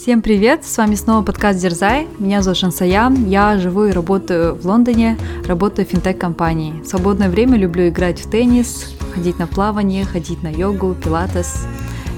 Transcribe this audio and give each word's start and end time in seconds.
Всем 0.00 0.22
привет! 0.22 0.64
С 0.64 0.78
вами 0.78 0.94
снова 0.94 1.22
подкаст 1.22 1.60
Дерзай. 1.60 2.08
Меня 2.18 2.40
зовут 2.40 2.56
Шансаян. 2.56 3.26
Я 3.28 3.58
живу 3.58 3.84
и 3.84 3.92
работаю 3.92 4.54
в 4.54 4.64
Лондоне, 4.64 5.18
работаю 5.44 5.86
в 5.86 5.90
финтех-компании. 5.90 6.80
В 6.80 6.86
свободное 6.86 7.28
время 7.28 7.58
люблю 7.58 7.86
играть 7.86 8.18
в 8.18 8.30
теннис, 8.30 8.96
ходить 9.14 9.38
на 9.38 9.46
плавание, 9.46 10.06
ходить 10.06 10.42
на 10.42 10.48
йогу, 10.48 10.94
пилатес 10.94 11.66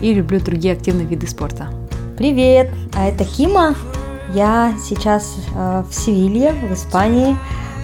и 0.00 0.14
люблю 0.14 0.38
другие 0.38 0.74
активные 0.74 1.08
виды 1.08 1.26
спорта. 1.26 1.70
Привет! 2.16 2.70
А 2.94 3.08
это 3.08 3.24
Кима. 3.24 3.74
Я 4.32 4.76
сейчас 4.80 5.34
э, 5.52 5.82
в 5.82 5.92
Севилье, 5.92 6.52
в 6.52 6.72
Испании. 6.72 7.36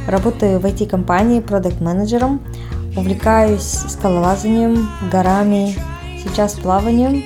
Работаю 0.06 0.60
в 0.60 0.64
IT-компании 0.64 1.40
продукт-менеджером. 1.40 2.40
Увлекаюсь 2.96 3.82
скалолазанием, 3.88 4.88
горами, 5.10 5.74
сейчас 6.22 6.52
плаванием 6.52 7.24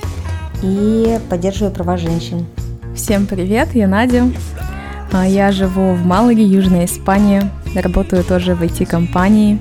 и 0.63 1.21
поддерживаю 1.29 1.75
права 1.75 1.99
женщин. 1.99 2.47
Всем 2.95 3.27
привет, 3.27 3.75
я 3.75 3.89
Надя. 3.89 4.31
А, 5.13 5.27
я 5.27 5.51
живу 5.51 5.95
в 5.95 6.05
Малаге, 6.05 6.45
Южная 6.45 6.85
Испания. 6.85 7.51
Работаю 7.75 8.23
тоже 8.23 8.55
в 8.55 8.63
IT-компании. 8.63 9.59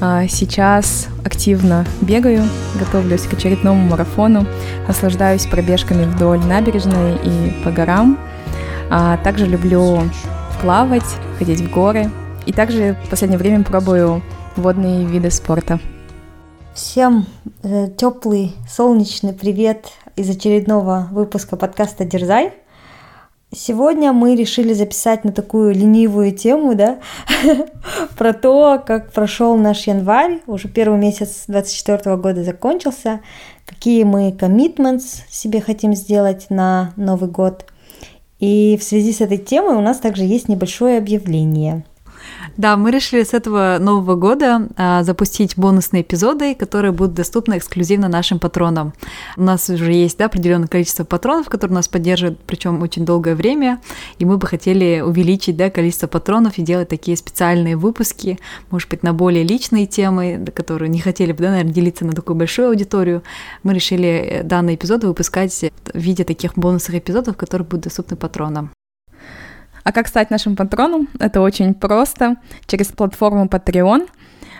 А, 0.00 0.28
сейчас 0.28 1.08
активно 1.24 1.84
бегаю, 2.00 2.44
готовлюсь 2.78 3.22
к 3.22 3.32
очередному 3.32 3.88
марафону, 3.88 4.46
наслаждаюсь 4.86 5.46
пробежками 5.46 6.04
вдоль 6.04 6.38
набережной 6.38 7.16
и 7.24 7.64
по 7.64 7.72
горам. 7.72 8.20
А 8.88 9.16
также 9.16 9.46
люблю 9.46 10.02
плавать, 10.62 11.16
ходить 11.38 11.60
в 11.60 11.70
горы. 11.72 12.08
И 12.46 12.52
также 12.52 12.96
в 13.04 13.10
последнее 13.10 13.38
время 13.38 13.64
пробую 13.64 14.22
водные 14.54 15.04
виды 15.04 15.32
спорта. 15.32 15.80
Всем 16.72 17.26
э, 17.64 17.88
теплый, 17.96 18.54
солнечный 18.68 19.32
привет 19.32 19.86
из 20.16 20.30
очередного 20.30 21.08
выпуска 21.10 21.56
подкаста 21.56 22.04
«Дерзай». 22.04 22.52
Сегодня 23.52 24.12
мы 24.12 24.34
решили 24.34 24.72
записать 24.72 25.24
на 25.24 25.32
такую 25.32 25.74
ленивую 25.74 26.32
тему, 26.32 26.74
да, 26.74 26.98
про 28.16 28.32
то, 28.32 28.82
как 28.84 29.12
прошел 29.12 29.56
наш 29.56 29.86
январь, 29.86 30.40
уже 30.46 30.68
первый 30.68 30.98
месяц 30.98 31.44
2024 31.46 32.16
года 32.16 32.42
закончился, 32.42 33.20
какие 33.64 34.04
мы 34.04 34.30
commitments 34.30 35.22
себе 35.30 35.60
хотим 35.60 35.94
сделать 35.94 36.46
на 36.48 36.92
Новый 36.96 37.30
год. 37.30 37.66
И 38.40 38.76
в 38.80 38.82
связи 38.82 39.12
с 39.12 39.20
этой 39.20 39.38
темой 39.38 39.76
у 39.76 39.80
нас 39.80 39.98
также 39.98 40.24
есть 40.24 40.48
небольшое 40.48 40.98
объявление– 40.98 41.84
да, 42.56 42.76
мы 42.76 42.90
решили 42.90 43.22
с 43.22 43.34
этого 43.34 43.78
Нового 43.80 44.14
года 44.14 44.68
а, 44.76 45.02
запустить 45.02 45.56
бонусные 45.56 46.02
эпизоды, 46.02 46.54
которые 46.54 46.92
будут 46.92 47.14
доступны 47.14 47.58
эксклюзивно 47.58 48.08
нашим 48.08 48.38
патронам. 48.38 48.92
У 49.36 49.42
нас 49.42 49.68
уже 49.68 49.92
есть 49.92 50.18
да, 50.18 50.26
определенное 50.26 50.68
количество 50.68 51.04
патронов, 51.04 51.48
которые 51.48 51.76
нас 51.76 51.88
поддерживают, 51.88 52.40
причем 52.46 52.82
очень 52.82 53.04
долгое 53.04 53.34
время, 53.34 53.80
и 54.18 54.24
мы 54.24 54.38
бы 54.38 54.46
хотели 54.46 55.00
увеличить 55.00 55.56
да, 55.56 55.70
количество 55.70 56.06
патронов 56.06 56.58
и 56.58 56.62
делать 56.62 56.88
такие 56.88 57.16
специальные 57.16 57.76
выпуски, 57.76 58.38
может 58.70 58.88
быть, 58.88 59.02
на 59.02 59.12
более 59.12 59.44
личные 59.44 59.86
темы, 59.86 60.44
которые 60.54 60.88
не 60.88 61.00
хотели 61.00 61.32
бы, 61.32 61.42
да, 61.42 61.50
наверное, 61.50 61.72
делиться 61.72 62.04
на 62.04 62.12
такую 62.12 62.36
большую 62.36 62.68
аудиторию. 62.68 63.22
Мы 63.62 63.74
решили 63.74 64.08
э, 64.08 64.42
данные 64.42 64.76
эпизоды 64.76 65.06
выпускать 65.06 65.52
в 65.92 65.98
виде 65.98 66.24
таких 66.24 66.56
бонусных 66.56 66.96
эпизодов, 66.96 67.36
которые 67.36 67.66
будут 67.66 67.84
доступны 67.84 68.16
патронам. 68.16 68.70
А 69.84 69.92
как 69.92 70.08
стать 70.08 70.30
нашим 70.30 70.56
патроном? 70.56 71.08
Это 71.20 71.42
очень 71.42 71.74
просто. 71.74 72.36
Через 72.66 72.88
платформу 72.88 73.44
Patreon. 73.46 74.08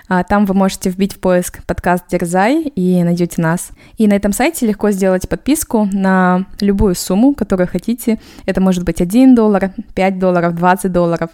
А, 0.06 0.22
там 0.22 0.44
вы 0.44 0.52
можете 0.52 0.90
вбить 0.90 1.14
в 1.14 1.18
поиск 1.18 1.64
подкаст 1.64 2.04
Дерзай 2.10 2.64
и 2.64 3.02
найдете 3.02 3.40
нас. 3.40 3.70
И 3.96 4.06
на 4.06 4.12
этом 4.12 4.34
сайте 4.34 4.66
легко 4.66 4.90
сделать 4.90 5.26
подписку 5.26 5.88
на 5.90 6.44
любую 6.60 6.94
сумму, 6.94 7.34
которую 7.34 7.68
хотите. 7.68 8.20
Это 8.44 8.60
может 8.60 8.84
быть 8.84 9.00
1 9.00 9.34
доллар, 9.34 9.72
5 9.94 10.18
долларов, 10.18 10.54
20 10.54 10.92
долларов. 10.92 11.30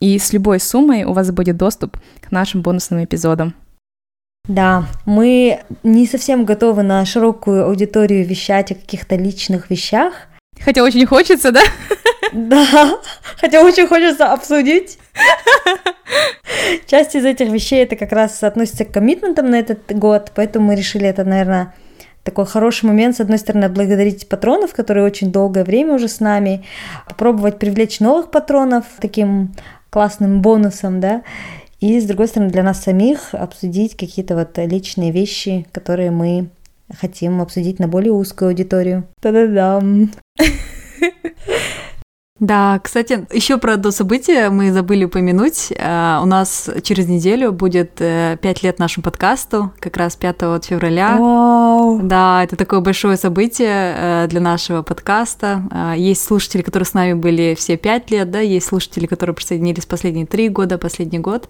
И 0.00 0.18
с 0.18 0.32
любой 0.32 0.58
суммой 0.58 1.04
у 1.04 1.12
вас 1.12 1.30
будет 1.30 1.58
доступ 1.58 1.98
к 2.22 2.30
нашим 2.30 2.62
бонусным 2.62 3.04
эпизодам. 3.04 3.54
Да, 4.48 4.86
мы 5.04 5.60
не 5.82 6.06
совсем 6.06 6.46
готовы 6.46 6.82
на 6.82 7.04
широкую 7.04 7.66
аудиторию 7.66 8.26
вещать 8.26 8.72
о 8.72 8.74
каких-то 8.74 9.16
личных 9.16 9.68
вещах. 9.68 10.14
Хотя 10.60 10.82
очень 10.82 11.04
хочется, 11.04 11.52
да? 11.52 11.60
Да, 12.34 12.98
хотя 13.36 13.62
очень 13.62 13.86
хочется 13.86 14.32
обсудить. 14.32 14.98
Часть 16.86 17.14
из 17.14 17.24
этих 17.24 17.48
вещей 17.48 17.84
это 17.84 17.94
как 17.94 18.10
раз 18.10 18.42
относится 18.42 18.84
к 18.84 18.90
коммитментам 18.90 19.50
на 19.50 19.60
этот 19.60 19.96
год, 19.96 20.32
поэтому 20.34 20.66
мы 20.66 20.74
решили 20.74 21.06
это, 21.06 21.24
наверное, 21.24 21.74
такой 22.24 22.46
хороший 22.46 22.86
момент, 22.86 23.16
с 23.16 23.20
одной 23.20 23.38
стороны, 23.38 23.68
благодарить 23.68 24.28
патронов, 24.28 24.74
которые 24.74 25.04
очень 25.04 25.30
долгое 25.30 25.62
время 25.62 25.94
уже 25.94 26.08
с 26.08 26.18
нами, 26.18 26.64
попробовать 27.08 27.60
привлечь 27.60 28.00
новых 28.00 28.32
патронов 28.32 28.84
таким 29.00 29.54
классным 29.90 30.42
бонусом, 30.42 31.00
да, 31.00 31.22
и, 31.80 32.00
с 32.00 32.04
другой 32.04 32.26
стороны, 32.26 32.50
для 32.50 32.64
нас 32.64 32.82
самих 32.82 33.32
обсудить 33.32 33.96
какие-то 33.96 34.34
вот 34.34 34.58
личные 34.58 35.12
вещи, 35.12 35.66
которые 35.70 36.10
мы 36.10 36.48
хотим 36.98 37.40
обсудить 37.40 37.78
на 37.78 37.86
более 37.86 38.12
узкую 38.12 38.48
аудиторию. 38.48 39.04
Та-да-дам! 39.20 40.10
Да, 42.44 42.78
кстати, 42.84 43.26
еще 43.32 43.56
про 43.56 43.74
одно 43.74 43.90
событие 43.90 44.50
мы 44.50 44.70
забыли 44.70 45.04
упомянуть. 45.04 45.72
Э, 45.78 46.18
у 46.22 46.26
нас 46.26 46.68
через 46.82 47.08
неделю 47.08 47.52
будет 47.52 47.94
5 47.94 48.00
э, 48.02 48.54
лет 48.60 48.78
нашему 48.78 49.02
подкасту, 49.02 49.72
как 49.80 49.96
раз 49.96 50.14
5 50.16 50.62
февраля. 50.62 51.16
Вау! 51.16 52.00
Да, 52.02 52.44
это 52.44 52.56
такое 52.56 52.80
большое 52.80 53.16
событие 53.16 53.94
э, 53.96 54.26
для 54.28 54.40
нашего 54.40 54.82
подкаста. 54.82 55.94
Есть 55.96 56.22
слушатели, 56.22 56.60
которые 56.60 56.86
с 56.86 56.92
нами 56.92 57.14
были 57.14 57.54
все 57.56 57.78
5 57.78 58.10
лет, 58.10 58.30
да, 58.30 58.40
есть 58.40 58.66
слушатели, 58.66 59.06
которые 59.06 59.34
присоединились 59.34 59.86
последние 59.86 60.26
3 60.26 60.50
года, 60.50 60.76
последний 60.76 61.20
год. 61.20 61.48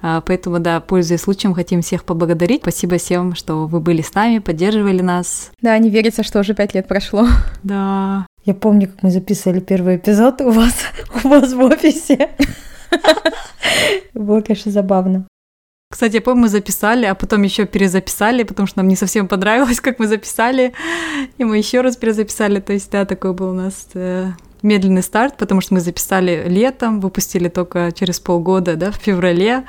Поэтому, 0.00 0.60
да, 0.60 0.78
пользуясь 0.78 1.22
случаем, 1.22 1.54
хотим 1.54 1.82
всех 1.82 2.04
поблагодарить. 2.04 2.62
Спасибо 2.62 2.98
всем, 2.98 3.34
что 3.34 3.66
вы 3.66 3.80
были 3.80 4.00
с 4.00 4.14
нами, 4.14 4.38
поддерживали 4.38 5.02
нас. 5.02 5.50
Да, 5.60 5.76
не 5.78 5.90
верится, 5.90 6.22
что 6.22 6.38
уже 6.38 6.54
5 6.54 6.74
лет 6.74 6.86
прошло. 6.86 7.26
Да. 7.64 8.26
Я 8.46 8.54
помню, 8.54 8.86
как 8.86 9.02
мы 9.02 9.10
записывали 9.10 9.58
первый 9.58 9.96
эпизод 9.96 10.40
у 10.40 10.50
вас, 10.50 10.72
у 11.24 11.28
вас 11.28 11.52
в 11.52 11.60
офисе. 11.60 12.30
Было, 14.14 14.40
конечно, 14.40 14.70
забавно. 14.70 15.26
Кстати, 15.90 16.14
я 16.14 16.20
помню, 16.20 16.42
мы 16.42 16.48
записали, 16.48 17.06
а 17.06 17.16
потом 17.16 17.42
еще 17.42 17.66
перезаписали, 17.66 18.44
потому 18.44 18.68
что 18.68 18.78
нам 18.78 18.88
не 18.88 18.94
совсем 18.96 19.26
понравилось, 19.26 19.80
как 19.80 19.98
мы 19.98 20.06
записали, 20.06 20.74
и 21.38 21.44
мы 21.44 21.58
еще 21.58 21.80
раз 21.80 21.96
перезаписали. 21.96 22.60
То 22.60 22.72
есть, 22.72 22.90
да, 22.90 23.04
такой 23.04 23.34
был 23.34 23.50
у 23.50 23.54
нас 23.54 23.88
э, 23.94 24.30
медленный 24.62 25.02
старт, 25.02 25.36
потому 25.36 25.60
что 25.60 25.74
мы 25.74 25.80
записали 25.80 26.44
летом, 26.48 27.00
выпустили 27.00 27.48
только 27.48 27.92
через 27.92 28.20
полгода, 28.20 28.76
да, 28.76 28.90
в 28.90 28.96
феврале, 28.96 29.64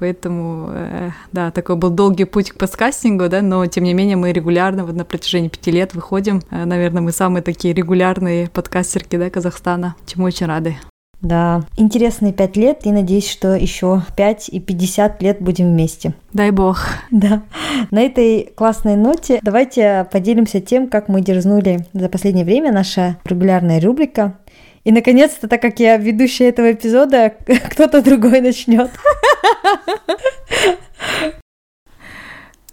Поэтому, 0.00 0.70
э, 0.72 1.10
да, 1.32 1.50
такой 1.50 1.74
был 1.74 1.90
долгий 1.90 2.24
путь 2.24 2.52
к 2.52 2.56
подкастингу, 2.56 3.28
да, 3.28 3.42
но 3.42 3.66
тем 3.66 3.82
не 3.84 3.94
менее 3.94 4.16
мы 4.16 4.32
регулярно 4.32 4.84
вот 4.84 4.94
на 4.94 5.04
протяжении 5.04 5.48
пяти 5.48 5.72
лет 5.72 5.94
выходим. 5.94 6.40
Э, 6.50 6.64
наверное, 6.64 7.02
мы 7.02 7.10
самые 7.10 7.42
такие 7.42 7.74
регулярные 7.74 8.48
подкастерки, 8.48 9.16
да, 9.16 9.28
Казахстана, 9.28 9.96
чему 10.06 10.26
очень 10.26 10.46
рады. 10.46 10.76
Да, 11.20 11.62
интересные 11.76 12.32
пять 12.32 12.56
лет, 12.56 12.80
и 12.84 12.92
надеюсь, 12.92 13.28
что 13.28 13.54
еще 13.54 14.02
пять 14.16 14.48
и 14.48 14.60
пятьдесят 14.60 15.20
лет 15.20 15.40
будем 15.40 15.66
вместе. 15.66 16.14
Дай 16.32 16.52
бог. 16.52 16.86
Да. 17.10 17.42
На 17.90 18.02
этой 18.02 18.52
классной 18.54 18.96
ноте 18.96 19.40
давайте 19.42 20.06
поделимся 20.12 20.60
тем, 20.60 20.88
как 20.88 21.08
мы 21.08 21.20
дерзнули 21.20 21.86
за 21.92 22.08
последнее 22.08 22.44
время, 22.44 22.72
наша 22.72 23.18
регулярная 23.24 23.80
рубрика. 23.80 24.38
И, 24.84 24.92
наконец-то, 24.92 25.48
так 25.48 25.60
как 25.60 25.80
я 25.80 25.96
ведущая 25.96 26.48
этого 26.48 26.72
эпизода, 26.72 27.34
кто-то 27.70 28.00
другой 28.00 28.40
начнет. 28.40 28.90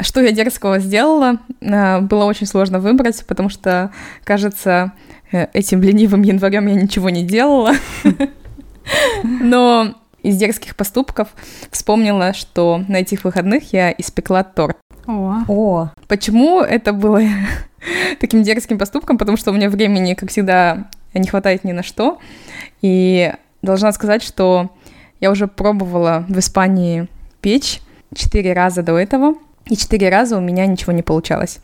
Что 0.05 0.21
я 0.21 0.31
дерзкого 0.31 0.77
сделала, 0.77 1.39
э, 1.61 1.99
было 1.99 2.25
очень 2.25 2.45
сложно 2.45 2.77
выбрать, 2.79 3.25
потому 3.25 3.49
что, 3.49 3.89
кажется, 4.23 4.91
э, 5.31 5.47
этим 5.53 5.81
ленивым 5.81 6.21
январем 6.21 6.67
я 6.67 6.75
ничего 6.75 7.09
не 7.09 7.23
делала. 7.23 7.71
Но 9.23 9.95
из 10.21 10.37
дерзких 10.37 10.75
поступков 10.75 11.29
вспомнила, 11.71 12.33
что 12.33 12.83
на 12.87 12.97
этих 12.97 13.23
выходных 13.23 13.73
я 13.73 13.91
испекла 13.91 14.43
торт. 14.43 14.77
О. 15.07 15.37
О. 15.47 15.89
Почему 16.07 16.61
это 16.61 16.93
было 16.93 17.21
таким 18.19 18.43
дерзким 18.43 18.77
поступком? 18.77 19.17
Потому 19.17 19.37
что 19.37 19.49
у 19.49 19.55
меня 19.55 19.71
времени, 19.71 20.13
как 20.13 20.29
всегда, 20.29 20.87
не 21.15 21.27
хватает 21.27 21.63
ни 21.63 21.71
на 21.71 21.81
что. 21.81 22.19
И 22.83 23.33
должна 23.63 23.91
сказать, 23.91 24.21
что 24.21 24.69
я 25.19 25.31
уже 25.31 25.47
пробовала 25.47 26.25
в 26.27 26.37
Испании 26.37 27.07
печь 27.41 27.81
четыре 28.13 28.53
раза 28.53 28.83
до 28.83 28.99
этого, 28.99 29.33
и 29.69 29.77
четыре 29.77 30.09
раза 30.09 30.37
у 30.37 30.41
меня 30.41 30.65
ничего 30.65 30.93
не 30.93 31.03
получалось. 31.03 31.59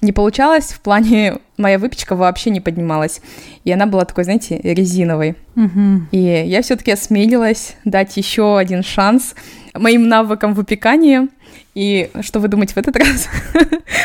Не 0.00 0.12
получалось 0.12 0.66
в 0.66 0.80
плане 0.80 1.38
моя 1.56 1.78
выпечка 1.78 2.14
вообще 2.14 2.50
не 2.50 2.60
поднималась, 2.60 3.20
и 3.64 3.72
она 3.72 3.86
была 3.86 4.04
такой, 4.04 4.24
знаете, 4.24 4.58
резиновой. 4.62 5.36
Mm-hmm. 5.56 6.00
И 6.10 6.18
я 6.46 6.62
все-таки 6.62 6.92
осмелилась 6.92 7.76
дать 7.84 8.16
еще 8.16 8.58
один 8.58 8.82
шанс 8.82 9.34
моим 9.72 10.08
навыкам 10.08 10.54
выпекания. 10.54 11.28
И 11.74 12.10
что 12.20 12.38
вы 12.40 12.48
думаете 12.48 12.74
в 12.74 12.76
этот 12.76 12.96
раз? 12.96 13.28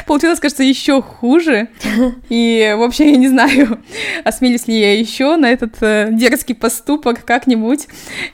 Получилось, 0.08 0.40
кажется, 0.40 0.64
еще 0.64 1.02
хуже. 1.02 1.68
И, 2.30 2.76
в 2.78 2.82
общем, 2.82 3.08
я 3.08 3.18
не 3.18 3.28
знаю, 3.28 3.80
осмелюсь 4.24 4.68
ли 4.68 4.80
я 4.80 4.98
еще 4.98 5.36
на 5.36 5.50
этот 5.50 5.76
э, 5.82 6.10
дерзкий 6.12 6.56
поступок 6.56 7.24
как-нибудь, 7.26 7.88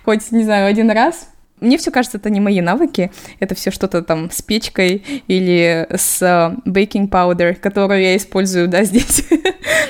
хоть, 0.04 0.32
не 0.32 0.44
знаю, 0.44 0.68
один 0.68 0.90
раз. 0.92 1.30
Мне 1.62 1.78
все 1.78 1.90
кажется, 1.90 2.18
это 2.18 2.30
не 2.30 2.42
мои 2.42 2.60
навыки, 2.60 3.12
это 3.40 3.56
все 3.56 3.72
что-то 3.72 4.02
там 4.02 4.30
с 4.30 4.42
печкой 4.42 5.04
или 5.28 5.88
с 5.90 6.54
бейкинг 6.66 7.10
uh, 7.12 7.32
powder, 7.32 7.56
которую 7.56 8.02
я 8.02 8.18
использую, 8.18 8.68
да, 8.68 8.84
здесь. 8.86 9.24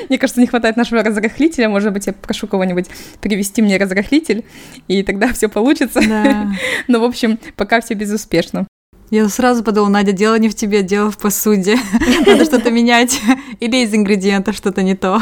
мне 0.09 0.19
кажется, 0.19 0.41
не 0.41 0.47
хватает 0.47 0.77
нашего 0.77 1.03
разрыхлителя, 1.03 1.67
может 1.67 1.91
быть, 1.91 2.05
я 2.07 2.13
прошу 2.13 2.47
кого-нибудь 2.47 2.85
привести 3.19 3.61
мне 3.61 3.77
разрыхлитель, 3.77 4.45
и 4.87 5.01
тогда 5.01 5.33
все 5.33 5.49
получится. 5.49 6.01
Да. 6.07 6.51
Но, 6.87 6.99
в 6.99 7.03
общем, 7.03 7.39
пока 7.55 7.81
все 7.81 7.95
безуспешно. 7.95 8.67
Я 9.11 9.29
сразу 9.29 9.63
подумала, 9.63 9.89
Надя, 9.89 10.11
дело 10.11 10.35
не 10.35 10.49
в 10.49 10.55
тебе, 10.55 10.81
дело 10.81 11.11
в 11.11 11.17
посуде. 11.17 11.77
Надо 12.25 12.45
что-то 12.45 12.71
менять. 12.71 13.21
Или 13.59 13.83
из 13.83 13.93
ингредиентов 13.93 14.55
что-то 14.55 14.81
не 14.81 14.95
то. 14.95 15.21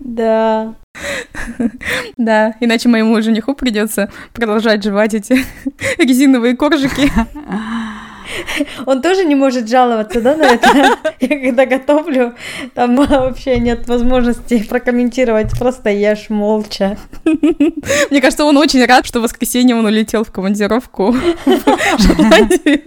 Да. 0.00 0.74
Да, 2.16 2.54
иначе 2.60 2.88
моему 2.88 3.20
жениху 3.22 3.54
придется 3.54 4.10
продолжать 4.32 4.82
жевать 4.82 5.14
эти 5.14 5.44
резиновые 5.98 6.56
коржики. 6.56 7.10
Он 8.86 9.02
тоже 9.02 9.24
не 9.24 9.34
может 9.34 9.68
жаловаться, 9.68 10.20
да, 10.20 10.36
на 10.36 10.44
это? 10.44 10.96
Я 11.20 11.28
когда 11.28 11.66
готовлю, 11.66 12.34
там 12.74 12.96
вообще 12.96 13.58
нет 13.58 13.88
возможности 13.88 14.62
прокомментировать, 14.62 15.58
просто 15.58 15.90
ешь 15.90 16.30
молча. 16.30 16.96
Мне 18.10 18.20
кажется, 18.20 18.44
он 18.44 18.56
очень 18.56 18.84
рад, 18.84 19.06
что 19.06 19.20
в 19.20 19.22
воскресенье 19.22 19.76
он 19.76 19.86
улетел 19.86 20.24
в 20.24 20.32
командировку 20.32 21.12
в 21.12 22.02
Шотландию 22.02 22.82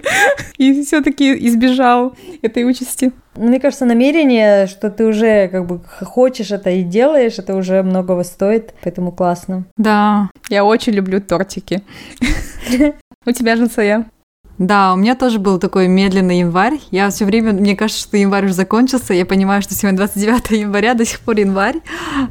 и 0.58 0.84
все 0.84 1.02
таки 1.02 1.48
избежал 1.48 2.16
этой 2.42 2.64
участи. 2.70 3.12
Мне 3.36 3.60
кажется, 3.60 3.86
намерение, 3.86 4.68
что 4.68 4.92
ты 4.92 5.06
уже 5.06 5.48
как 5.48 5.66
бы 5.66 5.82
хочешь 6.02 6.52
это 6.52 6.70
и 6.70 6.84
делаешь, 6.84 7.40
это 7.40 7.56
уже 7.56 7.82
многого 7.82 8.24
стоит, 8.24 8.74
поэтому 8.84 9.12
классно. 9.12 9.66
Да, 9.76 10.30
я 10.50 10.64
очень 10.64 10.94
люблю 10.94 11.20
тортики. 11.20 11.82
У 13.26 13.32
тебя 13.32 13.56
же, 13.56 13.68
Сая? 13.68 14.06
Да, 14.60 14.94
у 14.94 14.98
меня 14.98 15.16
тоже 15.16 15.40
был 15.40 15.58
такой 15.58 15.88
медленный 15.88 16.40
январь. 16.40 16.80
Я 16.92 17.10
все 17.10 17.26
время, 17.26 17.54
мне 17.54 17.76
кажется, 17.76 18.04
что 18.04 18.18
январь 18.18 18.46
уже 18.46 18.54
закончился. 18.54 19.14
Я 19.14 19.26
понимаю, 19.26 19.64
что 19.64 19.74
сегодня 19.74 19.98
29 19.98 20.52
января, 20.52 20.94
до 20.94 21.06
сих 21.06 21.22
пор 21.22 21.38
январь. 21.38 21.78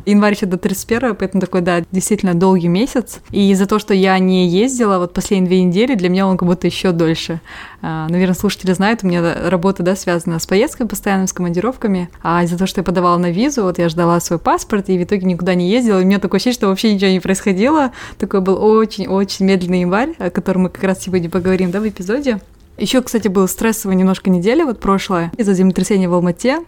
Январь 0.06 0.34
еще 0.34 0.46
до 0.46 0.56
31, 0.56 1.16
поэтому 1.16 1.40
такой, 1.40 1.62
да, 1.62 1.82
действительно 1.90 2.34
долгий 2.34 2.68
месяц. 2.68 3.20
И 3.30 3.52
за 3.54 3.66
то, 3.66 3.80
что 3.80 3.92
я 3.92 4.18
не 4.20 4.48
ездила 4.48 4.98
вот 4.98 5.12
последние 5.14 5.48
две 5.48 5.62
недели, 5.64 5.94
для 5.96 6.08
меня 6.08 6.28
он 6.28 6.36
как 6.36 6.48
будто 6.48 6.68
еще 6.68 6.92
дольше. 6.92 7.40
А, 7.82 8.08
Наверное, 8.08 8.34
слушатели 8.34 8.72
знают, 8.72 9.00
у 9.02 9.08
меня 9.08 9.50
работа, 9.50 9.82
да, 9.82 9.96
связана 9.96 10.38
с 10.38 10.46
поездками 10.46 10.88
постоянно, 10.88 11.26
с 11.26 11.32
командировками. 11.32 12.08
А 12.22 12.44
из-за 12.44 12.56
того, 12.56 12.66
что 12.66 12.80
я 12.80 12.84
подавала 12.84 13.18
на 13.18 13.30
визу, 13.30 13.64
вот 13.64 13.78
я 13.78 13.88
ждала 13.88 14.20
свой 14.20 14.38
паспорт, 14.38 14.88
и 14.88 14.98
в 14.98 15.02
итоге 15.02 15.26
никуда 15.26 15.54
не 15.54 15.68
ездила. 15.68 16.00
И 16.00 16.04
у 16.04 16.06
меня 16.06 16.20
такое 16.20 16.38
ощущение, 16.38 16.54
что 16.54 16.68
вообще 16.68 16.94
ничего 16.94 17.10
не 17.10 17.20
происходило. 17.20 17.90
Такой 18.18 18.40
был 18.40 18.62
очень-очень 18.62 19.46
медленный 19.46 19.80
январь, 19.80 20.14
о 20.18 20.30
котором 20.30 20.62
мы 20.62 20.68
как 20.70 20.84
раз 20.84 21.00
сегодня 21.00 21.28
поговорим, 21.28 21.70
да, 21.70 21.80
в 21.80 21.88
эпизоде 21.88 22.12
эпизоде. 22.12 22.40
Еще, 22.78 23.02
кстати, 23.02 23.28
была 23.28 23.46
стрессовая 23.46 23.96
немножко 23.96 24.30
неделя, 24.30 24.64
вот 24.64 24.80
прошлая, 24.80 25.30
из-за 25.36 25.52
землетрясения 25.54 26.08
в 26.08 26.14
Алмате. 26.14 26.58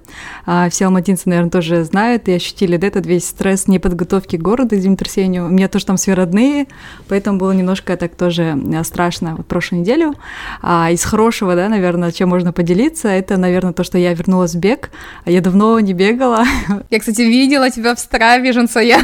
А, 0.47 0.69
все 0.69 0.85
алматинцы, 0.85 1.29
наверное, 1.29 1.51
тоже 1.51 1.83
знают 1.85 2.29
и 2.29 2.33
ощутили 2.33 2.77
да, 2.77 2.87
этот 2.87 3.07
весь 3.07 3.27
стресс 3.27 3.67
неподготовки 3.69 4.37
города 4.37 4.77
к 4.77 4.79
землетрясению. 4.79 5.47
У 5.47 5.49
меня 5.49 5.67
тоже 5.69 5.87
там 5.87 5.97
все 5.97 6.15
родные, 6.15 6.67
поэтому 7.09 7.39
было 7.39 7.53
немножко 7.53 7.97
так 7.97 8.15
тоже 8.15 8.57
а, 8.75 8.85
страшно 8.85 9.35
вот 9.37 9.47
прошлую 9.47 9.81
неделю. 9.81 10.15
А 10.63 10.91
из 10.91 11.03
хорошего, 11.05 11.57
да, 11.57 11.69
наверное, 11.69 12.13
чем 12.13 12.29
можно 12.29 12.53
поделиться, 12.53 13.09
это, 13.09 13.37
наверное, 13.39 13.73
то, 13.73 13.83
что 13.83 13.97
я 13.97 14.13
вернулась 14.13 14.55
в 14.55 14.59
бег. 14.59 14.91
А 15.25 15.31
я 15.31 15.41
давно 15.41 15.81
не 15.81 15.95
бегала. 15.95 16.45
Я, 16.91 17.01
кстати, 17.01 17.23
видела 17.23 17.71
тебя 17.71 17.95
в 17.95 17.99
Страве, 17.99 18.53
Жансая. 18.53 19.01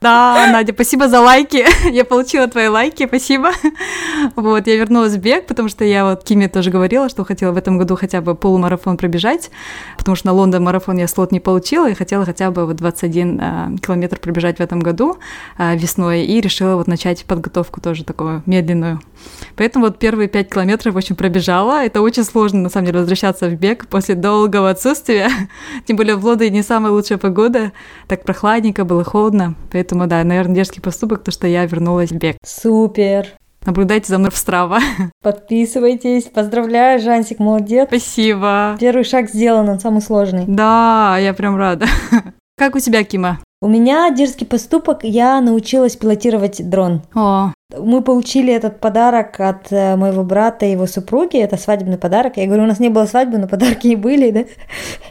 Да, 0.00 0.48
Надя, 0.52 0.72
спасибо 0.72 1.08
за 1.08 1.20
лайки. 1.20 1.66
Я 1.90 2.04
получила 2.04 2.46
твои 2.46 2.68
лайки, 2.68 3.06
спасибо. 3.06 3.50
Вот, 4.36 4.66
я 4.66 4.76
вернулась 4.76 5.14
в 5.14 5.18
бег, 5.18 5.46
потому 5.46 5.68
что 5.68 5.84
я 5.84 6.04
вот 6.04 6.24
Киме 6.24 6.48
тоже 6.48 6.70
говорила, 6.70 7.08
что 7.08 7.24
хотела 7.24 7.52
в 7.52 7.56
этом 7.56 7.78
году 7.78 7.96
хотя 7.96 8.20
бы 8.20 8.34
полумарафон 8.34 8.96
пробежать, 8.96 9.50
потому 9.96 10.16
что 10.16 10.28
на 10.28 10.32
Лондон 10.32 10.64
марафон 10.64 10.98
я 10.98 11.08
слот 11.08 11.32
не 11.32 11.40
получила 11.40 11.88
и 11.88 11.94
хотела 11.94 12.24
хотя 12.24 12.50
бы 12.50 12.66
вот 12.66 12.76
21 12.76 13.40
э, 13.40 13.76
километр 13.80 14.18
пробежать 14.18 14.58
в 14.58 14.60
этом 14.60 14.80
году 14.80 15.18
э, 15.58 15.76
весной 15.76 16.24
и 16.24 16.40
решила 16.40 16.76
вот 16.76 16.86
начать 16.86 17.24
подготовку 17.24 17.80
тоже 17.80 18.04
такую 18.04 18.42
медленную. 18.46 19.00
Поэтому 19.56 19.86
вот 19.86 19.98
первые 19.98 20.28
5 20.28 20.50
километров 20.50 20.94
очень 20.94 21.16
пробежала. 21.16 21.84
Это 21.84 22.00
очень 22.00 22.24
сложно, 22.24 22.60
на 22.60 22.70
самом 22.70 22.86
деле, 22.86 23.00
возвращаться 23.00 23.48
в 23.48 23.54
бег 23.54 23.88
после 23.88 24.14
долгого 24.14 24.70
отсутствия. 24.70 25.30
Тем 25.86 25.96
более 25.96 26.16
в 26.16 26.24
Лондоне 26.24 26.50
не 26.50 26.62
самая 26.62 26.92
лучшая 26.92 27.18
погода, 27.18 27.72
так 28.06 28.24
прохладненько, 28.24 28.84
было 28.84 29.04
холодно, 29.04 29.54
поэтому 29.70 29.87
Поэтому, 29.88 30.06
да, 30.06 30.22
наверное, 30.22 30.54
дерзкий 30.54 30.82
поступок, 30.82 31.24
то, 31.24 31.30
что 31.30 31.46
я 31.46 31.64
вернулась 31.64 32.10
в 32.10 32.16
бег. 32.16 32.36
Супер! 32.44 33.28
Наблюдайте 33.64 34.08
за 34.08 34.18
мной 34.18 34.30
в 34.30 34.36
Страва. 34.36 34.80
Подписывайтесь. 35.22 36.24
Поздравляю, 36.24 37.00
Жансик, 37.00 37.38
молодец. 37.38 37.88
Спасибо. 37.88 38.76
Первый 38.78 39.04
шаг 39.04 39.30
сделан, 39.30 39.66
он 39.66 39.80
самый 39.80 40.02
сложный. 40.02 40.44
Да, 40.46 41.16
я 41.18 41.32
прям 41.32 41.56
рада. 41.56 41.86
Как 42.58 42.74
у 42.74 42.80
тебя, 42.80 43.02
Кима? 43.02 43.38
У 43.62 43.68
меня 43.68 44.10
дерзкий 44.10 44.46
поступок, 44.46 45.04
я 45.04 45.40
научилась 45.40 45.96
пилотировать 45.96 46.68
дрон. 46.68 47.00
О. 47.14 47.54
Мы 47.76 48.00
получили 48.00 48.50
этот 48.50 48.80
подарок 48.80 49.38
от 49.40 49.70
э, 49.72 49.94
моего 49.96 50.24
брата 50.24 50.64
и 50.64 50.70
его 50.70 50.86
супруги, 50.86 51.36
это 51.36 51.58
свадебный 51.58 51.98
подарок. 51.98 52.38
Я 52.38 52.46
говорю, 52.46 52.62
у 52.62 52.66
нас 52.66 52.80
не 52.80 52.88
было 52.88 53.04
свадьбы, 53.04 53.36
но 53.36 53.46
подарки 53.46 53.88
и 53.88 53.94
были, 53.94 54.30
да? 54.30 54.44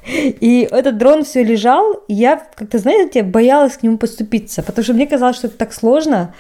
И 0.08 0.68
этот 0.72 0.98
дрон 0.98 1.24
все 1.24 1.44
лежал, 1.44 1.94
и 2.08 2.16
я, 2.16 2.42
как-то, 2.56 2.80
знаете, 2.80 3.22
боялась 3.22 3.78
к 3.78 3.84
нему 3.84 4.00
поступиться, 4.00 4.64
потому 4.64 4.84
что 4.84 4.96
мне 4.96 5.06
казалось, 5.06 5.36
что 5.36 5.46
это 5.46 5.58
так 5.58 5.72
сложно. 5.72 6.34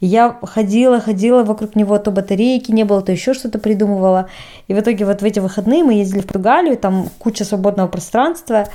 Я 0.00 0.36
ходила, 0.42 0.98
ходила 0.98 1.44
вокруг 1.44 1.76
него, 1.76 1.96
то 1.98 2.10
батарейки 2.10 2.72
не 2.72 2.82
было, 2.82 3.00
то 3.00 3.12
еще 3.12 3.32
что-то 3.32 3.60
придумывала. 3.60 4.28
И 4.66 4.74
в 4.74 4.80
итоге 4.80 5.04
вот 5.04 5.22
в 5.22 5.24
эти 5.24 5.38
выходные 5.38 5.84
мы 5.84 5.94
ездили 5.94 6.22
в 6.22 6.26
Португалию, 6.26 6.76
там 6.76 7.08
куча 7.20 7.44
свободного 7.44 7.86
пространства. 7.86 8.66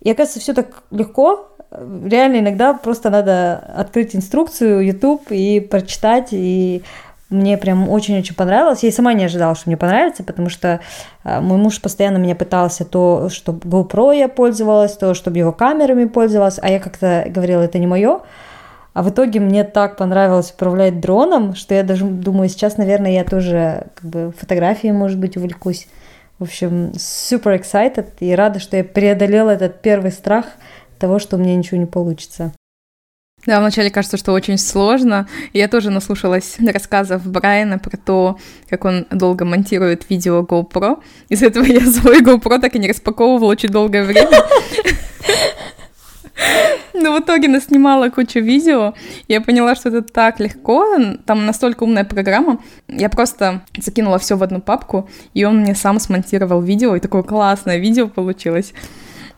И 0.00 0.10
оказывается, 0.10 0.40
все 0.40 0.52
так 0.52 0.82
легко, 0.90 1.53
реально 2.04 2.38
иногда 2.38 2.74
просто 2.74 3.10
надо 3.10 3.56
открыть 3.76 4.14
инструкцию, 4.14 4.84
YouTube 4.84 5.30
и 5.30 5.60
прочитать, 5.60 6.28
и 6.32 6.82
мне 7.30 7.58
прям 7.58 7.88
очень-очень 7.88 8.34
понравилось. 8.34 8.82
Я 8.82 8.90
и 8.90 8.92
сама 8.92 9.12
не 9.12 9.24
ожидала, 9.24 9.54
что 9.54 9.68
мне 9.68 9.76
понравится, 9.76 10.22
потому 10.22 10.48
что 10.48 10.80
а, 11.24 11.40
мой 11.40 11.58
муж 11.58 11.80
постоянно 11.80 12.18
меня 12.18 12.36
пытался 12.36 12.84
то, 12.84 13.28
чтобы 13.30 13.68
GoPro 13.68 14.16
я 14.16 14.28
пользовалась, 14.28 14.96
то, 14.96 15.14
чтобы 15.14 15.38
его 15.38 15.52
камерами 15.52 16.04
пользовалась, 16.04 16.58
а 16.60 16.68
я 16.68 16.78
как-то 16.78 17.24
говорила, 17.28 17.62
это 17.62 17.78
не 17.78 17.86
мое. 17.86 18.20
А 18.92 19.02
в 19.02 19.10
итоге 19.10 19.40
мне 19.40 19.64
так 19.64 19.96
понравилось 19.96 20.52
управлять 20.52 21.00
дроном, 21.00 21.56
что 21.56 21.74
я 21.74 21.82
даже 21.82 22.04
думаю, 22.04 22.48
сейчас, 22.48 22.76
наверное, 22.76 23.10
я 23.10 23.24
тоже 23.24 23.88
как 23.96 24.08
бы 24.08 24.32
фотографией, 24.38 24.92
может 24.92 25.18
быть, 25.18 25.36
увлекусь. 25.36 25.88
В 26.38 26.44
общем, 26.44 26.92
super 26.94 27.58
excited 27.58 28.06
и 28.20 28.34
рада, 28.34 28.60
что 28.60 28.76
я 28.76 28.84
преодолела 28.84 29.50
этот 29.50 29.80
первый 29.80 30.12
страх– 30.12 30.46
того, 30.98 31.18
что 31.18 31.36
у 31.36 31.38
меня 31.38 31.56
ничего 31.56 31.78
не 31.78 31.86
получится. 31.86 32.52
Да, 33.46 33.60
вначале 33.60 33.90
кажется, 33.90 34.16
что 34.16 34.32
очень 34.32 34.56
сложно. 34.56 35.28
Я 35.52 35.68
тоже 35.68 35.90
наслушалась 35.90 36.56
рассказов 36.58 37.26
Брайана 37.26 37.78
про 37.78 37.96
то, 37.96 38.38
как 38.70 38.86
он 38.86 39.06
долго 39.10 39.44
монтирует 39.44 40.08
видео 40.08 40.42
GoPro. 40.42 41.02
Из-за 41.28 41.46
этого 41.46 41.64
я 41.64 41.80
свой 41.80 42.22
GoPro 42.22 42.58
так 42.58 42.74
и 42.74 42.78
не 42.78 42.88
распаковывала 42.88 43.50
очень 43.50 43.68
долгое 43.68 44.04
время. 44.04 44.40
Но 46.94 47.14
в 47.14 47.20
итоге 47.20 47.48
наснимала 47.48 48.08
кучу 48.08 48.40
видео. 48.40 48.94
Я 49.28 49.40
поняла, 49.40 49.74
что 49.74 49.90
это 49.90 50.02
так 50.02 50.40
легко. 50.40 50.86
Там 51.26 51.44
настолько 51.44 51.84
умная 51.84 52.04
программа. 52.04 52.60
Я 52.88 53.10
просто 53.10 53.62
закинула 53.76 54.18
все 54.18 54.36
в 54.36 54.42
одну 54.42 54.60
папку, 54.60 55.08
и 55.34 55.44
он 55.44 55.60
мне 55.60 55.74
сам 55.74 56.00
смонтировал 56.00 56.62
видео, 56.62 56.96
и 56.96 57.00
такое 57.00 57.22
классное 57.22 57.76
видео 57.76 58.08
получилось. 58.08 58.72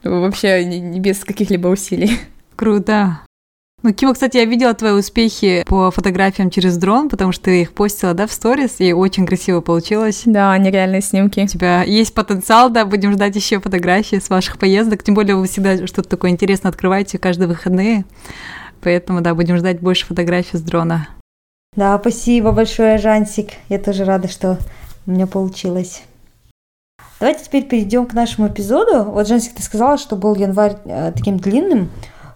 Вообще 0.06 0.64
не 0.64 1.00
без 1.00 1.24
каких-либо 1.24 1.68
усилий. 1.68 2.18
Круто. 2.56 3.20
Ну, 3.82 3.92
Кима, 3.92 4.14
кстати, 4.14 4.38
я 4.38 4.46
видела 4.46 4.74
твои 4.74 4.92
успехи 4.92 5.62
по 5.66 5.90
фотографиям 5.90 6.50
через 6.50 6.76
дрон, 6.78 7.08
потому 7.08 7.32
что 7.32 7.44
ты 7.44 7.62
их 7.62 7.72
постила, 7.72 8.14
да, 8.14 8.26
в 8.26 8.32
сторис, 8.32 8.76
и 8.80 8.92
очень 8.92 9.26
красиво 9.26 9.60
получилось. 9.60 10.22
Да, 10.24 10.56
нереальные 10.56 11.02
снимки. 11.02 11.40
У 11.40 11.46
тебя 11.46 11.82
есть 11.84 12.14
потенциал, 12.14 12.70
да, 12.70 12.84
будем 12.84 13.12
ждать 13.12 13.36
еще 13.36 13.60
фотографии 13.60 14.16
с 14.16 14.30
ваших 14.30 14.58
поездок, 14.58 15.02
тем 15.02 15.14
более 15.14 15.36
вы 15.36 15.46
всегда 15.46 15.86
что-то 15.86 16.08
такое 16.08 16.30
интересное 16.30 16.70
открываете 16.70 17.18
каждые 17.18 17.48
выходные, 17.48 18.04
поэтому, 18.80 19.20
да, 19.20 19.34
будем 19.34 19.56
ждать 19.58 19.80
больше 19.80 20.06
фотографий 20.06 20.56
с 20.56 20.62
дрона. 20.62 21.08
Да, 21.76 21.98
спасибо 22.00 22.52
большое, 22.52 22.96
Жансик. 22.96 23.50
Я 23.68 23.78
тоже 23.78 24.04
рада, 24.04 24.26
что 24.26 24.58
у 25.06 25.10
меня 25.10 25.26
получилось. 25.26 26.02
Давайте 27.18 27.44
теперь 27.44 27.64
перейдем 27.64 28.06
к 28.06 28.12
нашему 28.12 28.48
эпизоду. 28.48 29.04
Вот, 29.04 29.26
Жансик, 29.26 29.54
ты 29.54 29.62
сказала, 29.62 29.96
что 29.96 30.16
был 30.16 30.34
январь 30.34 30.76
э, 30.84 31.12
таким 31.14 31.38
длинным, 31.38 31.90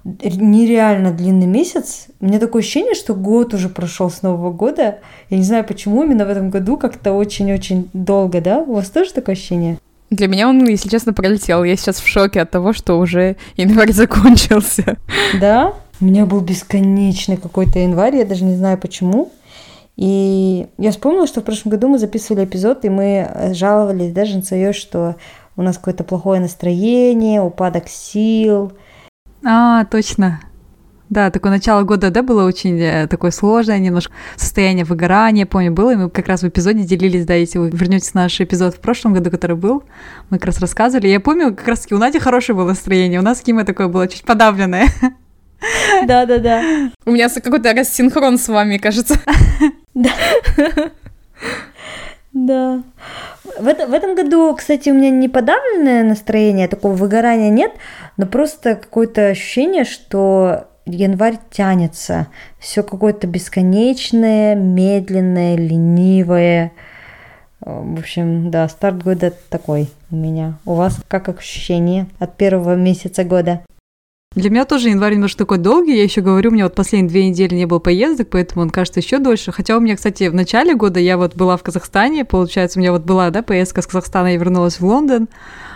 нереально 0.04 1.12
длинный 1.12 1.46
месяц. 1.46 2.06
У 2.20 2.26
меня 2.26 2.38
такое 2.38 2.62
ощущение, 2.62 2.94
что 2.94 3.14
год 3.14 3.52
уже 3.52 3.68
прошел 3.68 4.10
с 4.10 4.22
Нового 4.22 4.50
года. 4.50 5.00
Я 5.28 5.36
не 5.36 5.44
знаю, 5.44 5.64
почему 5.64 6.02
именно 6.02 6.24
в 6.24 6.30
этом 6.30 6.48
году 6.48 6.78
как-то 6.78 7.12
очень-очень 7.12 7.90
долго, 7.92 8.40
да? 8.40 8.58
У 8.58 8.74
вас 8.74 8.88
тоже 8.88 9.12
такое 9.12 9.34
ощущение? 9.34 9.78
Для 10.08 10.26
меня 10.26 10.48
он, 10.48 10.66
если 10.66 10.88
честно, 10.88 11.12
пролетел. 11.12 11.62
Я 11.62 11.76
сейчас 11.76 12.00
в 12.00 12.06
шоке 12.06 12.40
от 12.40 12.50
того, 12.50 12.72
что 12.72 12.98
уже 12.98 13.36
январь 13.56 13.92
закончился. 13.92 14.96
Да? 15.38 15.74
У 16.00 16.06
меня 16.06 16.24
был 16.24 16.40
бесконечный 16.40 17.36
какой-то 17.36 17.78
январь, 17.78 18.16
я 18.16 18.24
даже 18.24 18.44
не 18.44 18.56
знаю 18.56 18.78
почему. 18.78 19.30
И 20.00 20.66
я 20.78 20.92
вспомнила, 20.92 21.26
что 21.26 21.42
в 21.42 21.44
прошлом 21.44 21.72
году 21.72 21.88
мы 21.88 21.98
записывали 21.98 22.46
эпизод, 22.46 22.86
и 22.86 22.88
мы 22.88 23.50
жаловались 23.52 24.12
даже 24.12 24.36
на 24.36 24.42
свое, 24.42 24.72
что 24.72 25.16
у 25.56 25.62
нас 25.62 25.76
какое-то 25.76 26.04
плохое 26.04 26.40
настроение, 26.40 27.42
упадок 27.42 27.86
сил. 27.86 28.72
А, 29.44 29.84
точно. 29.84 30.40
Да, 31.10 31.30
такое 31.30 31.52
начало 31.52 31.82
года, 31.82 32.10
да, 32.10 32.22
было 32.22 32.46
очень 32.46 32.80
э, 32.80 33.08
такое 33.08 33.30
сложное, 33.30 33.78
немножко 33.78 34.14
состояние 34.36 34.86
выгорания, 34.86 35.44
помню, 35.44 35.70
было, 35.70 35.92
и 35.92 35.96
мы 35.96 36.08
как 36.08 36.28
раз 36.28 36.42
в 36.42 36.48
эпизоде 36.48 36.84
делились, 36.84 37.26
да, 37.26 37.34
если 37.34 37.58
вы 37.58 37.68
вернетесь 37.68 38.14
наш 38.14 38.40
эпизод 38.40 38.76
в 38.76 38.80
прошлом 38.80 39.12
году, 39.12 39.30
который 39.30 39.56
был, 39.56 39.82
мы 40.30 40.38
как 40.38 40.46
раз 40.46 40.60
рассказывали. 40.60 41.08
Я 41.08 41.20
помню, 41.20 41.54
как 41.54 41.68
раз 41.68 41.80
таки 41.80 41.94
у 41.94 41.98
Нади 41.98 42.18
хорошее 42.20 42.56
было 42.56 42.68
настроение, 42.68 43.20
у 43.20 43.22
нас 43.22 43.40
с 43.40 43.42
Кимой 43.42 43.64
такое 43.64 43.88
было 43.88 44.08
чуть 44.08 44.24
подавленное. 44.24 44.86
Да, 46.06 46.26
да, 46.26 46.38
да. 46.38 46.62
У 47.04 47.10
меня 47.10 47.28
какой-то 47.28 47.72
рассинхрон 47.72 48.38
с 48.38 48.48
вами, 48.48 48.78
кажется. 48.78 49.14
Да. 49.94 50.10
Да. 52.32 52.82
В, 53.58 53.66
это, 53.66 53.88
в 53.88 53.92
этом 53.92 54.14
году, 54.14 54.54
кстати, 54.54 54.88
у 54.88 54.94
меня 54.94 55.10
не 55.10 55.28
подавленное 55.28 56.04
настроение, 56.04 56.68
такого 56.68 56.94
выгорания 56.94 57.50
нет, 57.50 57.72
но 58.16 58.26
просто 58.26 58.76
какое-то 58.76 59.28
ощущение, 59.28 59.84
что 59.84 60.68
январь 60.86 61.38
тянется. 61.50 62.28
Все 62.58 62.82
какое-то 62.82 63.26
бесконечное, 63.26 64.54
медленное, 64.54 65.56
ленивое. 65.56 66.72
В 67.60 67.98
общем, 67.98 68.50
да, 68.50 68.68
старт 68.68 69.02
года 69.02 69.32
такой 69.50 69.90
у 70.10 70.16
меня. 70.16 70.54
У 70.64 70.74
вас 70.74 70.96
как 71.08 71.28
ощущение 71.28 72.06
от 72.18 72.36
первого 72.36 72.74
месяца 72.74 73.24
года? 73.24 73.60
Для 74.36 74.48
меня 74.48 74.64
тоже 74.64 74.90
январь 74.90 75.14
немножко 75.14 75.38
такой 75.38 75.58
долгий. 75.58 75.96
Я 75.96 76.04
еще 76.04 76.20
говорю, 76.20 76.50
у 76.50 76.52
меня 76.52 76.62
вот 76.62 76.76
последние 76.76 77.10
две 77.10 77.28
недели 77.28 77.52
не 77.56 77.66
было 77.66 77.80
поездок, 77.80 78.28
поэтому 78.30 78.62
он 78.62 78.70
кажется 78.70 79.00
еще 79.00 79.18
дольше. 79.18 79.50
Хотя 79.50 79.76
у 79.76 79.80
меня, 79.80 79.96
кстати, 79.96 80.28
в 80.28 80.34
начале 80.34 80.76
года 80.76 81.00
я 81.00 81.16
вот 81.16 81.34
была 81.34 81.56
в 81.56 81.64
Казахстане, 81.64 82.24
получается, 82.24 82.78
у 82.78 82.80
меня 82.80 82.92
вот 82.92 83.02
была, 83.02 83.30
да, 83.30 83.42
поездка 83.42 83.82
с 83.82 83.88
Казахстана, 83.88 84.28
я 84.28 84.36
вернулась 84.36 84.78
в 84.78 84.86
Лондон, 84.86 85.28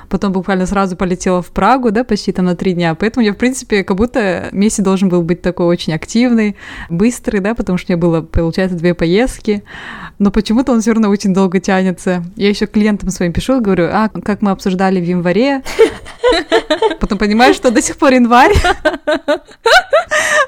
потом 0.09 0.33
буквально 0.33 0.67
сразу 0.67 0.97
полетела 0.97 1.43
в 1.43 1.51
Прагу, 1.51 1.91
да, 1.91 2.05
почти 2.05 2.33
там 2.33 2.47
на 2.47 2.57
три 2.57 2.73
дня. 2.73 2.95
Поэтому 2.95 3.25
я, 3.25 3.33
в 3.33 3.37
принципе, 3.37 3.85
как 3.85 3.97
будто 3.97 4.49
месяц 4.53 4.83
должен 4.83 5.09
был 5.09 5.23
быть 5.23 5.43
такой 5.43 5.67
очень 5.67 5.93
активный, 5.93 6.57
быстрый, 6.89 7.41
да, 7.41 7.55
потому 7.55 7.79
что 7.79 7.93
у 7.93 7.97
меня 7.97 8.01
было, 8.01 8.21
получается, 8.23 8.77
две 8.77 8.95
поездки. 8.95 9.63
Но 10.19 10.31
почему-то 10.31 10.73
он 10.73 10.81
все 10.81 10.93
равно 10.93 11.09
очень 11.09 11.35
долго 11.35 11.61
тянется. 11.61 12.25
Я 12.37 12.49
еще 12.49 12.67
клиентам 12.67 13.11
своим 13.11 13.33
пишу, 13.33 13.61
говорю, 13.61 13.89
а, 13.93 14.09
как 14.09 14.43
мы 14.43 14.51
обсуждали 14.51 15.01
в 15.01 15.05
январе, 15.05 15.63
Потом 17.01 17.19
понимаешь, 17.19 17.57
что 17.57 17.71
до 17.71 17.83
сих 17.83 17.97
пор 17.97 18.13
январь. 18.13 18.55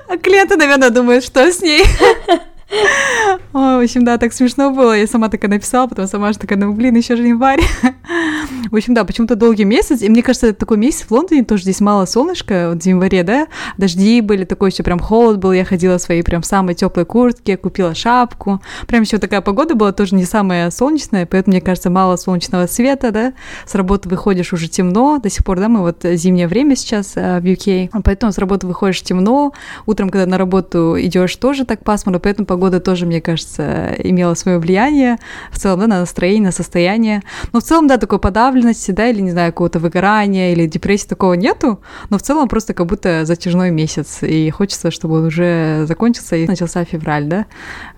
А 0.09 0.17
клиенты, 0.19 0.57
наверное, 0.57 0.91
думают, 0.91 1.25
что 1.25 1.51
с 1.51 1.61
ней. 1.61 1.85
Ой, 2.69 3.79
в 3.79 3.83
общем, 3.83 4.05
да, 4.05 4.19
так 4.19 4.33
смешно 4.33 4.71
было. 4.71 4.97
Я 4.97 5.07
сама 5.07 5.29
такая 5.29 5.51
написала, 5.51 5.87
потом 5.87 6.07
сама 6.07 6.33
же 6.33 6.39
такая, 6.39 6.59
ну, 6.59 6.73
блин, 6.73 6.95
еще 6.97 7.17
же 7.17 7.27
январь. 7.27 7.61
В 8.71 8.75
общем, 8.75 8.95
да, 8.95 9.05
почему-то 9.05 9.37
долгий 9.37 9.65
месяц. 9.65 10.03
И 10.03 10.09
мне 10.09 10.23
кажется, 10.23 10.53
такой 10.53 10.77
месяц 10.77 11.07
в 11.09 11.11
Лондоне 11.13 11.45
тоже 11.45 11.63
здесь 11.63 11.81
мало 11.81 12.05
солнышка, 12.05 12.71
вот 12.73 12.83
в 12.83 12.87
январе, 12.87 13.23
да, 13.23 13.47
дожди 13.79 14.21
были, 14.21 14.45
такой 14.45 14.71
еще 14.71 14.83
прям 14.83 14.99
холод 14.99 15.39
был. 15.39 15.53
Я 15.53 15.65
ходила 15.65 15.99
в 15.99 16.03
своей 16.03 16.23
прям 16.23 16.43
самой 16.43 16.75
теплой 16.75 17.05
куртке, 17.05 17.57
купила 17.57 17.95
шапку. 17.95 18.61
Прям 18.87 19.03
еще 19.03 19.19
такая 19.19 19.41
погода 19.41 19.75
была 19.75 19.93
тоже 19.93 20.15
не 20.15 20.25
самая 20.25 20.71
солнечная, 20.71 21.27
поэтому, 21.27 21.55
мне 21.55 21.61
кажется, 21.61 21.91
мало 21.91 22.17
солнечного 22.17 22.67
света, 22.67 23.13
да. 23.13 23.33
С 23.67 23.75
работы 23.75 24.09
выходишь 24.09 24.53
уже 24.53 24.69
темно, 24.69 25.19
до 25.19 25.31
сих 25.31 25.45
пор, 25.45 25.61
да, 25.61 25.69
мы 25.69 25.81
вот 25.81 25.99
зимнее 26.03 26.49
время 26.49 26.77
сейчас 26.77 27.13
э, 27.17 27.41
в 27.41 27.45
UK, 27.45 27.91
поэтому 28.03 28.33
с 28.33 28.39
работы 28.39 28.67
выходишь 28.67 29.03
темно, 29.03 29.53
утром, 29.87 30.11
когда 30.11 30.27
на 30.27 30.39
работу 30.39 30.97
идешь, 30.99 31.35
тоже 31.37 31.65
так 31.65 31.85
пасмурно, 31.85 32.19
поэтому 32.19 32.47
погода 32.57 32.81
тоже, 32.81 33.05
мне 33.05 33.21
кажется, 33.21 33.95
имела 33.99 34.33
свое 34.33 34.59
влияние 34.59 35.19
в 35.51 35.59
целом, 35.59 35.81
да, 35.81 35.87
на 35.89 36.01
настроение, 36.01 36.45
на 36.45 36.53
состояние. 36.53 37.23
Но 37.53 37.61
в 37.61 37.63
целом, 37.63 37.87
да, 37.87 37.99
такой 37.99 38.19
подавленности, 38.19 38.93
да, 38.93 39.09
или, 39.09 39.21
не 39.21 39.31
знаю, 39.31 39.53
какого-то 39.53 39.79
выгорания 39.79 40.53
или 40.53 40.67
депрессии 40.67 41.07
такого 41.07 41.35
нету, 41.35 41.81
но 42.09 42.17
в 42.17 42.23
целом 42.23 42.49
просто 42.49 42.73
как 42.73 42.87
будто 42.87 43.27
затяжной 43.27 43.71
месяц, 43.71 44.23
и 44.23 44.49
хочется, 44.49 44.91
чтобы 44.91 45.19
он 45.19 45.27
уже 45.27 45.85
закончился 45.87 46.37
и 46.37 46.47
начался 46.47 46.83
февраль, 46.87 47.27
да, 47.27 47.45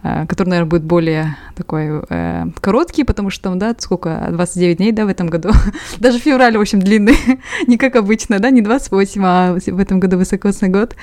э, 0.03 0.27
который, 0.27 0.49
наверное, 0.49 0.71
будет 0.71 0.83
более 0.83 1.37
такой 1.55 2.03
э, 2.11 2.47
короткий, 2.61 3.05
потому 3.05 3.31
что 3.31 3.45
там, 3.45 3.61
да, 3.61 3.77
сколько, 3.79 4.27
29 4.33 4.79
дней, 4.79 4.91
да, 4.91 5.05
в 5.05 5.09
этом 5.09 5.29
году. 5.29 5.51
Даже 6.01 6.19
февраль, 6.19 6.57
в 6.57 6.61
общем, 6.61 6.81
длинный, 6.81 7.17
не 7.69 7.77
как 7.79 7.95
обычно, 7.95 8.41
да, 8.41 8.51
не 8.51 8.61
28, 8.61 9.23
а 9.25 9.57
в 9.65 9.79
этом 9.79 10.01
году 10.01 10.19
высокосный 10.19 10.69
год, 10.69 10.97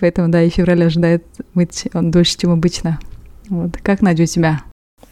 поэтому, 0.00 0.28
да, 0.28 0.42
и 0.42 0.48
февраль 0.48 0.82
ожидает 0.84 1.22
быть 1.54 1.86
он 1.94 2.10
дольше, 2.10 2.36
чем 2.38 2.50
обычно. 2.50 2.87
Вот. 3.48 3.76
Как, 3.82 4.02
Надя, 4.02 4.24
у 4.24 4.26
тебя? 4.26 4.62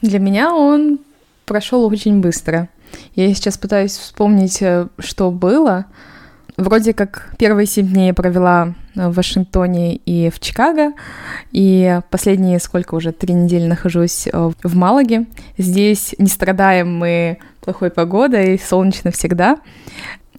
Для 0.03 0.19
меня 0.19 0.55
он 0.55 0.99
прошел 1.45 1.85
очень 1.87 2.21
быстро. 2.21 2.69
Я 3.15 3.33
сейчас 3.35 3.59
пытаюсь 3.59 3.97
вспомнить, 3.97 4.61
э, 4.63 4.89
что 4.99 5.31
было. 5.31 5.87
Вроде 6.57 6.95
как 6.95 7.35
первые 7.39 7.67
семь 7.67 7.89
дней 7.89 8.09
я 8.09 8.15
провела 8.15 8.75
в 8.95 9.13
Вашингтоне 9.13 9.97
и 9.97 10.31
в 10.31 10.41
Чикаго, 10.41 10.93
и 11.53 12.01
последние 12.11 12.59
сколько 12.61 12.95
уже, 12.95 13.13
три 13.13 13.35
недели 13.35 13.67
нахожусь 13.67 14.27
э, 14.27 14.51
в 14.63 14.77
Малаге. 14.77 15.27
Здесь 15.59 16.15
не 16.19 16.29
страдаем 16.29 16.97
мы 16.97 17.39
плохой 17.61 17.91
погодой, 17.91 18.59
солнечно 18.59 19.11
всегда 19.11 19.59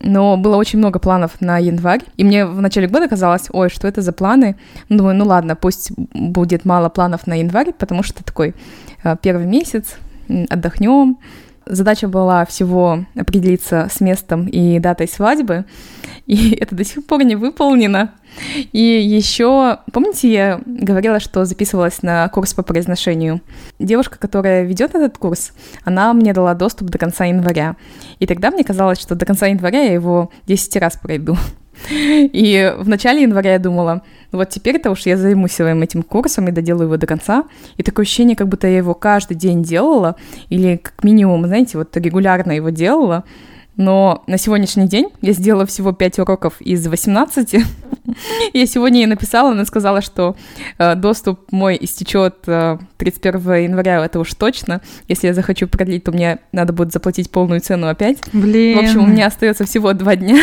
но 0.01 0.37
было 0.37 0.55
очень 0.55 0.79
много 0.79 0.99
планов 0.99 1.41
на 1.41 1.57
январь, 1.57 2.01
и 2.17 2.23
мне 2.23 2.45
в 2.45 2.61
начале 2.61 2.87
года 2.87 3.07
казалось, 3.07 3.47
ой, 3.51 3.69
что 3.69 3.87
это 3.87 4.01
за 4.01 4.11
планы? 4.11 4.55
Ну, 4.89 4.97
думаю, 4.97 5.15
ну 5.15 5.25
ладно, 5.25 5.55
пусть 5.55 5.91
будет 6.13 6.65
мало 6.65 6.89
планов 6.89 7.27
на 7.27 7.35
январь, 7.35 7.73
потому 7.73 8.03
что 8.03 8.23
такой 8.23 8.53
э, 9.03 9.15
первый 9.21 9.45
месяц, 9.45 9.95
отдохнем. 10.49 11.17
Задача 11.65 12.07
была 12.07 12.45
всего 12.45 13.05
определиться 13.15 13.89
с 13.91 13.99
местом 13.99 14.47
и 14.47 14.79
датой 14.79 15.07
свадьбы, 15.07 15.65
и 16.27 16.53
это 16.55 16.75
до 16.75 16.83
сих 16.83 17.05
пор 17.05 17.23
не 17.23 17.35
выполнено. 17.35 18.13
И 18.73 18.81
еще, 18.81 19.79
помните, 19.93 20.31
я 20.31 20.61
говорила, 20.65 21.19
что 21.19 21.45
записывалась 21.45 22.03
на 22.03 22.27
курс 22.29 22.53
по 22.53 22.63
произношению. 22.63 23.41
Девушка, 23.79 24.19
которая 24.19 24.63
ведет 24.63 24.93
этот 24.93 25.17
курс, 25.17 25.53
она 25.85 26.13
мне 26.13 26.33
дала 26.33 26.53
доступ 26.53 26.89
до 26.89 26.97
конца 26.97 27.25
января. 27.25 27.77
И 28.19 28.27
тогда 28.27 28.51
мне 28.51 28.65
казалось, 28.65 28.99
что 28.99 29.15
до 29.15 29.25
конца 29.25 29.47
января 29.47 29.83
я 29.83 29.93
его 29.93 30.29
10 30.47 30.75
раз 30.75 30.97
пройду. 30.97 31.37
И 31.89 32.73
в 32.77 32.89
начале 32.89 33.21
января 33.21 33.53
я 33.53 33.59
думала, 33.59 34.01
вот 34.33 34.49
теперь-то 34.49 34.91
уж 34.91 35.05
я 35.05 35.15
займусь 35.15 35.53
своим 35.53 35.81
этим 35.81 36.03
курсом 36.03 36.49
и 36.49 36.51
доделаю 36.51 36.87
его 36.87 36.97
до 36.97 37.07
конца. 37.07 37.45
И 37.77 37.83
такое 37.83 38.03
ощущение, 38.03 38.35
как 38.35 38.49
будто 38.49 38.67
я 38.67 38.77
его 38.77 38.93
каждый 38.93 39.35
день 39.35 39.63
делала, 39.63 40.17
или 40.49 40.77
как 40.77 41.03
минимум, 41.03 41.45
знаете, 41.47 41.77
вот 41.77 41.95
регулярно 41.95 42.51
его 42.51 42.69
делала. 42.69 43.23
Но 43.77 44.23
на 44.25 44.37
сегодняшний 44.37 44.87
день 44.87 45.09
я 45.21 45.33
сделала 45.33 45.65
всего 45.67 45.93
5 45.93 46.19
уроков 46.19 46.59
из 46.59 46.85
18. 46.85 47.53
я 48.53 48.65
сегодня 48.65 49.01
ей 49.01 49.05
написала, 49.05 49.51
она 49.51 49.65
сказала, 49.65 50.01
что 50.01 50.35
э, 50.79 50.95
доступ 50.95 51.51
мой 51.51 51.77
истечет 51.79 52.37
э, 52.47 52.79
31 52.97 53.53
января, 53.55 54.03
это 54.03 54.19
уж 54.19 54.33
точно. 54.33 54.81
Если 55.07 55.27
я 55.27 55.33
захочу 55.35 55.67
продлить, 55.67 56.03
то 56.03 56.11
мне 56.11 56.39
надо 56.51 56.73
будет 56.73 56.91
заплатить 56.91 57.29
полную 57.29 57.61
цену 57.61 57.87
опять. 57.87 58.17
Блин. 58.33 58.77
В 58.77 58.81
общем, 58.81 59.03
у 59.03 59.07
меня 59.07 59.27
остается 59.27 59.65
всего 59.65 59.93
2 59.93 60.15
дня. 60.15 60.39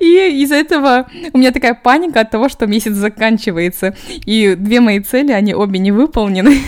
И 0.00 0.42
из-за 0.42 0.56
этого 0.56 1.06
у 1.32 1.38
меня 1.38 1.52
такая 1.52 1.74
паника 1.74 2.20
от 2.20 2.30
того, 2.30 2.48
что 2.48 2.66
месяц 2.66 2.94
заканчивается. 2.94 3.94
И 4.26 4.56
две 4.56 4.80
мои 4.80 5.00
цели, 5.00 5.30
они 5.30 5.54
обе 5.54 5.78
не 5.78 5.92
выполнены. 5.92 6.58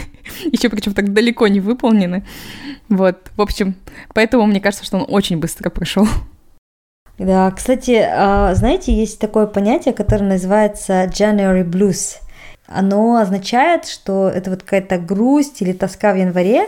Еще 0.45 0.69
причем 0.69 0.95
так 0.95 1.13
далеко 1.13 1.49
не 1.49 1.61
выполнены. 1.61 2.25
Вот, 2.93 3.31
в 3.37 3.41
общем, 3.41 3.75
поэтому 4.13 4.45
мне 4.45 4.61
кажется, 4.61 4.85
что 4.85 4.99
он 4.99 5.07
очень 5.09 5.39
быстро 5.39 5.71
прошел. 5.71 6.07
Да, 7.17 7.51
кстати, 7.51 8.07
а, 8.07 8.55
знаете, 8.55 8.93
есть 8.93 9.19
такое 9.19 9.47
понятие, 9.47 9.95
которое 9.95 10.25
называется 10.27 11.05
January 11.05 11.65
Blues. 11.65 12.17
Оно 12.67 13.17
означает, 13.17 13.87
что 13.87 14.29
это 14.29 14.51
вот 14.51 14.63
какая-то 14.63 14.99
грусть 14.99 15.63
или 15.63 15.73
тоска 15.73 16.13
в 16.13 16.17
январе, 16.17 16.67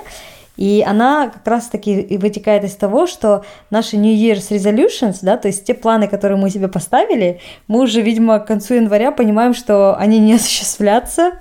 и 0.56 0.82
она 0.86 1.28
как 1.28 1.46
раз-таки 1.46 2.00
и 2.00 2.16
вытекает 2.16 2.64
из 2.64 2.74
того, 2.74 3.06
что 3.06 3.44
наши 3.68 3.98
New 3.98 4.14
Year's 4.14 4.48
Resolutions, 4.50 5.18
да, 5.20 5.36
то 5.36 5.48
есть 5.48 5.66
те 5.66 5.74
планы, 5.74 6.08
которые 6.08 6.38
мы 6.38 6.48
себе 6.48 6.68
поставили, 6.68 7.38
мы 7.68 7.82
уже, 7.82 8.00
видимо, 8.00 8.38
к 8.38 8.46
концу 8.46 8.74
января 8.74 9.12
понимаем, 9.12 9.52
что 9.52 9.94
они 9.98 10.18
не 10.18 10.34
осуществлятся, 10.36 11.32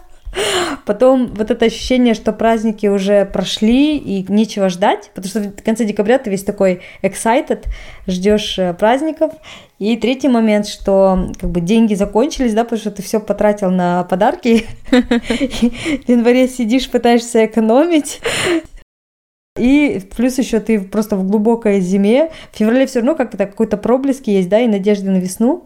Потом 0.85 1.27
вот 1.33 1.51
это 1.51 1.65
ощущение, 1.65 2.13
что 2.13 2.33
праздники 2.33 2.87
уже 2.87 3.25
прошли 3.25 3.97
и 3.97 4.25
нечего 4.31 4.69
ждать, 4.69 5.11
потому 5.13 5.29
что 5.29 5.39
в 5.41 5.63
конце 5.63 5.85
декабря 5.85 6.17
ты 6.17 6.29
весь 6.29 6.43
такой 6.43 6.81
excited, 7.01 7.65
ждешь 8.07 8.57
э, 8.59 8.73
праздников. 8.73 9.33
И 9.79 9.97
третий 9.97 10.27
момент, 10.27 10.67
что 10.67 11.31
как 11.39 11.49
бы 11.49 11.61
деньги 11.61 11.93
закончились, 11.93 12.53
да, 12.53 12.63
потому 12.63 12.79
что 12.79 12.91
ты 12.91 13.01
все 13.01 13.19
потратил 13.19 13.69
на 13.69 14.03
подарки. 14.03 14.65
В 14.91 16.09
январе 16.09 16.47
сидишь, 16.47 16.89
пытаешься 16.89 17.45
экономить. 17.45 18.21
И 19.57 20.01
плюс 20.15 20.39
еще 20.39 20.59
ты 20.59 20.79
просто 20.81 21.15
в 21.15 21.27
глубокой 21.27 21.79
зиме. 21.79 22.31
В 22.51 22.57
феврале 22.57 22.87
все 22.87 22.99
равно 22.99 23.15
как-то 23.15 23.37
какой-то 23.37 23.77
проблеск 23.77 24.25
есть, 24.27 24.49
да, 24.49 24.59
и 24.59 24.67
надежды 24.67 25.11
на 25.11 25.17
весну 25.17 25.65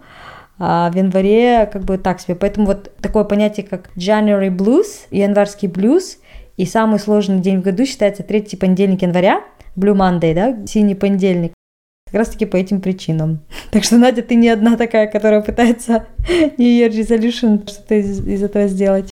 а 0.60 0.90
в 0.92 0.96
январе 0.96 1.70
как 1.72 1.84
бы 1.84 1.98
так 1.98 2.20
себе. 2.20 2.36
Поэтому 2.36 2.68
вот 2.68 2.92
такое 3.02 3.24
понятие, 3.24 3.66
как 3.66 3.90
January 3.96 4.56
Blues, 4.56 5.08
январский 5.12 5.68
блюз, 5.68 6.18
и 6.58 6.66
самый 6.66 7.00
сложный 7.00 7.40
день 7.40 7.60
в 7.60 7.64
году 7.64 7.86
считается 7.86 8.24
третий 8.24 8.58
понедельник 8.58 9.04
января, 9.04 9.44
Blue 9.76 9.96
Monday, 9.96 10.34
да, 10.34 10.66
синий 10.66 10.96
понедельник. 10.96 11.54
Как 12.08 12.16
раз 12.16 12.30
таки 12.30 12.46
по 12.46 12.56
этим 12.56 12.82
причинам. 12.82 13.42
Так 13.72 13.84
что, 13.84 13.98
Надя, 13.98 14.24
ты 14.24 14.36
не 14.36 14.50
одна 14.50 14.78
такая, 14.78 15.08
которая 15.08 15.42
пытается 15.42 16.08
New 16.58 16.68
Year 16.68 16.90
Resolution 16.90 17.70
что-то 17.70 17.96
из, 17.96 18.26
из 18.26 18.42
этого 18.42 18.68
сделать. 18.68 19.10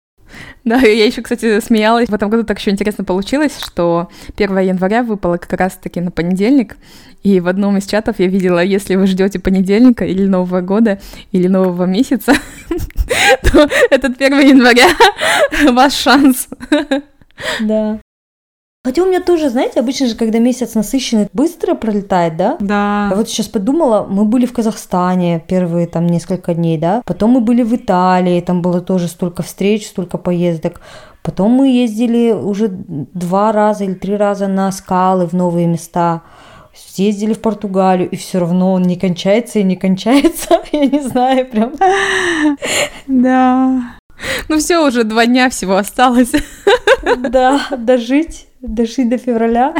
Да, 0.64 0.76
я 0.80 1.06
еще, 1.06 1.22
кстати, 1.22 1.60
смеялась. 1.60 2.08
В 2.08 2.14
этом 2.14 2.28
году 2.28 2.44
так 2.44 2.58
еще 2.58 2.70
интересно 2.70 3.04
получилось, 3.04 3.58
что 3.58 4.10
1 4.36 4.58
января 4.58 5.02
выпало 5.02 5.38
как 5.38 5.58
раз-таки 5.58 6.00
на 6.00 6.10
понедельник, 6.10 6.76
и 7.22 7.40
в 7.40 7.48
одном 7.48 7.78
из 7.78 7.86
чатов 7.86 8.18
я 8.18 8.26
видела, 8.26 8.62
если 8.62 8.96
вы 8.96 9.06
ждете 9.06 9.38
понедельника 9.38 10.04
или 10.04 10.26
Нового 10.26 10.60
года, 10.60 11.00
или 11.32 11.48
нового 11.48 11.84
месяца, 11.84 12.34
то 13.42 13.68
этот 13.90 14.20
1 14.20 14.40
января 14.40 14.88
ваш 15.72 15.94
шанс. 15.94 16.48
Да. 17.60 17.98
Хотя 18.82 19.02
у 19.02 19.06
меня 19.06 19.20
тоже, 19.20 19.50
знаете, 19.50 19.78
обычно 19.80 20.06
же, 20.06 20.14
когда 20.14 20.38
месяц 20.38 20.74
насыщенный, 20.74 21.28
быстро 21.34 21.74
пролетает, 21.74 22.38
да? 22.38 22.56
Да. 22.60 23.08
Я 23.10 23.16
вот 23.16 23.28
сейчас 23.28 23.46
подумала, 23.46 24.06
мы 24.08 24.24
были 24.24 24.46
в 24.46 24.54
Казахстане 24.54 25.44
первые 25.46 25.86
там 25.86 26.06
несколько 26.06 26.54
дней, 26.54 26.78
да? 26.78 27.02
Потом 27.04 27.32
мы 27.32 27.40
были 27.40 27.62
в 27.62 27.76
Италии, 27.76 28.40
там 28.40 28.62
было 28.62 28.80
тоже 28.80 29.08
столько 29.08 29.42
встреч, 29.42 29.86
столько 29.86 30.16
поездок. 30.16 30.80
Потом 31.22 31.50
мы 31.50 31.68
ездили 31.68 32.32
уже 32.32 32.68
два 32.68 33.52
раза 33.52 33.84
или 33.84 33.92
три 33.92 34.16
раза 34.16 34.48
на 34.48 34.72
скалы 34.72 35.26
в 35.26 35.34
новые 35.34 35.66
места 35.66 36.22
съездили 36.74 37.34
в 37.34 37.40
Португалию, 37.42 38.08
и 38.08 38.16
все 38.16 38.38
равно 38.38 38.72
он 38.72 38.82
не 38.82 38.96
кончается 38.96 39.58
и 39.58 39.62
не 39.62 39.76
кончается. 39.76 40.62
Я 40.72 40.86
не 40.86 41.00
знаю, 41.00 41.46
прям. 41.46 41.74
Да. 43.06 43.94
Ну 44.48 44.58
все, 44.58 44.86
уже 44.86 45.04
два 45.04 45.26
дня 45.26 45.50
всего 45.50 45.76
осталось. 45.76 46.32
Да, 47.30 47.60
дожить, 47.76 48.46
дожить 48.60 49.08
до 49.08 49.18
февраля. 49.18 49.74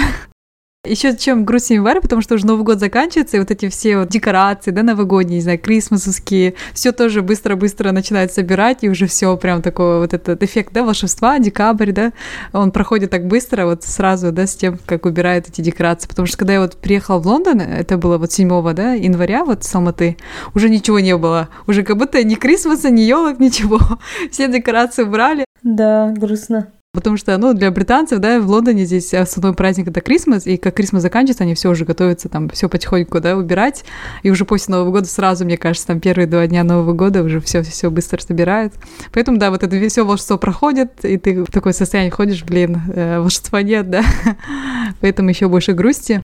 Еще 0.87 1.15
чем 1.15 1.45
грустнее 1.45 1.77
январь, 1.77 2.01
потому 2.01 2.23
что 2.23 2.37
уже 2.37 2.47
Новый 2.47 2.65
год 2.65 2.81
заканчивается, 2.81 3.37
и 3.37 3.41
вот 3.41 3.51
эти 3.51 3.69
все 3.69 3.99
вот 3.99 4.09
декорации, 4.09 4.71
да, 4.71 4.83
новогодние, 4.83 5.37
не 5.37 5.43
знаю, 5.43 5.59
крисмасовские, 5.59 6.55
все 6.73 6.93
тоже 6.93 7.21
быстро-быстро 7.21 7.93
начинают 7.93 8.33
собирать, 8.33 8.79
и 8.81 8.89
уже 8.89 9.07
все 9.07 9.37
прям 9.37 9.61
такой 9.61 9.99
вот 9.99 10.15
этот 10.15 10.43
эффект, 10.43 10.73
да, 10.73 10.83
волшебства, 10.83 11.39
декабрь, 11.39 11.93
да, 11.93 12.13
он 12.55 12.73
проходит 12.73 13.11
так 13.11 13.27
быстро, 13.27 13.67
вот 13.67 13.85
сразу, 13.85 14.33
да, 14.33 14.47
с 14.47 14.55
тем, 14.55 14.79
как 14.87 15.05
убирают 15.05 15.49
эти 15.49 15.61
декорации, 15.61 16.09
потому 16.09 16.25
что 16.25 16.39
когда 16.39 16.55
я 16.55 16.61
вот 16.63 16.79
приехала 16.79 17.19
в 17.19 17.27
Лондон, 17.27 17.61
это 17.61 17.99
было 17.99 18.17
вот 18.17 18.33
7 18.33 18.73
да, 18.73 18.95
января, 18.95 19.45
вот 19.45 19.65
с 19.65 19.75
Алматы, 19.75 20.17
уже 20.55 20.71
ничего 20.71 20.99
не 20.99 21.15
было, 21.15 21.51
уже 21.67 21.83
как 21.83 21.99
будто 21.99 22.25
ни 22.25 22.37
крисмаса, 22.37 22.89
ни 22.89 23.03
елок, 23.03 23.39
ничего, 23.39 23.81
все 24.31 24.49
декорации 24.49 25.03
убрали. 25.03 25.45
Да, 25.63 26.15
грустно. 26.17 26.73
Потому 26.93 27.17
что, 27.17 27.39
ну, 27.39 27.55
для 27.55 27.71
британцев, 27.71 28.19
да, 28.19 28.41
в 28.41 28.51
Лондоне 28.51 28.85
здесь 28.85 29.15
основной 29.15 29.55
праздник 29.55 29.87
это 29.87 30.01
Крисмас, 30.01 30.47
и 30.47 30.57
как 30.57 30.75
Крисмас 30.75 31.03
заканчивается, 31.03 31.45
они 31.45 31.55
все 31.55 31.71
уже 31.71 31.85
готовятся 31.85 32.29
там 32.29 32.49
все 32.49 32.69
потихоньку, 32.69 33.21
да, 33.21 33.37
убирать. 33.37 33.85
И 34.25 34.31
уже 34.31 34.45
после 34.45 34.73
Нового 34.75 34.91
года 34.91 35.07
сразу, 35.07 35.45
мне 35.45 35.57
кажется, 35.57 35.87
там 35.87 36.01
первые 36.01 36.27
два 36.27 36.45
дня 36.49 36.65
Нового 36.65 36.93
года 36.93 37.23
уже 37.23 37.41
все 37.41 37.63
все 37.63 37.91
быстро 37.93 38.21
собирают. 38.21 38.75
Поэтому, 39.13 39.39
да, 39.39 39.51
вот 39.51 39.63
это 39.63 39.89
все 39.89 40.05
волшебство 40.05 40.37
проходит, 40.37 41.05
и 41.05 41.17
ты 41.17 41.45
в 41.45 41.53
такое 41.53 41.73
состояние 41.73 42.11
ходишь, 42.11 42.43
блин, 42.43 42.81
э, 42.93 43.21
волшебства 43.21 43.63
нет, 43.63 43.89
да. 43.89 44.03
Поэтому 45.01 45.29
еще 45.29 45.49
больше 45.49 45.75
грусти. 45.75 46.23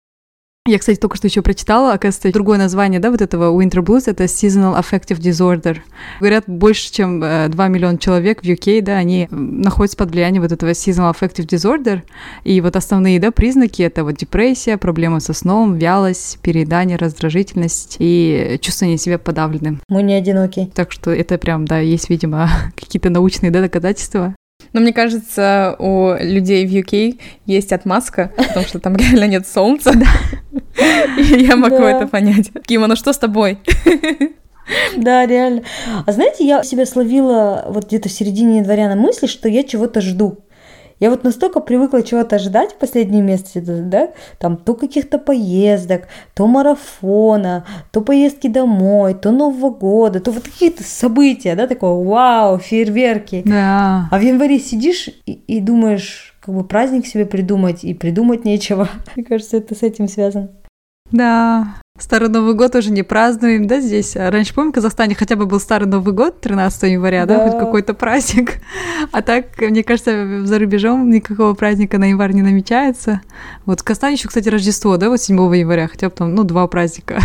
Я, 0.68 0.80
кстати, 0.80 0.98
только 1.00 1.16
что 1.16 1.28
еще 1.28 1.44
прочитала, 1.44 1.94
оказывается, 1.94 2.32
другое 2.34 2.58
название, 2.58 3.00
да, 3.00 3.12
вот 3.12 3.22
этого 3.22 3.56
Winter 3.56 3.84
Blues, 3.84 4.06
это 4.08 4.24
Seasonal 4.24 4.76
Affective 4.76 5.20
Disorder. 5.20 5.78
Говорят, 6.20 6.46
больше, 6.48 6.92
чем 6.92 7.20
2 7.20 7.28
э, 7.28 7.70
миллиона 7.70 8.00
человек 8.00 8.42
в 8.42 8.46
UK, 8.46 8.82
да, 8.82 8.98
они 8.98 9.28
находятся 9.30 9.96
под 9.96 10.10
влиянием 10.10 10.42
вот 10.42 10.52
этого 10.52 10.72
Seasonal 10.72 11.14
Affective 11.14 11.46
Disorder, 11.46 12.02
и 12.44 12.62
вот 12.62 12.76
основные, 12.76 13.20
да, 13.20 13.30
признаки— 13.30 13.82
это 13.84 14.04
вот 14.04 14.16
депрессия, 14.16 14.78
проблемы 14.78 15.20
со 15.20 15.34
сном, 15.34 15.76
вялость, 15.76 16.40
переедание, 16.42 16.98
раздражительность 16.98 17.98
и 18.00 18.58
чувствование 18.60 18.98
себя 18.98 19.20
подавленным. 19.20 19.82
Мы 19.88 20.02
не 20.02 20.16
одиноки. 20.16 20.72
Так 20.74 20.92
что 20.92 21.12
это 21.12 21.38
прям, 21.38 21.66
да, 21.66 21.78
есть, 21.78 22.10
видимо, 22.10 22.50
какие-то 22.76 23.12
научные, 23.12 23.52
да, 23.52 23.62
доказательства. 23.62 24.34
Но 24.74 24.82
мне 24.82 24.94
кажется, 24.94 25.76
у 25.80 26.16
людей 26.20 26.66
в 26.66 26.70
UK 26.70 27.20
есть 27.46 27.72
отмазка, 27.72 28.32
потому 28.36 28.66
что 28.66 28.80
там 28.80 28.96
реально 28.98 29.28
нет 29.28 29.48
солнца. 29.48 29.94
я 31.18 31.56
могу 31.56 31.84
это 31.84 32.08
понять. 32.08 32.52
Кима, 32.66 32.88
ну 32.88 32.96
что 32.96 33.14
с 33.14 33.18
тобой? 33.18 33.60
Да, 34.98 35.28
реально. 35.28 35.62
А 36.08 36.12
знаете, 36.12 36.44
я 36.44 36.64
себя 36.64 36.88
словила 36.88 37.66
вот 37.70 37.86
где-то 37.86 38.10
в 38.10 38.12
середине 38.12 38.58
января 38.58 38.90
на 38.90 38.96
мысли, 38.96 39.28
что 39.28 39.48
я 39.48 39.62
чего-то 39.62 40.02
жду. 40.02 40.40
Я 41.00 41.10
вот 41.10 41.24
настолько 41.24 41.60
привыкла 41.60 42.04
чего-то 42.04 42.38
ожидать 42.38 42.72
в 42.72 42.78
последние 42.78 43.22
месяцы, 43.22 43.62
да, 43.62 44.12
там 44.40 44.56
то 44.56 44.76
каких-то 44.76 45.18
поездок, 45.18 46.08
то 46.34 46.48
марафона, 46.48 47.66
то 47.92 48.00
поездки 48.00 48.48
домой, 48.48 49.14
то 49.14 49.32
Нового 49.32 49.72
года, 49.72 50.22
то 50.22 50.32
вот 50.32 50.44
какие-то 50.44 50.84
события, 50.84 51.56
да, 51.56 51.68
такое 51.68 51.92
вау, 51.92 52.60
фейерверки. 52.60 53.44
Да. 53.46 54.08
А 54.10 54.18
в 54.18 54.22
январе 54.22 54.58
сидишь 54.58 55.10
и, 55.26 55.34
и 55.34 55.60
думаешь, 55.60 56.34
как 56.40 56.56
бы 56.56 56.64
праздник 56.64 57.06
себе 57.08 57.26
придумать, 57.26 57.84
и 57.84 57.94
придумать 57.94 58.46
нечего. 58.46 58.88
Мне 59.18 59.26
кажется, 59.26 59.58
это 59.58 59.76
с 59.76 59.84
этим 59.84 60.08
связано. 60.08 60.50
Да, 61.12 61.76
Старый 61.98 62.28
Новый 62.28 62.56
год 62.56 62.76
уже 62.76 62.92
не 62.92 63.04
празднуем, 63.04 63.68
да, 63.68 63.80
здесь? 63.80 64.18
А 64.18 64.30
раньше, 64.30 64.54
помню, 64.54 64.72
в 64.72 64.76
Казахстане 64.76 65.16
хотя 65.16 65.38
бы 65.38 65.46
был 65.46 65.62
Старый 65.62 65.88
Новый 65.88 66.14
год, 66.14 66.42
13 66.42 66.92
января, 66.92 67.26
да, 67.26 67.38
да 67.38 67.50
хоть 67.50 67.58
какой-то 67.58 67.94
праздник. 67.94 68.56
А 69.14 69.22
так, 69.22 69.46
мне 69.62 69.82
кажется, 69.82 70.46
за 70.46 70.60
рубежом 70.60 71.10
никакого 71.10 71.54
праздника 71.54 71.98
на 71.98 72.10
январь 72.10 72.34
не 72.34 72.42
намечается. 72.42 73.22
Вот 73.66 73.80
в 73.80 73.84
Казахстане 73.86 74.16
еще, 74.16 74.28
кстати, 74.28 74.50
Рождество, 74.50 74.98
да, 74.98 75.10
вот 75.10 75.22
7 75.22 75.38
января, 75.56 75.88
хотя 75.88 76.10
бы 76.10 76.16
там, 76.16 76.36
ну, 76.36 76.44
два 76.44 76.68
праздника. 76.68 77.20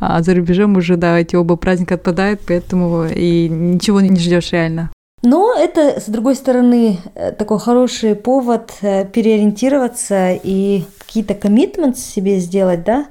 А 0.00 0.22
за 0.22 0.34
рубежом 0.34 0.76
уже, 0.76 0.96
да, 0.96 1.18
эти 1.18 1.34
оба 1.34 1.56
праздника 1.56 1.94
отпадают, 1.94 2.42
поэтому 2.46 3.06
и 3.06 3.48
ничего 3.48 4.00
не 4.00 4.14
ждешь 4.16 4.52
реально. 4.52 4.90
Но 5.22 5.52
это, 5.54 6.00
с 6.00 6.06
другой 6.06 6.36
стороны, 6.36 6.98
э, 7.14 7.32
такой 7.32 7.58
хороший 7.58 8.14
повод 8.14 8.72
э, 8.82 9.04
переориентироваться 9.04 10.32
и 10.32 10.84
какие-то 10.98 11.34
коммитменты 11.34 11.98
себе 11.98 12.38
сделать, 12.38 12.84
да, 12.84 13.06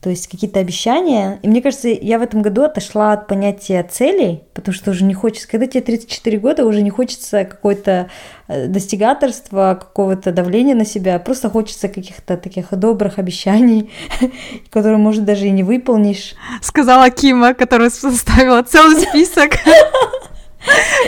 то 0.00 0.10
есть 0.10 0.28
какие-то 0.28 0.60
обещания. 0.60 1.40
И 1.42 1.48
мне 1.48 1.60
кажется, 1.60 1.88
я 1.88 2.20
в 2.20 2.22
этом 2.22 2.42
году 2.42 2.62
отошла 2.62 3.12
от 3.12 3.26
понятия 3.26 3.82
целей, 3.82 4.44
потому 4.54 4.72
что 4.72 4.92
уже 4.92 5.02
не 5.02 5.14
хочется, 5.14 5.48
когда 5.48 5.66
тебе 5.66 5.80
34 5.80 6.38
года, 6.38 6.64
уже 6.64 6.82
не 6.82 6.90
хочется 6.90 7.44
какое-то 7.44 8.08
э, 8.46 8.68
достигаторства, 8.68 9.76
какого-то 9.80 10.30
давления 10.30 10.76
на 10.76 10.84
себя, 10.84 11.18
просто 11.18 11.50
хочется 11.50 11.88
каких-то 11.88 12.36
таких 12.36 12.70
добрых 12.70 13.18
обещаний, 13.18 13.90
которые, 14.70 14.98
может, 14.98 15.24
даже 15.24 15.46
и 15.46 15.50
не 15.50 15.64
выполнишь. 15.64 16.36
Сказала 16.62 17.10
Кима, 17.10 17.54
которая 17.54 17.90
составила 17.90 18.62
целый 18.62 19.00
список. 19.00 19.54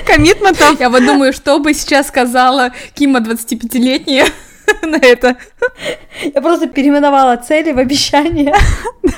Коммитментов. 0.07 0.81
Я 0.81 0.90
вот 0.90 1.05
думаю, 1.05 1.33
что 1.33 1.59
бы 1.59 1.75
сейчас 1.75 2.09
сказала 2.09 2.73
Кима 2.94 3.20
25-летняя 3.20 4.27
на 4.83 4.96
это. 4.96 5.37
Я 6.22 6.40
просто 6.40 6.68
переименовала 6.68 7.37
цели 7.37 7.72
в 7.72 7.78
обещания. 7.78 8.54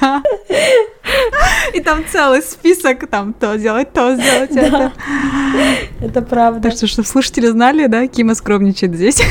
Да. 0.01 0.23
И 1.75 1.81
там 1.81 2.05
целый 2.11 2.43
список, 2.43 3.09
там 3.09 3.33
то 3.33 3.59
сделать, 3.59 3.93
то 3.93 4.15
сделать 4.15 4.55
да. 4.55 4.61
это. 4.61 4.93
Это 6.01 6.23
правда. 6.23 6.69
Так 6.69 6.77
что, 6.77 6.87
чтобы 6.87 7.09
слушатели 7.09 7.47
знали, 7.47 7.87
да, 7.87 8.07
Кима 8.07 8.35
скромничает 8.35 8.95
здесь. 8.95 9.23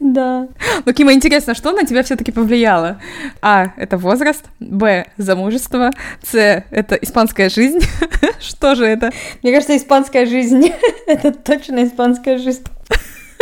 Да. 0.00 0.48
Ну, 0.84 0.92
Кима, 0.92 1.12
интересно, 1.12 1.54
что 1.54 1.72
на 1.72 1.84
тебя 1.84 2.02
все-таки 2.02 2.32
повлияло? 2.32 3.00
А, 3.40 3.72
это 3.76 3.96
возраст, 3.96 4.44
Б, 4.58 5.06
замужество, 5.16 5.90
С, 6.22 6.64
это 6.70 6.96
испанская 6.96 7.48
жизнь. 7.48 7.80
Что 8.40 8.74
же 8.74 8.84
это? 8.84 9.12
Мне 9.42 9.52
кажется, 9.52 9.76
испанская 9.76 10.26
жизнь. 10.26 10.72
это 11.06 11.32
точно 11.32 11.84
испанская 11.84 12.38
жизнь. 12.38 12.64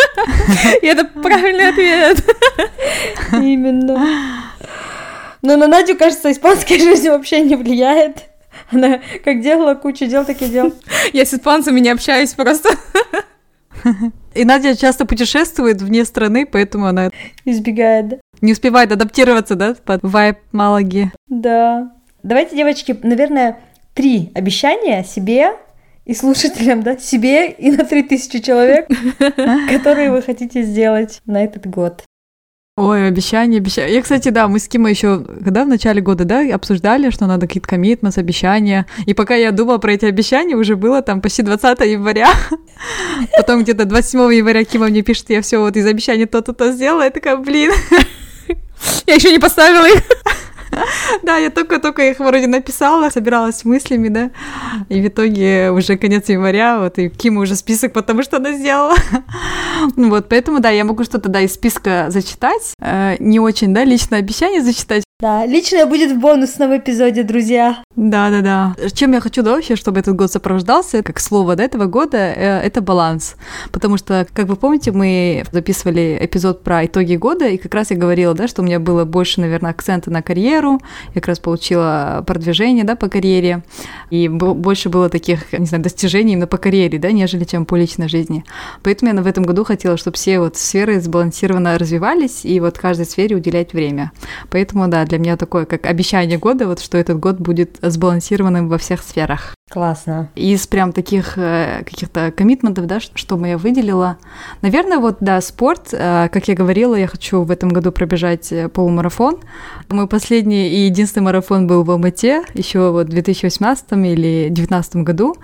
И 0.82 0.86
это 0.86 1.04
правильный 1.04 1.68
ответ. 1.68 2.24
Именно. 3.32 4.50
Но 5.42 5.56
на 5.56 5.66
Надю, 5.66 5.96
кажется, 5.96 6.30
испанская 6.30 6.78
жизнь 6.80 7.08
вообще 7.08 7.40
не 7.40 7.56
влияет. 7.56 8.24
Она 8.70 9.00
как 9.24 9.40
делала 9.40 9.74
кучу 9.74 10.06
дел, 10.06 10.24
так 10.24 10.40
и 10.42 10.46
дел. 10.46 10.72
Я 11.12 11.24
с 11.24 11.34
испанцами 11.34 11.80
не 11.80 11.88
общаюсь 11.88 12.34
просто. 12.34 12.70
И 14.34 14.44
Надя 14.44 14.76
часто 14.76 15.06
путешествует 15.06 15.80
вне 15.80 16.04
страны, 16.04 16.46
поэтому 16.46 16.86
она 16.86 17.10
Избегает, 17.44 18.08
да? 18.08 18.16
не 18.40 18.52
успевает 18.52 18.92
адаптироваться, 18.92 19.54
да, 19.54 19.74
под 19.84 20.00
вайб 20.02 20.38
Малаги. 20.52 21.10
Да. 21.28 21.90
Давайте, 22.22 22.54
девочки, 22.54 22.96
наверное, 23.02 23.58
три 23.94 24.30
обещания 24.34 25.02
себе 25.04 25.52
и 26.10 26.14
слушателям, 26.14 26.82
да, 26.82 26.98
себе 26.98 27.52
и 27.52 27.70
на 27.70 27.84
3000 27.84 28.40
человек, 28.40 28.88
которые 29.70 30.10
вы 30.10 30.22
хотите 30.22 30.62
сделать 30.62 31.22
на 31.24 31.44
этот 31.44 31.68
год. 31.68 32.02
Ой, 32.76 33.06
обещания, 33.06 33.58
обещания. 33.58 33.94
Я, 33.94 34.02
кстати, 34.02 34.30
да, 34.30 34.48
мы 34.48 34.58
с 34.58 34.66
Кимой 34.66 34.90
еще, 34.90 35.22
когда 35.22 35.64
в 35.64 35.68
начале 35.68 36.00
года, 36.00 36.24
да, 36.24 36.42
обсуждали, 36.52 37.10
что 37.10 37.26
надо 37.26 37.46
какие-то 37.46 37.68
коммитментс, 37.68 38.18
обещания. 38.18 38.86
И 39.06 39.14
пока 39.14 39.36
я 39.36 39.52
думала 39.52 39.78
про 39.78 39.92
эти 39.92 40.04
обещания, 40.06 40.56
уже 40.56 40.74
было 40.74 41.00
там 41.00 41.20
почти 41.20 41.42
20 41.42 41.78
января. 41.82 42.30
Потом 43.36 43.62
где-то 43.62 43.84
27 43.84 44.34
января 44.34 44.64
Кима 44.64 44.88
мне 44.88 45.02
пишет, 45.02 45.30
я 45.30 45.42
все 45.42 45.58
вот 45.58 45.76
из 45.76 45.86
обещаний 45.86 46.26
то-то, 46.26 46.52
то 46.54 46.72
сделала. 46.72 47.02
Я 47.04 47.10
такая, 47.10 47.36
блин, 47.36 47.70
Я 49.06 49.14
еще 49.14 49.30
не 49.30 49.38
поставила 49.38 49.86
их. 49.88 50.02
Да, 51.22 51.37
я 51.37 51.50
только-только 51.50 52.11
их 52.11 52.18
вроде 52.18 52.46
написала, 52.46 53.11
собиралась 53.11 53.64
мыслями, 53.64 54.09
да, 54.09 54.30
и 54.88 55.00
в 55.00 55.09
итоге 55.09 55.70
уже 55.70 55.96
конец 55.96 56.28
января, 56.28 56.78
вот, 56.78 56.98
и 56.98 57.09
Кима 57.09 57.42
уже 57.42 57.56
список, 57.56 57.92
потому 57.92 58.22
что 58.22 58.37
она 58.37 58.52
сделала. 58.52 58.94
Ну 59.96 60.11
Вот, 60.11 60.28
поэтому, 60.28 60.61
да, 60.61 60.70
я 60.70 60.85
могу 60.85 61.04
что-то, 61.04 61.28
да, 61.28 61.40
из 61.40 61.54
списка 61.54 62.06
зачитать, 62.09 62.74
Э, 62.80 63.16
не 63.18 63.40
очень, 63.40 63.74
да, 63.74 63.85
личное 63.85 64.18
обещание 64.18 64.62
зачитать, 64.62 65.04
Да, 65.20 65.44
личное 65.46 65.87
будет 65.87 66.12
в 66.12 66.18
бонусном 66.18 66.76
эпизоде, 66.76 67.22
друзья. 67.22 67.83
Да, 67.96 68.31
да, 68.31 68.40
да. 68.40 68.76
Чем 68.94 69.14
я 69.14 69.20
хочу, 69.20 69.42
да, 69.42 69.50
вообще, 69.50 69.74
чтобы 69.74 69.98
этот 69.98 70.14
год 70.14 70.31
сопровождался, 70.31 71.03
как 71.03 71.18
слово 71.18 71.57
до 71.57 71.64
этого 71.64 71.87
года, 71.87 72.18
э, 72.18 72.61
это 72.61 72.81
баланс. 72.81 73.35
Потому 73.72 73.96
что, 73.96 74.29
как 74.33 74.46
вы 74.46 74.55
помните, 74.55 74.92
мы 74.92 75.42
записывали 75.50 76.16
эпизод 76.20 76.62
про 76.62 76.87
итоги 76.87 77.16
года, 77.16 77.48
и 77.48 77.57
как 77.57 77.74
раз 77.74 77.90
я 77.90 77.96
говорила, 77.96 78.33
да, 78.33 78.46
что 78.46 78.62
у 78.62 78.64
меня 78.64 78.79
было 78.79 79.05
больше, 79.05 79.40
наверное, 79.40 79.72
акцента 79.72 80.09
на 80.12 80.22
карьеру, 80.22 80.81
я 81.09 81.14
как 81.14 81.26
раз 81.26 81.40
получила 81.40 82.22
продвижение, 82.24 82.85
да, 82.85 82.94
по 82.94 83.09
карьере, 83.09 83.64
и 84.11 84.29
бо- 84.29 84.55
больше 84.55 84.88
было 84.88 85.09
таких, 85.09 85.53
не 85.53 85.66
знаю, 85.66 85.83
достижений 85.83 86.35
именно 86.35 86.46
по 86.46 86.59
карьере, 86.59 86.96
да, 87.00 87.11
нежели 87.11 87.42
чем 87.42 87.66
по 87.66 87.74
личной 87.74 88.09
жизни. 88.09 88.44
Поэтому 88.85 89.12
я 89.12 89.20
в 89.20 89.26
этом 89.26 89.42
году 89.42 89.64
хотела, 89.64 89.96
чтобы 89.96 90.16
все 90.16 90.38
вот 90.38 90.57
сферы 90.57 91.00
сбалансированно 91.00 91.76
развивались, 91.76 92.44
и 92.44 92.61
вот 92.61 92.79
каждой 92.79 93.07
сфере 93.07 93.35
уделять 93.35 93.72
время. 93.72 94.12
Поэтому, 94.48 94.87
да, 94.87 95.05
для 95.05 95.18
меня 95.18 95.37
такое, 95.37 95.64
как 95.64 95.87
обещание 95.87 96.38
года, 96.38 96.68
вот 96.68 96.79
что 96.79 96.96
этот 96.96 97.18
год 97.18 97.40
будет 97.40 97.79
сбалансированным 97.82 98.68
во 98.68 98.78
всех 98.78 99.02
сферах. 99.02 99.54
Классно. 99.70 100.30
Из 100.34 100.66
прям 100.66 100.92
таких 100.92 101.38
э, 101.38 101.84
каких-то 101.84 102.32
коммитментов, 102.32 102.86
да, 102.86 102.98
что 102.98 103.46
я 103.46 103.56
выделила. 103.56 104.18
Наверное, 104.62 104.98
вот, 104.98 105.18
да, 105.20 105.40
спорт. 105.40 105.90
Э, 105.92 106.28
как 106.28 106.48
я 106.48 106.56
говорила, 106.56 106.96
я 106.96 107.06
хочу 107.06 107.42
в 107.42 107.52
этом 107.52 107.68
году 107.68 107.92
пробежать 107.92 108.50
э, 108.50 108.68
полумарафон. 108.68 109.38
Мой 109.88 110.08
последний 110.08 110.68
и 110.70 110.86
единственный 110.86 111.22
марафон 111.22 111.68
был 111.68 111.84
в 111.84 111.90
Алмате 111.92 112.42
еще 112.54 112.90
вот 112.90 113.06
в 113.06 113.10
2018 113.10 113.92
или 113.92 114.48
2019 114.48 114.96
году. 114.96 115.36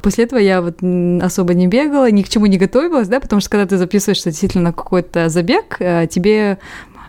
После 0.00 0.24
этого 0.24 0.38
я 0.38 0.62
вот 0.62 0.78
особо 1.20 1.52
не 1.54 1.66
бегала, 1.66 2.08
ни 2.08 2.22
к 2.22 2.28
чему 2.28 2.46
не 2.46 2.58
готовилась, 2.58 3.08
да, 3.08 3.18
потому 3.18 3.40
что 3.40 3.50
когда 3.50 3.66
ты 3.66 3.78
записываешься 3.78 4.30
действительно 4.30 4.64
на 4.66 4.72
какой-то 4.72 5.28
забег, 5.28 5.78
тебе 6.08 6.58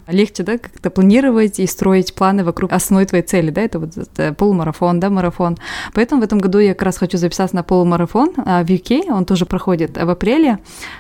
легче, 0.07 0.43
да, 0.43 0.57
как-то 0.57 0.89
планировать 0.89 1.59
и 1.59 1.67
строить 1.67 2.13
планы 2.13 2.43
вокруг 2.43 2.71
основной 2.71 3.05
твоей 3.05 3.23
цели, 3.23 3.49
да, 3.49 3.61
это 3.61 3.79
вот 3.79 3.97
это 3.97 4.33
полумарафон, 4.33 4.99
да, 4.99 5.09
марафон. 5.09 5.57
Поэтому 5.93 6.21
в 6.21 6.23
этом 6.23 6.39
году 6.39 6.59
я 6.59 6.73
как 6.73 6.83
раз 6.83 6.97
хочу 6.97 7.17
записаться 7.17 7.55
на 7.55 7.63
полумарафон 7.63 8.33
а, 8.37 8.63
в 8.63 8.67
UK, 8.67 9.11
он 9.11 9.25
тоже 9.25 9.45
проходит 9.45 9.97
в 9.97 10.09
апреле. 10.09 10.59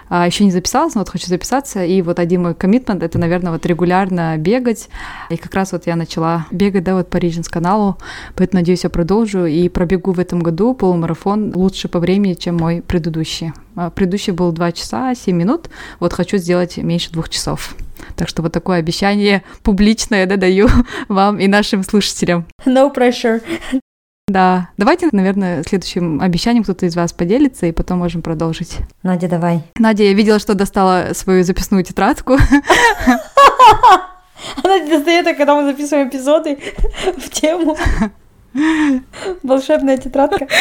А, 0.09 0.25
еще 0.25 0.45
не 0.45 0.51
записалась, 0.51 0.95
но 0.95 1.01
вот 1.01 1.09
хочу 1.09 1.27
записаться, 1.27 1.83
и 1.83 2.01
вот 2.01 2.19
один 2.19 2.43
мой 2.43 2.55
коммитмент, 2.55 3.03
это, 3.03 3.17
наверное, 3.17 3.51
вот 3.51 3.65
регулярно 3.65 4.37
бегать, 4.37 4.89
и 5.29 5.37
как 5.37 5.53
раз 5.53 5.71
вот 5.71 5.87
я 5.87 5.95
начала 5.95 6.45
бегать, 6.51 6.83
да, 6.83 6.95
вот 6.95 7.09
по 7.09 7.17
Regions 7.17 7.49
каналу, 7.49 7.97
поэтому, 8.35 8.61
надеюсь, 8.61 8.83
я 8.83 8.89
продолжу 8.89 9.45
и 9.45 9.69
пробегу 9.69 10.13
в 10.13 10.19
этом 10.19 10.39
году 10.39 10.73
полумарафон 10.73 11.51
лучше 11.55 11.87
по 11.87 11.99
времени, 11.99 12.33
чем 12.33 12.57
мой 12.57 12.81
предыдущий. 12.81 13.53
А, 13.75 13.89
Предыдущий 13.89 14.33
был 14.33 14.51
2 14.51 14.71
часа 14.71 15.13
7 15.15 15.35
минут, 15.35 15.69
вот 15.99 16.13
хочу 16.13 16.37
сделать 16.37 16.77
меньше 16.77 17.11
двух 17.11 17.29
часов. 17.29 17.75
Так 18.15 18.29
что 18.29 18.41
вот 18.41 18.51
такое 18.51 18.77
обещание 18.77 19.43
публичное 19.63 20.25
да, 20.25 20.37
даю 20.37 20.67
вам 21.07 21.39
и 21.39 21.47
нашим 21.47 21.83
слушателям. 21.83 22.45
No 22.65 22.93
pressure. 22.93 23.41
Да, 24.27 24.69
давайте, 24.77 25.09
наверное, 25.11 25.63
следующим 25.63 26.21
обещанием 26.21 26.63
кто-то 26.63 26.85
из 26.85 26.95
вас 26.95 27.11
поделится, 27.11 27.65
и 27.65 27.73
потом 27.73 27.99
можем 27.99 28.21
продолжить. 28.21 28.77
Надя, 29.03 29.27
давай. 29.27 29.63
Надя, 29.77 30.03
я 30.03 30.13
видела, 30.13 30.39
что 30.39 30.53
достала 30.53 31.09
свою 31.13 31.43
записную 31.43 31.83
тетрадку. 31.83 32.37
Она 34.63 34.79
достает, 34.87 35.27
а 35.27 35.33
когда 35.33 35.55
мы 35.55 35.65
записываем 35.69 36.07
эпизоды 36.07 36.57
в 37.17 37.29
тему. 37.31 37.77
Волшебная 39.43 39.97
тетрадка. 39.97 40.47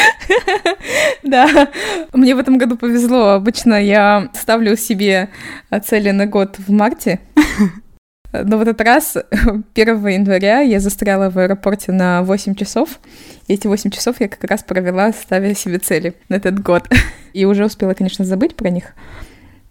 Да, 1.22 1.68
мне 2.12 2.34
в 2.34 2.38
этом 2.38 2.58
году 2.58 2.76
повезло. 2.76 3.30
Обычно 3.30 3.74
я 3.82 4.28
ставлю 4.34 4.76
себе 4.76 5.28
а, 5.70 5.78
цели 5.78 6.10
на 6.10 6.26
год 6.26 6.56
в 6.58 6.70
марте. 6.70 7.20
Но 8.32 8.58
в 8.58 8.62
этот 8.62 8.80
раз, 8.80 9.16
1 9.74 10.06
января, 10.06 10.60
я 10.60 10.80
застряла 10.80 11.30
в 11.30 11.38
аэропорте 11.38 11.92
на 11.92 12.22
8 12.22 12.54
часов. 12.54 12.98
И 13.46 13.54
эти 13.54 13.66
8 13.66 13.90
часов 13.90 14.20
я 14.20 14.28
как 14.28 14.42
раз 14.44 14.62
провела, 14.62 15.12
ставя 15.12 15.54
себе 15.54 15.78
цели 15.78 16.14
на 16.28 16.36
этот 16.36 16.60
год. 16.60 16.88
И 17.34 17.44
уже 17.44 17.66
успела, 17.66 17.94
конечно, 17.94 18.24
забыть 18.24 18.56
про 18.56 18.70
них. 18.70 18.94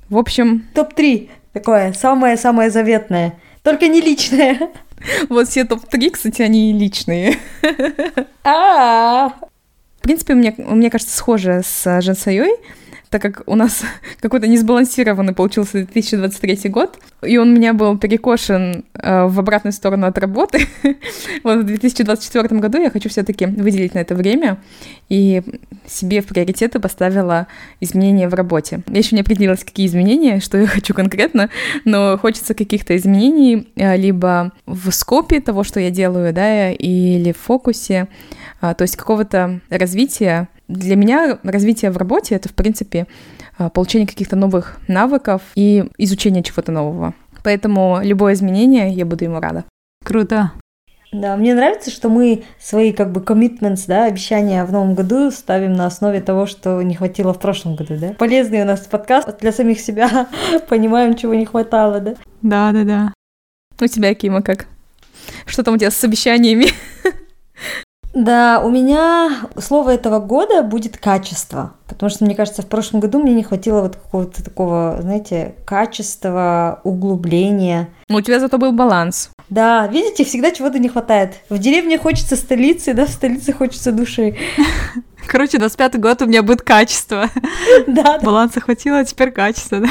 В 0.09 0.17
общем, 0.17 0.65
Топ-3. 0.73 1.29
Такое 1.53 1.93
самое-самое 1.93 2.69
заветное. 2.69 3.33
Только 3.63 3.87
не 3.87 3.99
личное. 3.99 4.69
Вот 5.29 5.47
все 5.47 5.63
топ-3, 5.65 6.11
кстати, 6.11 6.41
они 6.41 6.73
личные. 6.73 7.37
А, 8.43 9.29
В 9.99 10.03
принципе, 10.03 10.33
мне, 10.33 10.53
мне 10.57 10.89
кажется, 10.89 11.15
схоже 11.15 11.61
с 11.63 12.01
Жансайой, 12.01 12.51
так 13.11 13.21
как 13.21 13.43
у 13.45 13.55
нас 13.55 13.83
какой-то 14.21 14.47
несбалансированный 14.47 15.33
получился 15.33 15.85
2023 15.85 16.69
год, 16.69 16.97
и 17.21 17.37
он 17.37 17.49
у 17.49 17.55
меня 17.55 17.73
был 17.73 17.97
перекошен 17.97 18.85
э, 18.93 19.25
в 19.25 19.37
обратную 19.37 19.73
сторону 19.73 20.07
от 20.07 20.17
работы. 20.17 20.65
вот 21.43 21.59
в 21.59 21.63
2024 21.63 22.59
году 22.59 22.81
я 22.81 22.89
хочу 22.89 23.09
все-таки 23.09 23.45
выделить 23.45 23.93
на 23.93 23.99
это 23.99 24.15
время 24.15 24.59
и 25.09 25.43
себе 25.85 26.21
в 26.21 26.27
приоритеты 26.27 26.79
поставила 26.79 27.47
изменения 27.81 28.29
в 28.29 28.33
работе. 28.33 28.81
Я 28.87 28.99
еще 28.99 29.15
не 29.15 29.21
определилась, 29.21 29.65
какие 29.65 29.87
изменения, 29.87 30.39
что 30.39 30.57
я 30.57 30.65
хочу 30.67 30.93
конкретно, 30.93 31.49
но 31.83 32.17
хочется 32.17 32.53
каких-то 32.53 32.95
изменений 32.95 33.67
э, 33.75 33.97
либо 33.97 34.53
в 34.65 34.89
скопе 34.91 35.41
того, 35.41 35.65
что 35.65 35.81
я 35.81 35.91
делаю, 35.91 36.33
да, 36.33 36.71
или 36.71 37.33
в 37.33 37.37
фокусе, 37.37 38.07
а, 38.61 38.73
то 38.73 38.83
есть 38.83 38.95
какого-то 38.95 39.59
развития. 39.69 40.47
Для 40.71 40.95
меня 40.95 41.37
развитие 41.43 41.91
в 41.91 41.97
работе— 41.97 42.35
это, 42.35 42.47
в 42.47 42.53
принципе, 42.53 43.07
а, 43.57 43.69
получение 43.69 44.07
каких-то 44.07 44.37
новых 44.37 44.79
навыков 44.87 45.41
и 45.55 45.85
изучение 45.97 46.43
чего-то 46.43 46.71
нового. 46.71 47.13
Поэтому 47.43 47.99
любое 48.01 48.33
изменение, 48.33 48.91
я 48.93 49.05
буду 49.05 49.25
ему 49.25 49.39
рада. 49.39 49.65
Круто. 50.05 50.51
Да, 51.11 51.35
мне 51.35 51.53
нравится, 51.53 51.91
что 51.91 52.07
мы 52.07 52.45
свои 52.57 52.93
как 52.93 53.11
бы 53.11 53.19
commitments, 53.19 53.83
да, 53.85 54.05
обещания 54.05 54.63
в 54.63 54.71
новом 54.71 54.95
году 54.95 55.29
ставим 55.29 55.73
на 55.73 55.87
основе 55.87 56.21
того, 56.21 56.45
что 56.45 56.81
не 56.81 56.95
хватило 56.95 57.33
в 57.33 57.39
прошлом 57.39 57.75
году, 57.75 57.97
да. 57.99 58.13
Полезный 58.13 58.61
у 58.61 58.65
нас 58.65 58.79
подкаст 58.81 59.39
для 59.41 59.51
самих 59.51 59.81
себя, 59.81 60.29
понимаем, 60.69 61.15
чего 61.15 61.33
не 61.33 61.45
хватало, 61.45 61.99
да. 61.99 62.15
Да, 62.41 62.71
да, 62.71 62.83
да. 62.85 63.13
У 63.81 63.87
тебя, 63.87 64.13
Кима, 64.13 64.41
как? 64.41 64.67
Что 65.45 65.63
там 65.63 65.73
у 65.73 65.77
тебя 65.77 65.91
с 65.91 66.03
обещаниями? 66.03 66.67
Да, 68.13 68.61
у 68.63 68.69
меня 68.69 69.47
слово 69.57 69.91
этого 69.91 70.19
года 70.19 70.63
будет 70.63 70.97
качество, 70.97 71.75
потому 71.87 72.09
что, 72.09 72.25
мне 72.25 72.35
кажется, 72.35 72.61
в 72.61 72.67
прошлом 72.67 72.99
году 72.99 73.19
мне 73.19 73.33
не 73.33 73.43
хватило 73.43 73.81
вот 73.81 73.95
какого-то 73.95 74.43
такого, 74.43 74.97
знаете, 74.99 75.55
качества, 75.65 76.81
углубления. 76.83 77.89
Ну, 78.09 78.17
у 78.17 78.21
тебя 78.21 78.41
зато 78.41 78.57
был 78.57 78.73
баланс. 78.73 79.29
Да, 79.49 79.87
видите, 79.87 80.25
всегда 80.25 80.51
чего-то 80.51 80.77
не 80.77 80.89
хватает. 80.89 81.35
В 81.49 81.57
деревне 81.57 81.97
хочется 81.97 82.35
столицы, 82.35 82.93
да, 82.93 83.05
в 83.05 83.09
столице 83.09 83.53
хочется 83.53 83.93
души. 83.93 84.35
Короче, 85.27 85.57
25 85.57 85.99
год 85.99 86.21
у 86.21 86.25
меня 86.25 86.43
будет 86.43 86.61
качество. 86.61 87.29
Да, 87.87 88.17
да. 88.17 88.19
Баланса 88.19 88.59
хватило, 88.59 88.99
а 88.99 89.05
теперь 89.05 89.31
качество, 89.31 89.79
да? 89.79 89.89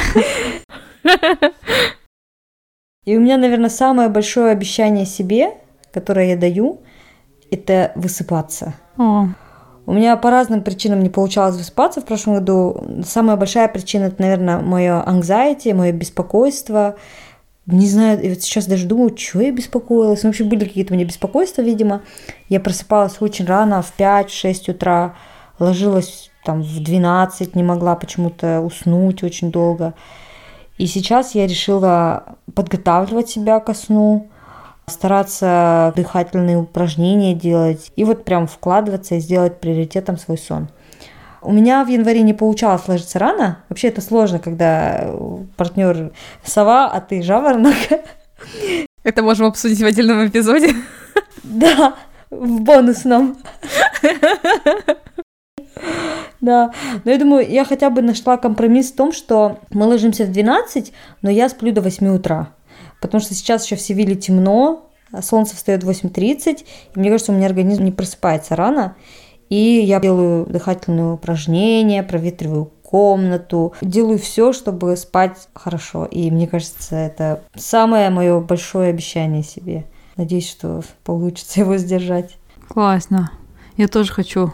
И 3.06 3.16
у 3.16 3.20
меня, 3.20 3.38
наверное, 3.38 3.70
самое 3.70 4.10
большое 4.10 4.52
обещание 4.52 5.06
себе, 5.06 5.54
которое 5.92 6.30
я 6.30 6.36
даю, 6.36 6.82
это 7.50 7.92
высыпаться. 7.94 8.74
О, 8.96 9.28
У 9.86 9.92
меня 9.92 10.16
по 10.16 10.30
разным 10.30 10.62
причинам 10.62 11.02
не 11.02 11.08
получалось 11.08 11.56
высыпаться 11.56 12.00
в 12.00 12.04
прошлом 12.04 12.34
году. 12.36 12.84
Самая 13.04 13.36
большая 13.36 13.68
причина 13.68 14.04
это, 14.04 14.22
наверное, 14.22 14.60
мое 14.60 15.02
anxiety, 15.04 15.74
мое 15.74 15.92
беспокойство. 15.92 16.96
Не 17.66 17.86
знаю, 17.86 18.20
и 18.20 18.30
вот 18.30 18.42
сейчас 18.42 18.66
даже 18.66 18.86
думаю, 18.86 19.16
что 19.16 19.40
я 19.40 19.52
беспокоилась. 19.52 20.22
Ну, 20.22 20.30
в 20.30 20.32
общем, 20.32 20.48
были 20.48 20.64
какие-то 20.64 20.92
у 20.92 20.96
меня 20.96 21.06
беспокойства, 21.06 21.62
видимо. 21.62 22.02
Я 22.48 22.60
просыпалась 22.60 23.16
очень 23.20 23.46
рано, 23.46 23.82
в 23.82 23.92
5-6 23.98 24.70
утра, 24.72 25.14
ложилась 25.58 26.30
там 26.44 26.62
в 26.62 26.82
12 26.82 27.54
не 27.54 27.62
могла 27.62 27.96
почему-то 27.96 28.60
уснуть 28.60 29.22
очень 29.22 29.50
долго. 29.50 29.94
И 30.78 30.86
сейчас 30.86 31.34
я 31.34 31.46
решила 31.46 32.36
подготавливать 32.54 33.28
себя 33.28 33.60
ко 33.60 33.74
сну, 33.74 34.28
стараться 34.86 35.92
дыхательные 35.96 36.58
упражнения 36.58 37.34
делать 37.34 37.92
и 37.96 38.04
вот 38.04 38.24
прям 38.24 38.46
вкладываться 38.46 39.14
и 39.14 39.20
сделать 39.20 39.60
приоритетом 39.60 40.18
свой 40.18 40.38
сон. 40.38 40.68
У 41.42 41.52
меня 41.52 41.84
в 41.84 41.88
январе 41.88 42.22
не 42.22 42.34
получалось 42.34 42.86
ложиться 42.86 43.18
рано. 43.18 43.64
Вообще 43.68 43.88
это 43.88 44.02
сложно, 44.02 44.38
когда 44.38 45.10
партнер 45.56 46.12
сова, 46.44 46.86
а 46.86 47.00
ты 47.00 47.22
жаворонок. 47.22 47.76
Это 49.02 49.22
можем 49.22 49.46
обсудить 49.46 49.80
в 49.80 49.86
отдельном 49.86 50.26
эпизоде. 50.26 50.74
Да, 51.42 51.94
в 52.30 52.60
бонусном. 52.60 53.38
Да, 56.40 56.72
но 57.04 57.10
я 57.10 57.18
думаю, 57.18 57.48
я 57.50 57.64
хотя 57.64 57.90
бы 57.90 58.02
нашла 58.02 58.36
компромисс 58.38 58.92
в 58.92 58.96
том, 58.96 59.12
что 59.12 59.58
мы 59.70 59.86
ложимся 59.86 60.24
в 60.24 60.32
12, 60.32 60.92
но 61.22 61.30
я 61.30 61.48
сплю 61.48 61.72
до 61.72 61.82
8 61.82 62.08
утра. 62.08 62.48
Потому 63.00 63.20
что 63.20 63.34
сейчас 63.34 63.64
еще 63.64 63.76
в 63.76 63.80
Севиле 63.80 64.14
темно, 64.14 64.90
а 65.12 65.22
солнце 65.22 65.56
встает 65.56 65.82
в 65.82 65.90
8.30, 65.90 66.64
и 66.94 66.98
мне 66.98 67.10
кажется, 67.10 67.32
у 67.32 67.34
меня 67.34 67.46
организм 67.46 67.84
не 67.84 67.92
просыпается 67.92 68.56
рано. 68.56 68.96
И 69.48 69.56
я 69.56 69.98
делаю 69.98 70.46
дыхательные 70.46 71.14
упражнения, 71.14 72.04
проветриваю 72.04 72.66
комнату, 72.82 73.74
делаю 73.80 74.18
все, 74.18 74.52
чтобы 74.52 74.96
спать 74.96 75.48
хорошо. 75.54 76.04
И 76.04 76.30
мне 76.30 76.46
кажется, 76.46 76.96
это 76.96 77.42
самое 77.56 78.10
мое 78.10 78.40
большое 78.40 78.90
обещание 78.90 79.42
себе. 79.42 79.86
Надеюсь, 80.16 80.48
что 80.48 80.82
получится 81.04 81.60
его 81.60 81.76
сдержать. 81.76 82.36
Классно. 82.68 83.32
Я 83.76 83.88
тоже 83.88 84.12
хочу 84.12 84.52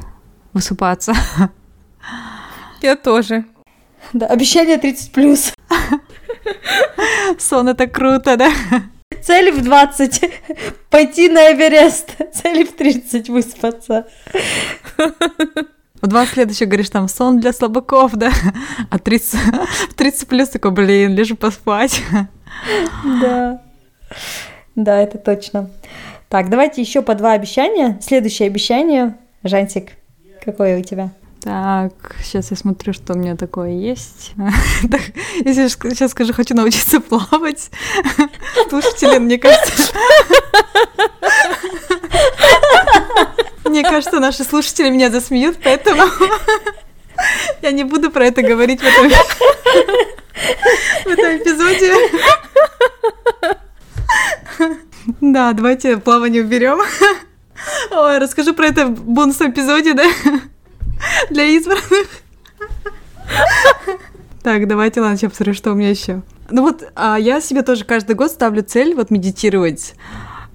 высыпаться. 0.53 1.13
Я 2.83 2.97
тоже. 2.97 3.45
Да, 4.13 4.27
обещание 4.27 4.79
30 4.79 5.13
плюс. 5.13 5.53
Сон 7.39 7.69
это 7.69 7.87
круто, 7.87 8.37
да? 8.37 8.51
Цель 9.23 9.53
в 9.53 9.63
20 9.63 10.31
пойти 10.91 11.29
на 11.29 11.53
Эверест. 11.53 12.11
Цель 12.33 12.67
в 12.67 12.73
30 12.73 13.29
выспаться. 13.29 14.07
В 16.03 16.09
20 16.09 16.37
лет 16.37 16.51
еще 16.51 16.67
говоришь, 16.67 16.91
там, 16.91 17.09
сон 17.09 17.41
для 17.41 17.53
слабаков, 17.53 18.15
да? 18.15 18.31
А 18.91 18.99
30, 18.99 19.41
30 19.97 20.29
плюс 20.29 20.49
такой, 20.51 20.71
блин, 20.71 21.15
лежу 21.15 21.37
поспать. 21.37 22.03
Да. 23.21 23.63
Да, 24.75 25.01
это 25.01 25.19
точно. 25.19 25.71
Так, 26.29 26.51
давайте 26.51 26.83
еще 26.83 27.03
по 27.03 27.15
два 27.15 27.33
обещания. 27.33 27.99
Следующее 28.03 28.47
обещание. 28.47 29.17
Жантик, 29.43 29.93
какое 30.45 30.79
у 30.79 30.83
тебя? 30.83 31.11
Так, 31.47 32.17
сейчас 32.25 32.51
я 32.51 32.57
смотрю, 32.57 32.93
что 32.93 33.13
у 33.13 33.17
меня 33.17 33.37
такое 33.37 33.71
есть. 33.71 34.33
Если 35.45 35.69
сейчас 35.69 36.11
скажу, 36.11 36.33
хочу 36.33 36.57
научиться 36.57 36.99
плавать, 36.99 37.71
слушатели, 38.69 39.19
мне 39.19 39.39
кажется... 39.39 39.93
Мне 43.65 43.85
кажется, 43.85 44.19
наши 44.19 44.43
слушатели 44.43 44.91
меня 44.91 45.09
засмеют, 45.09 45.59
поэтому 45.63 46.03
я 47.63 47.71
не 47.71 47.85
буду 47.85 48.11
про 48.11 48.27
это 48.27 48.43
говорить 48.43 48.81
в 48.81 48.85
этом, 48.85 49.09
в 51.05 51.07
этом 51.07 51.37
эпизоде. 51.37 51.95
Да, 55.21 55.53
давайте 55.53 55.99
плавание 55.99 56.43
уберем. 56.43 56.81
Ой, 57.93 58.19
расскажу 58.19 58.53
про 58.53 58.67
это 58.67 58.87
в 58.87 59.05
бонусном 59.05 59.53
эпизоде, 59.53 59.95
да? 59.95 60.07
Для 61.31 61.45
избранных. 61.45 62.09
Так, 64.43 64.69
давайте, 64.69 65.01
ладно, 65.01 65.17
сейчас 65.17 65.33
посмотрю, 65.33 65.55
что 65.55 65.73
у 65.73 65.75
меня 65.75 65.91
еще. 65.91 66.23
Ну 66.51 66.63
вот, 66.63 66.85
а 66.95 67.17
я 67.19 67.41
себе 67.41 67.63
тоже 67.63 67.85
каждый 67.85 68.15
год 68.15 68.31
ставлю 68.31 68.63
цель 68.63 68.95
вот 68.95 69.11
медитировать. 69.11 69.95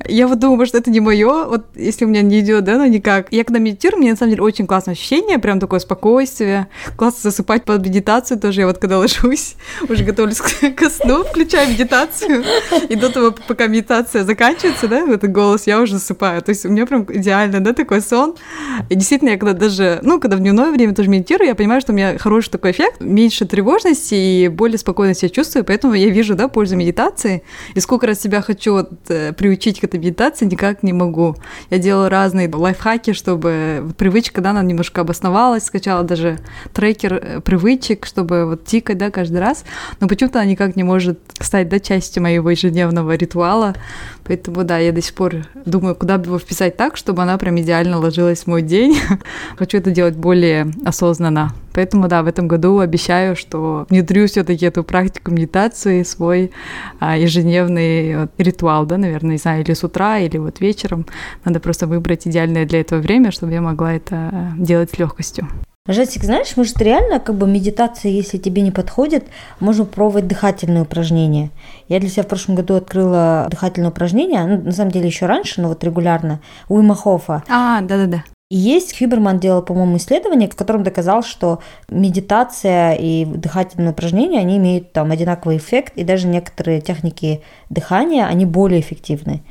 Я 0.07 0.27
вот 0.27 0.39
думаю, 0.39 0.65
что 0.65 0.77
это 0.77 0.89
не 0.89 0.99
мое, 0.99 1.45
вот 1.45 1.65
если 1.75 2.05
у 2.05 2.07
меня 2.07 2.21
не 2.21 2.39
идет, 2.39 2.63
да, 2.63 2.77
ну 2.77 2.85
никак. 2.85 3.27
Я 3.31 3.43
когда 3.43 3.59
медитирую, 3.59 3.99
мне 3.99 4.11
на 4.11 4.17
самом 4.17 4.31
деле 4.31 4.43
очень 4.43 4.67
классное 4.67 4.93
ощущение, 4.93 5.39
прям 5.39 5.59
такое 5.59 5.79
спокойствие. 5.79 6.67
Классно 6.95 7.29
засыпать 7.29 7.65
под 7.65 7.85
медитацию 7.85 8.39
тоже. 8.39 8.61
Я 8.61 8.67
вот 8.67 8.77
когда 8.77 8.97
ложусь, 8.99 9.55
уже 9.89 10.03
готовлюсь 10.03 10.41
ко 10.75 10.89
сну, 10.89 11.23
включаю 11.23 11.69
медитацию. 11.69 12.43
И 12.89 12.95
до 12.95 13.11
того, 13.11 13.35
пока 13.47 13.67
медитация 13.67 14.23
заканчивается, 14.23 14.87
да, 14.87 14.99
этот 14.99 15.31
голос, 15.31 15.67
я 15.67 15.81
уже 15.81 15.93
засыпаю. 15.93 16.41
То 16.41 16.49
есть 16.49 16.65
у 16.65 16.69
меня 16.69 16.85
прям 16.85 17.05
идеально, 17.09 17.59
да, 17.59 17.73
такой 17.73 18.01
сон. 18.01 18.35
И 18.89 18.95
действительно, 18.95 19.29
я 19.29 19.37
когда 19.37 19.53
даже, 19.53 19.99
ну, 20.03 20.19
когда 20.19 20.37
в 20.37 20.39
дневное 20.39 20.71
время 20.71 20.93
тоже 20.93 21.09
медитирую, 21.09 21.47
я 21.47 21.55
понимаю, 21.55 21.81
что 21.81 21.91
у 21.91 21.95
меня 21.95 22.17
хороший 22.17 22.49
такой 22.49 22.71
эффект, 22.71 23.01
меньше 23.01 23.45
тревожности 23.45 24.15
и 24.15 24.47
более 24.47 24.77
спокойно 24.77 25.13
себя 25.13 25.29
чувствую, 25.29 25.65
поэтому 25.65 25.93
я 25.93 26.09
вижу, 26.09 26.35
да, 26.35 26.47
пользу 26.47 26.75
медитации. 26.75 27.43
И 27.75 27.79
сколько 27.79 28.07
раз 28.07 28.21
себя 28.21 28.41
хочу 28.41 28.73
вот 28.73 28.91
э, 29.09 29.33
приучить 29.33 29.79
к 29.79 29.83
этой 29.91 29.99
медитации 29.99 30.45
никак 30.45 30.83
не 30.83 30.93
могу. 30.93 31.35
Я 31.69 31.77
делала 31.77 32.09
разные 32.09 32.49
лайфхаки, 32.51 33.13
чтобы 33.13 33.91
привычка, 33.97 34.41
да, 34.41 34.51
она 34.51 34.63
немножко 34.63 35.01
обосновалась, 35.01 35.65
скачала 35.65 36.03
даже 36.03 36.39
трекер 36.73 37.13
э, 37.13 37.41
привычек, 37.41 38.05
чтобы 38.05 38.45
вот 38.45 38.65
тикать, 38.65 38.97
да, 38.97 39.11
каждый 39.11 39.39
раз, 39.39 39.65
но 39.99 40.07
почему-то 40.07 40.39
она 40.39 40.49
никак 40.49 40.75
не 40.75 40.83
может 40.83 41.19
стать, 41.39 41.67
да, 41.67 41.79
частью 41.79 42.23
моего 42.23 42.49
ежедневного 42.49 43.15
ритуала, 43.15 43.75
поэтому, 44.23 44.63
да, 44.63 44.77
я 44.77 44.91
до 44.91 45.01
сих 45.01 45.13
пор 45.13 45.47
думаю, 45.65 45.95
куда 45.95 46.17
бы 46.17 46.27
его 46.27 46.39
вписать 46.39 46.77
так, 46.77 46.95
чтобы 46.95 47.21
она 47.21 47.37
прям 47.37 47.59
идеально 47.59 47.99
ложилась 47.99 48.43
в 48.43 48.47
мой 48.47 48.61
день. 48.61 48.97
Хочу 49.57 49.77
это 49.77 49.91
делать 49.91 50.15
более 50.15 50.71
осознанно. 50.85 51.53
Поэтому, 51.73 52.07
да, 52.07 52.23
в 52.23 52.27
этом 52.27 52.47
году 52.47 52.79
обещаю, 52.79 53.35
что 53.35 53.85
внедрю 53.89 54.27
все-таки 54.27 54.65
эту 54.65 54.83
практику 54.83 55.31
медитации, 55.31 56.03
свой 56.03 56.51
а, 56.99 57.17
ежедневный 57.17 58.21
вот, 58.21 58.31
ритуал, 58.37 58.85
да, 58.85 58.97
наверное, 58.97 59.31
не 59.31 59.37
знаю, 59.37 59.63
или 59.63 59.73
с 59.73 59.83
утра, 59.83 60.19
или 60.19 60.37
вот 60.37 60.59
вечером. 60.59 61.05
Надо 61.45 61.59
просто 61.59 61.87
выбрать 61.87 62.27
идеальное 62.27 62.65
для 62.65 62.81
этого 62.81 62.99
время, 62.99 63.31
чтобы 63.31 63.53
я 63.53 63.61
могла 63.61 63.93
это 63.93 64.53
делать 64.57 64.91
с 64.91 64.99
легкостью. 64.99 65.47
Жасик, 65.87 66.23
знаешь, 66.23 66.55
может 66.57 66.79
реально 66.79 67.19
как 67.19 67.35
бы 67.35 67.47
медитация, 67.47 68.11
если 68.11 68.37
тебе 68.37 68.61
не 68.61 68.69
подходит, 68.69 69.25
можно 69.59 69.83
пробовать 69.83 70.27
дыхательные 70.27 70.83
упражнения. 70.83 71.49
Я 71.87 71.99
для 71.99 72.07
себя 72.07 72.21
в 72.21 72.27
прошлом 72.27 72.53
году 72.53 72.75
открыла 72.75 73.47
дыхательное 73.49 73.89
упражнение, 73.89 74.45
ну, 74.45 74.61
на 74.61 74.71
самом 74.73 74.91
деле 74.91 75.07
еще 75.07 75.25
раньше, 75.25 75.59
но 75.59 75.69
вот 75.69 75.83
регулярно, 75.83 76.39
у 76.69 76.79
Имахофа. 76.79 77.43
А, 77.49 77.81
да-да-да. 77.81 78.23
И 78.51 78.57
есть, 78.57 78.99
Хюберман 78.99 79.39
делал, 79.39 79.61
по-моему, 79.61 79.95
исследование, 79.95 80.49
в 80.49 80.57
котором 80.57 80.83
доказал, 80.83 81.23
что 81.23 81.59
медитация 81.89 82.95
и 82.95 83.23
дыхательные 83.23 83.91
упражнения, 83.91 84.39
они 84.39 84.57
имеют 84.57 84.91
там 84.91 85.09
одинаковый 85.09 85.55
эффект, 85.55 85.93
и 85.95 86.03
даже 86.03 86.27
некоторые 86.27 86.81
техники 86.81 87.43
дыхания, 87.69 88.25
они 88.25 88.45
более 88.45 88.81
эффективны. 88.81 89.41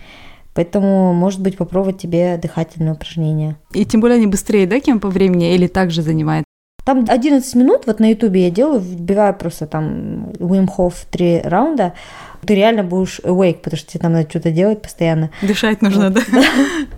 Поэтому, 0.53 1.15
может 1.15 1.41
быть, 1.41 1.57
попробовать 1.57 1.97
тебе 1.97 2.37
дыхательные 2.37 2.93
упражнения. 2.93 3.57
И 3.73 3.87
тем 3.87 4.03
более 4.03 4.17
они 4.17 4.27
быстрее, 4.27 4.67
да, 4.67 4.81
кем 4.81 5.01
по 5.01 5.09
времени, 5.09 5.55
или 5.55 5.67
также 5.67 6.03
занимает? 6.03 6.45
Там 6.85 7.07
11 7.09 7.55
минут, 7.55 7.87
вот 7.87 8.01
на 8.01 8.11
ютубе 8.11 8.45
я 8.45 8.51
делаю, 8.51 8.81
вбиваю 8.81 9.33
просто 9.33 9.67
там 9.67 10.29
Wim 10.39 10.69
Hof 10.77 10.93
3 11.11 11.41
раунда, 11.45 11.95
ты 12.45 12.55
реально 12.55 12.83
будешь 12.83 13.21
awake, 13.21 13.61
потому 13.63 13.79
что 13.79 13.93
тебе 13.93 14.01
там 14.01 14.13
надо 14.13 14.29
что-то 14.29 14.51
делать 14.51 14.83
постоянно. 14.83 15.31
Дышать 15.41 15.81
нужно, 15.81 16.11
да? 16.11 16.21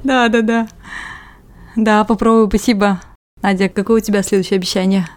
Да, 0.02 0.28
да, 0.28 0.42
да. 0.42 0.68
Да, 1.76 2.04
попробую, 2.04 2.48
спасибо. 2.48 3.00
Надя, 3.42 3.68
какое 3.68 4.00
у 4.00 4.04
тебя 4.04 4.22
следующее 4.22 4.58
обещание? 4.58 5.08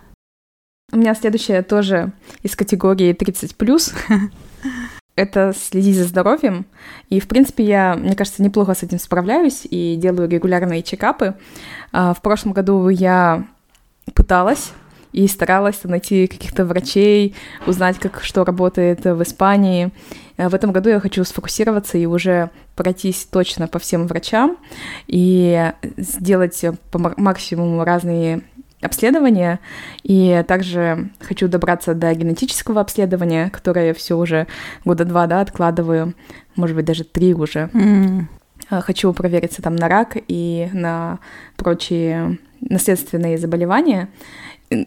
У 0.91 0.97
меня 0.97 1.15
следующее 1.15 1.61
тоже 1.63 2.11
из 2.43 2.55
категории 2.55 3.13
30+. 3.13 3.93
это 5.15 5.53
следить 5.55 5.97
за 5.97 6.05
здоровьем. 6.05 6.65
И, 7.09 7.19
в 7.19 7.27
принципе, 7.27 7.63
я, 7.63 7.95
мне 7.95 8.15
кажется, 8.15 8.43
неплохо 8.43 8.73
с 8.73 8.83
этим 8.83 8.99
справляюсь 8.99 9.65
и 9.69 9.95
делаю 9.95 10.29
регулярные 10.29 10.83
чекапы. 10.83 11.35
А, 11.91 12.13
в 12.13 12.21
прошлом 12.21 12.53
году 12.53 12.89
я 12.89 13.45
пыталась 14.13 14.71
и 15.15 15.29
старалась 15.29 15.81
найти 15.85 16.27
каких-то 16.27 16.65
врачей, 16.65 17.35
узнать, 17.65 17.97
как 17.99 18.21
что 18.21 18.43
работает 18.43 19.05
в 19.05 19.23
Испании. 19.23 19.91
А, 20.35 20.49
в 20.49 20.53
этом 20.53 20.73
году 20.73 20.89
я 20.89 20.99
хочу 20.99 21.23
сфокусироваться 21.23 21.97
и 21.97 22.05
уже 22.05 22.49
пройтись 22.75 23.25
точно 23.31 23.69
по 23.69 23.79
всем 23.79 24.07
врачам 24.07 24.57
и 25.07 25.71
сделать 25.95 26.61
по 26.91 26.99
максимуму 27.15 27.85
разные 27.85 28.41
обследования, 28.81 29.61
и 30.03 30.43
также 30.49 31.11
хочу 31.21 31.47
добраться 31.47 31.93
до 31.93 32.13
генетического 32.13 32.81
обследования, 32.81 33.49
которое 33.49 33.87
я 33.87 33.93
все 33.93 34.17
уже 34.17 34.47
года 34.83 35.05
два, 35.05 35.27
да, 35.27 35.39
откладываю, 35.39 36.13
может 36.57 36.75
быть, 36.75 36.85
даже 36.85 37.05
три 37.05 37.33
уже. 37.33 37.69
Mm. 37.71 38.23
Хочу 38.81 39.13
провериться 39.13 39.61
там 39.61 39.77
на 39.77 39.87
рак 39.87 40.17
и 40.27 40.69
на 40.73 41.19
прочие 41.55 42.37
наследственные 42.59 43.37
заболевания. 43.37 44.09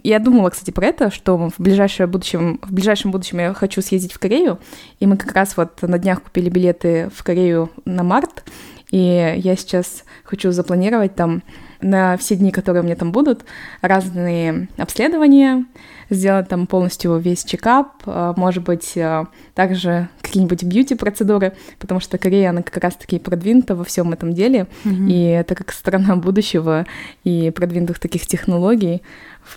Я 0.03 0.19
думала, 0.19 0.51
кстати, 0.51 0.71
про 0.71 0.87
это, 0.87 1.11
что 1.11 1.37
в 1.37 1.55
ближайшем 1.59 2.11
будущем, 2.11 2.61
в 2.63 2.73
ближайшем 2.73 3.11
будущем 3.11 3.39
я 3.39 3.55
хочу 3.55 3.83
съездить 3.83 4.13
в 4.13 4.19
Корею, 4.19 4.59
и 5.01 5.07
мы 5.07 5.17
как 5.17 5.33
раз 5.33 5.57
вот 5.57 5.81
на 5.83 5.99
днях 5.99 6.23
купили 6.23 6.49
билеты 6.51 7.11
в 7.15 7.23
Корею 7.23 7.71
на 7.85 8.03
март, 8.03 8.45
и 8.91 9.35
я 9.37 9.57
сейчас 9.57 10.05
хочу 10.25 10.51
запланировать 10.51 11.15
там 11.15 11.43
на 11.81 12.17
все 12.17 12.37
дни, 12.37 12.51
которые 12.51 12.83
у 12.83 12.85
меня 12.85 12.97
там 12.97 13.13
будут, 13.13 13.45
разные 13.83 14.69
обследования, 14.77 15.65
сделать 16.11 16.49
там 16.49 16.67
полностью 16.67 17.17
весь 17.19 17.45
чекап, 17.45 18.03
а, 18.07 18.35
может 18.37 18.65
быть, 18.65 18.97
а, 18.97 19.27
также 19.55 20.09
какие-нибудь 20.23 20.65
бьюти-процедуры, 20.65 21.53
потому 21.79 22.01
что 22.01 22.19
Корея, 22.19 22.51
она 22.51 22.63
как 22.63 22.83
раз-таки 22.83 23.19
продвинута 23.19 23.77
во 23.77 23.85
всем 23.85 24.13
этом 24.13 24.33
деле, 24.33 24.67
mm-hmm. 24.85 25.11
и 25.11 25.23
это 25.25 25.55
как 25.55 25.73
страна 25.73 26.17
будущего 26.17 26.87
и 27.25 27.51
продвинутых 27.51 27.99
таких 27.99 28.27
технологий, 28.27 29.03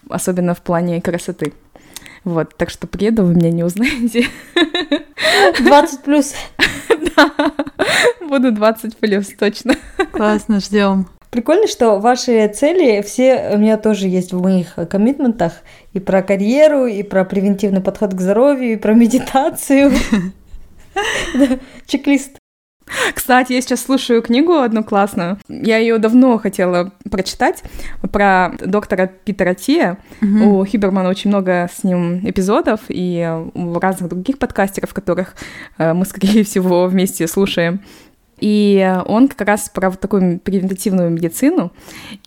особенно 0.09 0.53
в 0.53 0.61
плане 0.61 1.01
красоты. 1.01 1.53
Вот, 2.23 2.55
так 2.55 2.69
что 2.69 2.87
приеду, 2.87 3.23
вы 3.23 3.33
меня 3.33 3.51
не 3.51 3.63
узнаете. 3.63 4.27
20 5.59 6.01
плюс. 6.01 6.33
Да, 7.15 7.51
буду 8.21 8.51
20 8.51 8.95
плюс, 8.97 9.27
точно. 9.37 9.75
Классно, 10.11 10.59
ждем. 10.59 11.07
Прикольно, 11.31 11.67
что 11.67 11.99
ваши 11.99 12.47
цели 12.49 13.01
все 13.01 13.51
у 13.53 13.57
меня 13.57 13.77
тоже 13.77 14.07
есть 14.07 14.33
в 14.33 14.41
моих 14.41 14.75
коммитментах. 14.89 15.53
И 15.93 15.99
про 15.99 16.21
карьеру, 16.21 16.85
и 16.85 17.03
про 17.03 17.25
превентивный 17.25 17.81
подход 17.81 18.13
к 18.13 18.21
здоровью, 18.21 18.73
и 18.73 18.75
про 18.75 18.93
медитацию. 18.93 19.91
Чек-лист. 21.87 22.40
Кстати, 23.13 23.53
я 23.53 23.61
сейчас 23.61 23.83
слушаю 23.83 24.21
книгу 24.21 24.53
одну 24.53 24.83
классную. 24.83 25.37
Я 25.47 25.77
ее 25.77 25.97
давно 25.97 26.37
хотела 26.37 26.91
прочитать 27.09 27.63
про 28.11 28.51
доктора 28.59 29.07
Питера 29.07 29.53
Тия. 29.53 29.97
Mm-hmm. 30.21 30.43
У 30.43 30.65
Хибермана 30.65 31.09
очень 31.09 31.29
много 31.29 31.69
с 31.73 31.83
ним 31.83 32.27
эпизодов 32.27 32.81
и 32.89 33.43
у 33.53 33.79
разных 33.79 34.09
других 34.09 34.37
подкастеров, 34.37 34.93
которых 34.93 35.35
э, 35.77 35.93
мы, 35.93 36.05
скорее 36.05 36.43
всего, 36.43 36.85
вместе 36.87 37.27
слушаем. 37.27 37.81
И 38.41 39.01
он 39.05 39.27
как 39.27 39.47
раз 39.47 39.69
про 39.69 39.89
вот 39.89 39.99
такую 39.99 40.39
превентативную 40.39 41.09
медицину. 41.09 41.71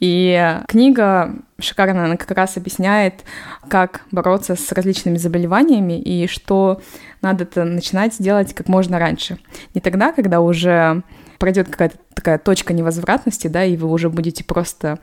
И 0.01 0.61
книга 0.69 1.35
шикарная, 1.59 2.07
она 2.07 2.17
как 2.17 2.31
раз 2.31 2.57
объясняет, 2.57 3.25
как 3.69 4.03
бороться 4.11 4.55
с 4.57 4.73
различными 4.73 5.17
заболеваниями 5.17 6.01
и 6.01 6.27
что 6.27 6.81
надо 7.21 7.45
это 7.45 7.65
начинать 7.65 8.17
делать 8.19 8.55
как 8.55 8.69
можно 8.69 8.99
раньше. 8.99 9.39
Не 9.75 9.81
тогда, 9.81 10.13
когда 10.13 10.41
уже 10.41 11.03
пройдет 11.39 11.69
какая-то 11.69 11.97
такая 12.15 12.39
точка 12.39 12.73
невозвратности, 12.73 13.49
да, 13.49 13.65
и 13.65 13.77
вы 13.77 13.91
уже 13.91 14.09
будете 14.09 14.45
просто 14.45 14.99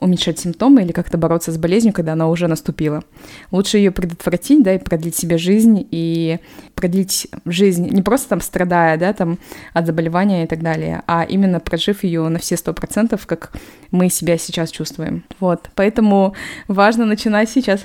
уменьшать 0.00 0.38
симптомы 0.38 0.82
или 0.82 0.92
как-то 0.92 1.18
бороться 1.18 1.52
с 1.52 1.58
болезнью, 1.58 1.92
когда 1.92 2.14
она 2.14 2.28
уже 2.28 2.48
наступила. 2.48 3.02
Лучше 3.50 3.78
ее 3.78 3.90
предотвратить, 3.90 4.62
да, 4.62 4.74
и 4.74 4.78
продлить 4.78 5.14
себе 5.14 5.38
жизнь, 5.38 5.86
и 5.90 6.38
продлить 6.74 7.28
жизнь 7.44 7.88
не 7.90 8.02
просто 8.02 8.30
там 8.30 8.40
страдая, 8.40 8.96
да, 8.96 9.12
там 9.12 9.38
от 9.72 9.86
заболевания 9.86 10.44
и 10.44 10.46
так 10.46 10.62
далее, 10.62 11.02
а 11.06 11.24
именно 11.24 11.60
прожив 11.60 12.02
ее 12.02 12.28
на 12.28 12.38
все 12.38 12.56
сто 12.56 12.72
процентов, 12.72 13.26
как 13.26 13.52
мы 13.90 14.08
себя 14.08 14.38
сейчас 14.38 14.70
чувствуем. 14.70 15.24
Вот, 15.40 15.70
поэтому 15.74 16.34
важно 16.66 17.04
начинать 17.04 17.50
сейчас. 17.50 17.84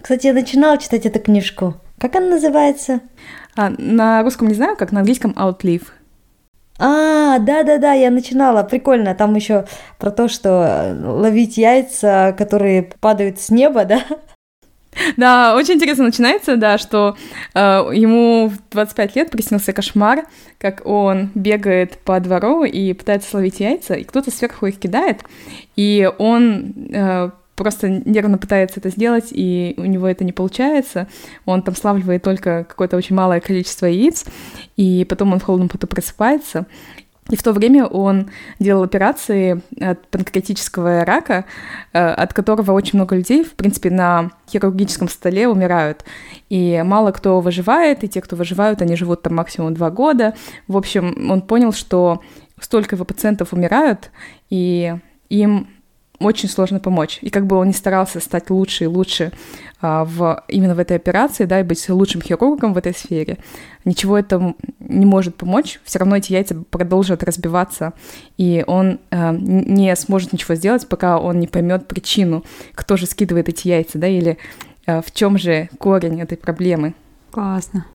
Кстати, 0.00 0.26
я 0.26 0.32
начинала 0.32 0.78
читать 0.78 1.06
эту 1.06 1.18
книжку. 1.18 1.74
Как 1.98 2.14
она 2.14 2.28
называется? 2.28 3.00
А, 3.56 3.70
на 3.76 4.22
русском 4.22 4.46
не 4.46 4.54
знаю, 4.54 4.76
как 4.76 4.92
на 4.92 5.00
английском 5.00 5.32
Outlive. 5.32 5.82
А, 6.78 7.38
да-да-да, 7.38 7.92
я 7.92 8.10
начинала. 8.10 8.62
Прикольно. 8.62 9.14
Там 9.14 9.34
еще 9.34 9.66
про 9.98 10.10
то, 10.10 10.28
что 10.28 10.96
ловить 11.02 11.58
яйца, 11.58 12.34
которые 12.38 12.84
падают 13.00 13.40
с 13.40 13.50
неба, 13.50 13.84
да? 13.84 14.02
Да, 15.16 15.54
очень 15.54 15.74
интересно 15.74 16.04
начинается, 16.06 16.56
да, 16.56 16.76
что 16.76 17.16
э, 17.54 17.60
ему 17.60 18.48
в 18.48 18.58
25 18.70 19.16
лет 19.16 19.30
приснился 19.30 19.72
кошмар, 19.72 20.26
как 20.58 20.84
он 20.84 21.30
бегает 21.36 21.98
по 21.98 22.18
двору 22.18 22.64
и 22.64 22.92
пытается 22.94 23.30
словить 23.30 23.60
яйца, 23.60 23.94
и 23.94 24.02
кто-то 24.02 24.32
сверху 24.32 24.66
их 24.66 24.80
кидает, 24.80 25.22
и 25.76 26.10
он 26.18 26.74
э, 26.92 27.30
просто 27.58 27.88
нервно 27.88 28.38
пытается 28.38 28.80
это 28.80 28.88
сделать, 28.88 29.26
и 29.30 29.74
у 29.76 29.84
него 29.84 30.06
это 30.06 30.24
не 30.24 30.32
получается. 30.32 31.08
Он 31.44 31.62
там 31.62 31.74
славливает 31.74 32.22
только 32.22 32.64
какое-то 32.64 32.96
очень 32.96 33.16
малое 33.16 33.40
количество 33.40 33.86
яиц, 33.86 34.24
и 34.76 35.04
потом 35.04 35.32
он 35.32 35.40
в 35.40 35.42
холодном 35.42 35.68
поту 35.68 35.86
просыпается. 35.86 36.66
И 37.30 37.36
в 37.36 37.42
то 37.42 37.52
время 37.52 37.84
он 37.84 38.30
делал 38.58 38.82
операции 38.82 39.60
от 39.78 40.06
панкреатического 40.08 41.04
рака, 41.04 41.44
э, 41.92 41.98
от 41.98 42.32
которого 42.32 42.72
очень 42.72 42.98
много 42.98 43.16
людей, 43.16 43.44
в 43.44 43.52
принципе, 43.52 43.90
на 43.90 44.30
хирургическом 44.50 45.08
столе 45.08 45.46
умирают. 45.46 46.04
И 46.48 46.82
мало 46.86 47.10
кто 47.12 47.40
выживает, 47.40 48.02
и 48.02 48.08
те, 48.08 48.22
кто 48.22 48.34
выживают, 48.34 48.80
они 48.80 48.96
живут 48.96 49.22
там 49.22 49.34
максимум 49.34 49.74
два 49.74 49.90
года. 49.90 50.34
В 50.68 50.76
общем, 50.76 51.30
он 51.30 51.42
понял, 51.42 51.72
что 51.72 52.22
столько 52.60 52.96
его 52.96 53.04
пациентов 53.04 53.52
умирают, 53.52 54.10
и 54.48 54.96
им 55.28 55.68
очень 56.20 56.48
сложно 56.48 56.80
помочь. 56.80 57.18
И 57.22 57.30
как 57.30 57.46
бы 57.46 57.56
он 57.56 57.68
не 57.68 57.72
старался 57.72 58.20
стать 58.20 58.50
лучше 58.50 58.84
и 58.84 58.86
лучше 58.86 59.32
а, 59.80 60.04
в, 60.04 60.44
именно 60.48 60.74
в 60.74 60.78
этой 60.78 60.96
операции, 60.96 61.44
да, 61.44 61.60
и 61.60 61.62
быть 61.62 61.88
лучшим 61.88 62.20
хирургом 62.20 62.74
в 62.74 62.78
этой 62.78 62.94
сфере, 62.94 63.38
ничего 63.84 64.18
этому 64.18 64.56
не 64.80 65.06
может 65.06 65.36
помочь. 65.36 65.80
Все 65.84 66.00
равно 66.00 66.16
эти 66.16 66.32
яйца 66.32 66.56
продолжат 66.70 67.22
разбиваться, 67.22 67.92
и 68.36 68.64
он 68.66 68.98
а, 69.10 69.32
не 69.32 69.94
сможет 69.96 70.32
ничего 70.32 70.54
сделать, 70.54 70.88
пока 70.88 71.18
он 71.18 71.38
не 71.38 71.46
поймет 71.46 71.86
причину, 71.86 72.44
кто 72.74 72.96
же 72.96 73.06
скидывает 73.06 73.48
эти 73.48 73.68
яйца, 73.68 73.98
да, 73.98 74.08
или 74.08 74.38
а, 74.86 75.02
в 75.02 75.12
чем 75.12 75.38
же 75.38 75.68
корень 75.78 76.20
этой 76.20 76.36
проблемы. 76.36 76.94
Классно. 77.30 77.86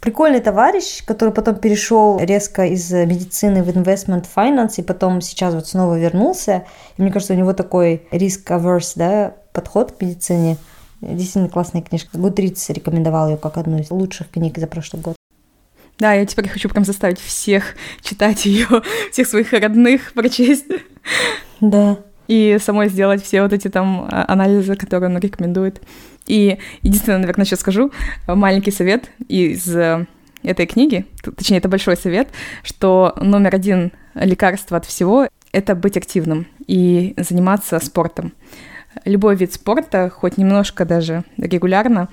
Прикольный 0.00 0.40
товарищ, 0.40 1.04
который 1.04 1.34
потом 1.34 1.56
перешел 1.56 2.18
резко 2.20 2.64
из 2.66 2.90
медицины 2.92 3.64
в 3.64 3.68
investment 3.68 4.26
finance, 4.34 4.74
и 4.78 4.82
потом 4.82 5.20
сейчас 5.20 5.54
вот 5.54 5.66
снова 5.66 5.98
вернулся. 5.98 6.64
И 6.96 7.02
мне 7.02 7.10
кажется, 7.10 7.34
у 7.34 7.36
него 7.36 7.52
такой 7.52 8.06
риск-аверс 8.12 8.94
да, 8.94 9.34
подход 9.52 9.92
к 9.92 10.00
медицине. 10.00 10.56
Действительно 11.00 11.48
классная 11.48 11.82
книжка. 11.82 12.16
Гудриц 12.16 12.70
рекомендовал 12.70 13.30
ее 13.30 13.36
как 13.36 13.56
одну 13.56 13.78
из 13.78 13.90
лучших 13.90 14.30
книг 14.30 14.56
за 14.58 14.68
прошлый 14.68 15.02
год. 15.02 15.16
Да, 15.98 16.12
я 16.12 16.24
теперь 16.26 16.48
хочу 16.48 16.68
прям 16.68 16.84
заставить 16.84 17.18
всех 17.18 17.74
читать 18.02 18.46
ее, 18.46 18.68
всех 19.12 19.26
своих 19.26 19.52
родных 19.52 20.12
прочесть. 20.12 20.66
Да. 21.60 21.98
И 22.28 22.58
самой 22.60 22.88
сделать 22.88 23.22
все 23.22 23.42
вот 23.42 23.52
эти 23.52 23.68
там 23.68 24.06
а, 24.10 24.24
анализы, 24.28 24.76
которые 24.76 25.10
он 25.10 25.18
рекомендует. 25.18 25.82
И 26.26 26.58
единственное, 26.82 27.18
наверное, 27.18 27.44
сейчас 27.44 27.60
скажу, 27.60 27.90
маленький 28.26 28.70
совет 28.70 29.10
из 29.28 29.66
э, 29.74 30.06
этой 30.42 30.66
книги, 30.66 31.06
точнее, 31.22 31.56
это 31.56 31.68
большой 31.68 31.96
совет, 31.96 32.28
что 32.62 33.14
номер 33.20 33.54
один 33.54 33.92
лекарство 34.14 34.76
от 34.76 34.84
всего— 34.84 35.28
это 35.52 35.74
быть 35.74 35.96
активным 35.96 36.46
и 36.66 37.14
заниматься 37.16 37.78
спортом. 37.80 38.32
Любой 39.04 39.36
вид 39.36 39.54
спорта, 39.54 40.10
хоть 40.10 40.36
немножко 40.36 40.84
даже 40.84 41.24
регулярно, 41.38 42.08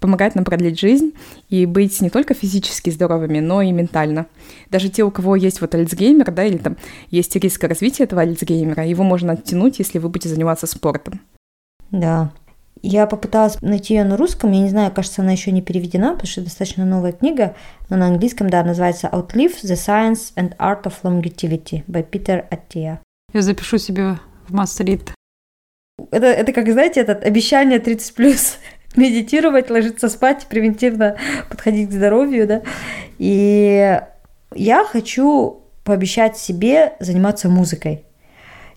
помогает 0.00 0.34
нам 0.34 0.44
продлить 0.44 0.78
жизнь 0.78 1.14
и 1.48 1.66
быть 1.66 2.00
не 2.00 2.10
только 2.10 2.34
физически 2.34 2.90
здоровыми, 2.90 3.40
но 3.40 3.62
и 3.62 3.72
ментально. 3.72 4.26
Даже 4.70 4.88
те, 4.88 5.02
у 5.02 5.10
кого 5.10 5.36
есть 5.36 5.60
вот 5.60 5.74
Альцгеймер, 5.74 6.30
да, 6.30 6.44
или 6.44 6.58
там 6.58 6.76
есть 7.10 7.34
риск 7.36 7.64
развития 7.64 8.04
этого 8.04 8.22
Альцгеймера, 8.22 8.86
его 8.86 9.04
можно 9.04 9.32
оттянуть, 9.32 9.78
если 9.78 9.98
вы 9.98 10.08
будете 10.08 10.28
заниматься 10.28 10.66
спортом. 10.66 11.20
Да, 11.90 12.32
я 12.82 13.06
попыталась 13.06 13.60
найти 13.60 13.94
ее 13.94 14.04
на 14.04 14.16
русском, 14.16 14.52
я 14.52 14.60
не 14.60 14.68
знаю, 14.68 14.92
кажется, 14.92 15.22
она 15.22 15.32
еще 15.32 15.50
не 15.50 15.62
переведена, 15.62 16.12
потому 16.12 16.26
что 16.26 16.42
достаточно 16.42 16.84
новая 16.84 17.12
книга, 17.12 17.56
но 17.88 17.96
на 17.96 18.06
английском, 18.06 18.48
да, 18.50 18.62
называется 18.62 19.08
Outlive 19.08 19.62
the 19.62 19.74
Science 19.74 20.32
and 20.36 20.56
Art 20.58 20.84
of 20.84 20.94
Longevity 21.02 21.84
by 21.86 22.08
Peter 22.08 22.44
Attia. 22.50 22.98
Я 23.32 23.42
запишу 23.42 23.78
себе 23.78 24.18
в 24.46 24.54
Мастрит. 24.54 25.12
Это, 26.10 26.26
это 26.26 26.52
как, 26.52 26.70
знаете, 26.70 27.00
это 27.00 27.12
обещание 27.12 27.80
30 27.80 28.14
плюс 28.14 28.58
медитировать, 28.96 29.70
ложиться 29.70 30.08
спать, 30.08 30.46
превентивно 30.48 31.16
подходить 31.48 31.90
к 31.90 31.92
здоровью, 31.92 32.46
да. 32.46 32.62
И 33.18 34.00
я 34.54 34.84
хочу 34.84 35.62
пообещать 35.84 36.36
себе 36.36 36.94
заниматься 37.00 37.48
музыкой 37.48 38.04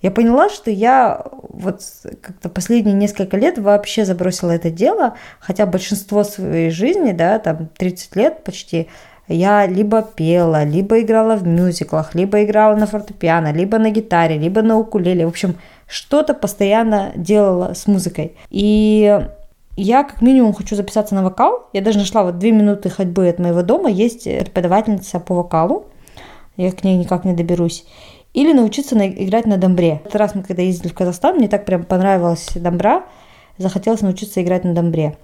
я 0.01 0.09
поняла, 0.09 0.49
что 0.49 0.71
я 0.71 1.23
вот 1.49 1.81
как-то 2.21 2.49
последние 2.49 2.95
несколько 2.95 3.37
лет 3.37 3.59
вообще 3.59 4.03
забросила 4.03 4.51
это 4.51 4.71
дело, 4.71 5.15
хотя 5.39 5.65
большинство 5.65 6.23
своей 6.23 6.71
жизни, 6.71 7.11
да, 7.11 7.37
там 7.39 7.69
30 7.77 8.15
лет 8.15 8.43
почти, 8.43 8.89
я 9.27 9.67
либо 9.67 10.01
пела, 10.01 10.63
либо 10.63 10.99
играла 10.99 11.35
в 11.35 11.45
мюзиклах, 11.45 12.15
либо 12.15 12.43
играла 12.43 12.75
на 12.75 12.87
фортепиано, 12.87 13.53
либо 13.53 13.77
на 13.77 13.91
гитаре, 13.91 14.37
либо 14.37 14.61
на 14.63 14.77
укулеле. 14.77 15.25
В 15.25 15.29
общем, 15.29 15.55
что-то 15.87 16.33
постоянно 16.33 17.11
делала 17.15 17.73
с 17.73 17.85
музыкой. 17.85 18.35
И 18.49 19.21
я 19.75 20.03
как 20.03 20.21
минимум 20.21 20.53
хочу 20.53 20.75
записаться 20.75 21.15
на 21.15 21.23
вокал. 21.23 21.67
Я 21.73 21.81
даже 21.81 21.99
нашла 21.99 22.23
вот 22.23 22.37
две 22.37 22.51
минуты 22.51 22.89
ходьбы 22.89 23.27
от 23.29 23.39
моего 23.39 23.61
дома. 23.61 23.89
Есть 23.89 24.25
преподавательница 24.25 25.19
по 25.19 25.35
вокалу. 25.35 25.85
Я 26.57 26.71
к 26.71 26.83
ней 26.83 26.97
никак 26.97 27.25
не 27.25 27.33
доберусь. 27.33 27.85
Или 28.33 28.53
научиться 28.53 28.95
на, 28.95 29.09
играть 29.09 29.45
на 29.45 29.57
домбре. 29.57 30.01
Этот 30.05 30.15
раз 30.15 30.35
мы 30.35 30.43
когда 30.43 30.61
ездили 30.61 30.89
в 30.89 30.93
Казахстан, 30.93 31.35
мне 31.35 31.47
так 31.47 31.65
прям 31.65 31.83
понравилась 31.83 32.49
домбра, 32.55 33.03
захотелось 33.57 34.01
научиться 34.01 34.41
играть 34.41 34.63
на 34.63 34.73
домбре. 34.73 35.17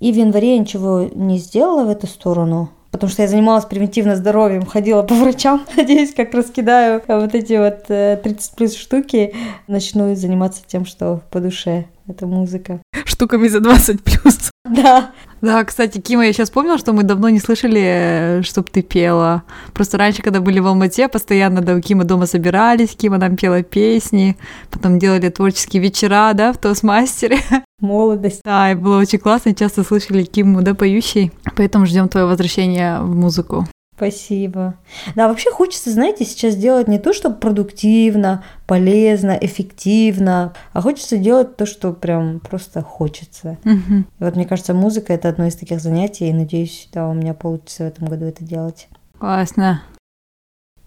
И 0.00 0.12
в 0.12 0.16
январе 0.16 0.54
я 0.54 0.58
ничего 0.58 1.08
не 1.14 1.38
сделала 1.38 1.84
в 1.84 1.88
эту 1.88 2.06
сторону, 2.06 2.70
потому 2.90 3.10
что 3.10 3.22
я 3.22 3.28
занималась 3.28 3.64
превентивно 3.64 4.16
здоровьем, 4.16 4.66
ходила 4.66 5.02
по 5.02 5.14
врачам. 5.14 5.64
Надеюсь, 5.76 6.14
как 6.14 6.34
раскидаю 6.34 7.02
вот 7.08 7.34
эти 7.34 7.54
вот 7.54 7.84
30 7.86 7.88
э, 7.88 8.56
плюс 8.56 8.76
штуки, 8.76 9.34
начну 9.66 10.14
заниматься 10.14 10.62
тем, 10.66 10.84
что 10.84 11.22
по 11.30 11.40
душе. 11.40 11.86
Это 12.06 12.26
музыка. 12.26 12.80
Штуками 13.04 13.48
за 13.48 13.60
20 13.60 14.02
плюс. 14.02 14.50
Да. 14.64 15.12
Да, 15.42 15.62
кстати, 15.64 16.00
Кима, 16.00 16.24
я 16.24 16.32
сейчас 16.32 16.48
вспомнила, 16.48 16.78
что 16.78 16.94
мы 16.94 17.02
давно 17.02 17.28
не 17.28 17.38
слышали, 17.38 18.40
чтоб 18.42 18.70
ты 18.70 18.80
пела. 18.80 19.42
Просто 19.74 19.98
раньше, 19.98 20.22
когда 20.22 20.40
были 20.40 20.58
в 20.58 20.66
Алмате, 20.66 21.06
постоянно 21.06 21.60
да, 21.60 21.74
у 21.74 21.80
Кима 21.82 22.04
дома 22.04 22.24
собирались, 22.24 22.96
Кима 22.96 23.18
нам 23.18 23.36
пела 23.36 23.62
песни, 23.62 24.38
потом 24.70 24.98
делали 24.98 25.28
творческие 25.28 25.82
вечера, 25.82 26.32
да, 26.32 26.54
в 26.54 26.56
Тосмастере. 26.56 27.40
Молодость. 27.80 28.40
Да, 28.42 28.72
и 28.72 28.74
было 28.74 28.98
очень 28.98 29.18
классно, 29.18 29.54
часто 29.54 29.84
слышали 29.84 30.24
Киму, 30.24 30.62
да, 30.62 30.72
поющей. 30.74 31.30
Поэтому 31.56 31.84
ждем 31.84 32.08
твоего 32.08 32.30
возвращения 32.30 33.00
в 33.00 33.14
музыку. 33.14 33.66
Спасибо. 33.96 34.74
Да, 35.14 35.28
вообще 35.28 35.50
хочется, 35.50 35.90
знаете, 35.90 36.24
сейчас 36.24 36.56
делать 36.56 36.88
не 36.88 36.98
то, 36.98 37.12
что 37.12 37.30
продуктивно, 37.30 38.42
полезно, 38.66 39.38
эффективно, 39.40 40.52
а 40.72 40.80
хочется 40.80 41.16
делать 41.16 41.56
то, 41.56 41.64
что 41.64 41.92
прям 41.92 42.40
просто 42.40 42.82
хочется. 42.82 43.56
Угу. 43.64 43.94
И 44.18 44.24
вот 44.24 44.34
мне 44.34 44.46
кажется, 44.46 44.74
музыка 44.74 45.12
это 45.12 45.28
одно 45.28 45.46
из 45.46 45.54
таких 45.54 45.80
занятий, 45.80 46.28
и 46.28 46.32
надеюсь, 46.32 46.88
да, 46.92 47.08
у 47.08 47.14
меня 47.14 47.34
получится 47.34 47.84
в 47.84 47.86
этом 47.86 48.08
году 48.08 48.24
это 48.24 48.42
делать. 48.42 48.88
Классно. 49.18 49.82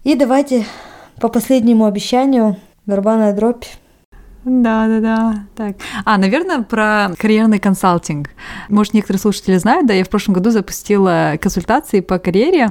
И 0.04 0.14
давайте 0.14 0.66
по 1.18 1.28
последнему 1.28 1.86
обещанию 1.86 2.56
барабанная 2.84 3.34
дробь. 3.34 3.64
Да, 4.48 4.88
да, 4.88 5.00
да. 5.00 5.44
Так. 5.54 5.76
А, 6.04 6.16
наверное, 6.16 6.62
про 6.62 7.10
карьерный 7.18 7.58
консалтинг. 7.58 8.30
Может, 8.70 8.94
некоторые 8.94 9.20
слушатели 9.20 9.58
знают, 9.58 9.86
да, 9.86 9.92
я 9.92 10.04
в 10.04 10.08
прошлом 10.08 10.34
году 10.34 10.50
запустила 10.50 11.34
консультации 11.40 12.00
по 12.00 12.18
карьере, 12.18 12.70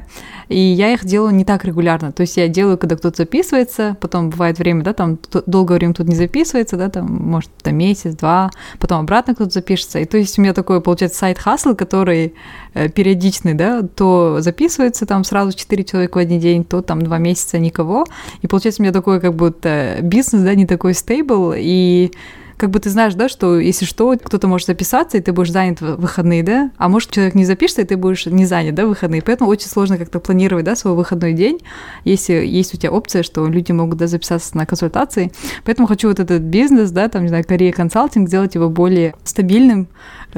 и 0.49 0.59
я 0.59 0.91
их 0.93 1.05
делаю 1.05 1.35
не 1.35 1.45
так 1.45 1.65
регулярно. 1.65 2.11
То 2.11 2.21
есть 2.21 2.35
я 2.37 2.47
делаю, 2.47 2.79
когда 2.79 2.95
кто-то 2.95 3.17
записывается, 3.17 3.95
потом 4.01 4.31
бывает 4.31 4.57
время, 4.57 4.83
да, 4.83 4.93
там 4.93 5.19
долгое 5.45 5.75
время 5.75 5.93
тут 5.93 6.07
не 6.07 6.15
записывается, 6.15 6.77
да, 6.77 6.89
там, 6.89 7.05
может, 7.05 7.51
там 7.61 7.75
месяц, 7.75 8.15
два, 8.15 8.49
потом 8.79 9.01
обратно 9.01 9.35
кто-то 9.35 9.51
запишется. 9.51 9.99
И 9.99 10.05
то 10.05 10.17
есть 10.17 10.39
у 10.39 10.41
меня 10.41 10.53
такой, 10.53 10.81
получается, 10.81 11.19
сайт-хасл, 11.19 11.75
который 11.75 12.33
периодичный, 12.73 13.53
да, 13.53 13.81
то 13.81 14.37
записывается 14.39 15.05
там 15.05 15.23
сразу 15.23 15.57
4 15.57 15.83
человека 15.83 16.17
в 16.17 16.19
один 16.19 16.39
день, 16.39 16.63
то 16.63 16.81
там 16.81 17.01
два 17.01 17.17
месяца 17.17 17.59
никого. 17.59 18.05
И 18.41 18.47
получается 18.47 18.81
у 18.81 18.83
меня 18.83 18.93
такой 18.93 19.19
как 19.19 19.33
будто 19.35 19.97
бизнес, 20.01 20.43
да, 20.43 20.55
не 20.55 20.65
такой 20.65 20.93
стейбл, 20.93 21.53
и 21.55 22.11
как 22.57 22.71
бы 22.71 22.79
ты 22.79 22.89
знаешь, 22.89 23.13
да, 23.13 23.29
что 23.29 23.59
если 23.59 23.85
что, 23.85 24.17
кто-то 24.17 24.47
может 24.47 24.65
записаться, 24.65 25.17
и 25.17 25.21
ты 25.21 25.31
будешь 25.31 25.51
занят 25.51 25.79
в 25.79 25.97
выходные, 25.97 26.41
да, 26.41 26.71
а 26.77 26.89
может 26.89 27.11
человек 27.11 27.35
не 27.35 27.45
запишется, 27.45 27.83
и 27.83 27.85
ты 27.85 27.97
будешь 27.97 28.25
не 28.25 28.47
занят, 28.47 28.73
да, 28.73 28.85
в 28.85 28.89
выходные. 28.89 29.21
Поэтому 29.21 29.49
очень 29.49 29.67
сложно 29.67 29.99
как-то 29.99 30.19
планировать, 30.19 30.65
да, 30.65 30.75
свой 30.75 30.95
выходной 30.95 31.33
день, 31.33 31.59
если 32.03 32.33
есть 32.33 32.73
у 32.73 32.77
тебя 32.77 32.91
опция, 32.91 33.21
что 33.21 33.45
люди 33.47 33.71
могут, 33.71 33.99
да, 33.99 34.07
записаться 34.07 34.57
на 34.57 34.65
консультации. 34.65 35.31
Поэтому 35.65 35.87
хочу 35.87 36.07
вот 36.07 36.19
этот 36.19 36.41
бизнес, 36.41 36.89
да, 36.89 37.09
там, 37.09 37.21
не 37.23 37.29
знаю, 37.29 37.45
Корея 37.47 37.71
консалтинг, 37.71 38.27
сделать 38.27 38.55
его 38.55 38.69
более 38.69 39.13
стабильным, 39.23 39.87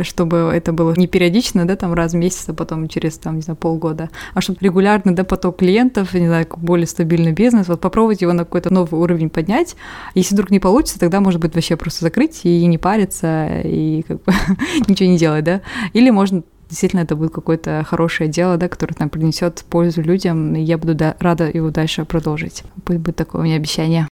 чтобы 0.01 0.51
это 0.53 0.73
было 0.73 0.93
не 0.95 1.07
периодично, 1.07 1.65
да, 1.65 1.75
там 1.75 1.93
раз 1.93 2.13
в 2.13 2.15
месяц, 2.15 2.45
а 2.47 2.53
потом 2.53 2.87
через, 2.87 3.17
там, 3.17 3.37
не 3.37 3.41
знаю, 3.41 3.57
полгода, 3.57 4.09
а 4.33 4.41
чтобы 4.41 4.59
регулярный, 4.61 5.13
да, 5.13 5.23
поток 5.23 5.57
клиентов, 5.57 6.13
не 6.13 6.27
знаю, 6.27 6.47
более 6.57 6.87
стабильный 6.87 7.31
бизнес, 7.31 7.67
вот 7.67 7.81
попробовать 7.81 8.21
его 8.21 8.33
на 8.33 8.45
какой-то 8.45 8.73
новый 8.73 8.99
уровень 8.99 9.29
поднять. 9.29 9.75
Если 10.15 10.35
вдруг 10.35 10.51
не 10.51 10.59
получится, 10.59 10.99
тогда, 10.99 11.19
может 11.21 11.41
быть, 11.41 11.55
вообще 11.55 11.75
просто 11.75 12.05
закрыть 12.05 12.41
и 12.43 12.65
не 12.65 12.77
париться, 12.77 13.61
и 13.63 14.03
как 14.07 14.23
бы 14.23 14.33
ничего 14.87 15.09
не 15.09 15.17
делать, 15.17 15.43
да. 15.43 15.61
Или 15.93 16.09
можно 16.09 16.43
действительно 16.69 17.01
это 17.01 17.15
будет 17.15 17.33
какое-то 17.33 17.83
хорошее 17.87 18.29
дело, 18.29 18.57
да, 18.57 18.69
которое 18.69 18.93
там 18.93 19.09
принесет 19.09 19.65
пользу 19.69 20.01
людям, 20.01 20.55
и 20.55 20.61
я 20.61 20.77
буду 20.77 20.95
да, 20.95 21.15
рада 21.19 21.49
его 21.49 21.71
дальше 21.71 22.05
продолжить. 22.05 22.63
Пусть 22.85 22.99
будет 22.99 23.15
такое 23.15 23.41
у 23.41 23.43
меня 23.43 23.55
обещание. 23.55 24.07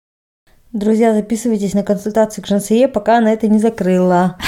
Друзья, 0.71 1.13
записывайтесь 1.13 1.73
на 1.75 1.83
консультацию 1.83 2.43
к 2.43 2.47
Жансие, 2.47 2.87
пока 2.87 3.19
она 3.19 3.31
это 3.31 3.47
не 3.47 3.59
закрыла. 3.59 4.37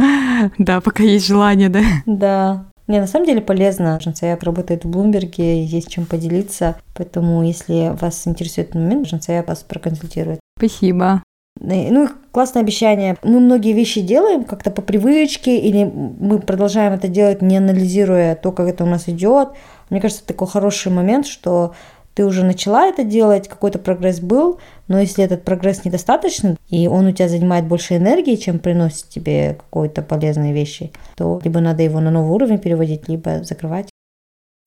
Да, 0.58 0.80
пока 0.80 1.02
есть 1.02 1.26
желание, 1.26 1.68
да? 1.68 1.82
Да. 2.06 2.66
Не, 2.86 2.98
на 3.00 3.06
самом 3.06 3.26
деле 3.26 3.40
полезно. 3.40 4.00
Жансая 4.00 4.38
работает 4.40 4.84
в 4.84 4.90
Блумберге, 4.90 5.64
есть 5.64 5.88
чем 5.88 6.06
поделиться. 6.06 6.76
Поэтому, 6.94 7.44
если 7.44 7.96
вас 8.00 8.26
интересует 8.26 8.70
этот 8.70 8.82
момент, 8.82 9.08
Жансая 9.08 9.44
вас 9.44 9.62
проконсультирует. 9.62 10.40
Спасибо. 10.58 11.22
Ну, 11.60 12.08
классное 12.32 12.62
обещание. 12.62 13.16
Мы 13.22 13.38
многие 13.38 13.72
вещи 13.74 14.00
делаем 14.00 14.44
как-то 14.44 14.70
по 14.70 14.82
привычке, 14.82 15.58
или 15.58 15.84
мы 15.84 16.38
продолжаем 16.38 16.94
это 16.94 17.06
делать, 17.06 17.42
не 17.42 17.58
анализируя 17.58 18.34
то, 18.34 18.50
как 18.50 18.66
это 18.66 18.84
у 18.84 18.86
нас 18.86 19.08
идет. 19.08 19.50
Мне 19.90 20.00
кажется, 20.00 20.22
это 20.24 20.32
такой 20.32 20.48
хороший 20.48 20.90
момент, 20.90 21.26
что 21.26 21.74
ты 22.20 22.26
уже 22.26 22.44
начала 22.44 22.86
это 22.86 23.02
делать, 23.02 23.48
какой-то 23.48 23.78
прогресс 23.78 24.20
был, 24.20 24.60
но 24.88 25.00
если 25.00 25.24
этот 25.24 25.42
прогресс 25.42 25.86
недостаточный, 25.86 26.58
и 26.68 26.86
он 26.86 27.06
у 27.06 27.12
тебя 27.12 27.30
занимает 27.30 27.64
больше 27.64 27.96
энергии, 27.96 28.36
чем 28.36 28.58
приносит 28.58 29.08
тебе 29.08 29.56
какие-то 29.72 30.02
полезные 30.02 30.52
вещи, 30.52 30.92
то 31.16 31.40
либо 31.42 31.60
надо 31.60 31.82
его 31.82 31.98
на 31.98 32.10
новый 32.10 32.32
уровень 32.32 32.58
переводить, 32.58 33.08
либо 33.08 33.42
закрывать. 33.42 33.88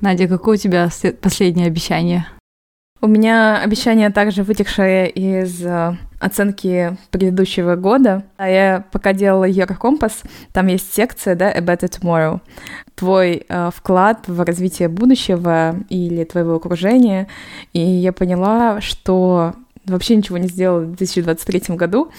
Надя, 0.02 0.28
какое 0.28 0.56
у 0.56 0.60
тебя 0.60 0.90
последнее 1.22 1.68
обещание? 1.68 2.26
У 3.02 3.08
меня 3.08 3.62
обещание 3.62 4.10
также 4.10 4.42
вытекшее 4.42 5.10
из 5.12 5.64
э, 5.64 5.96
оценки 6.20 6.98
предыдущего 7.12 7.76
года. 7.76 8.24
А 8.38 8.50
я 8.50 8.86
пока 8.92 9.14
делала 9.14 9.44
Еврокомпас, 9.44 10.24
там 10.54 10.68
есть 10.68 10.92
секция, 10.92 11.36
да, 11.36 11.52
A 11.52 11.60
Better 11.60 11.90
Tomorrow. 11.90 12.40
Твой 12.96 13.46
э, 13.48 13.70
вклад 13.74 14.28
в 14.28 14.42
развитие 14.42 14.88
будущего 14.88 15.76
или 15.90 16.24
твоего 16.24 16.56
окружения. 16.56 17.28
И 17.74 17.80
я 17.80 18.14
поняла, 18.14 18.82
что 18.82 19.54
вообще 19.86 20.16
ничего 20.16 20.38
не 20.38 20.48
сделала 20.48 20.82
в 20.82 20.88
2023 20.96 21.76
году, 21.76 22.12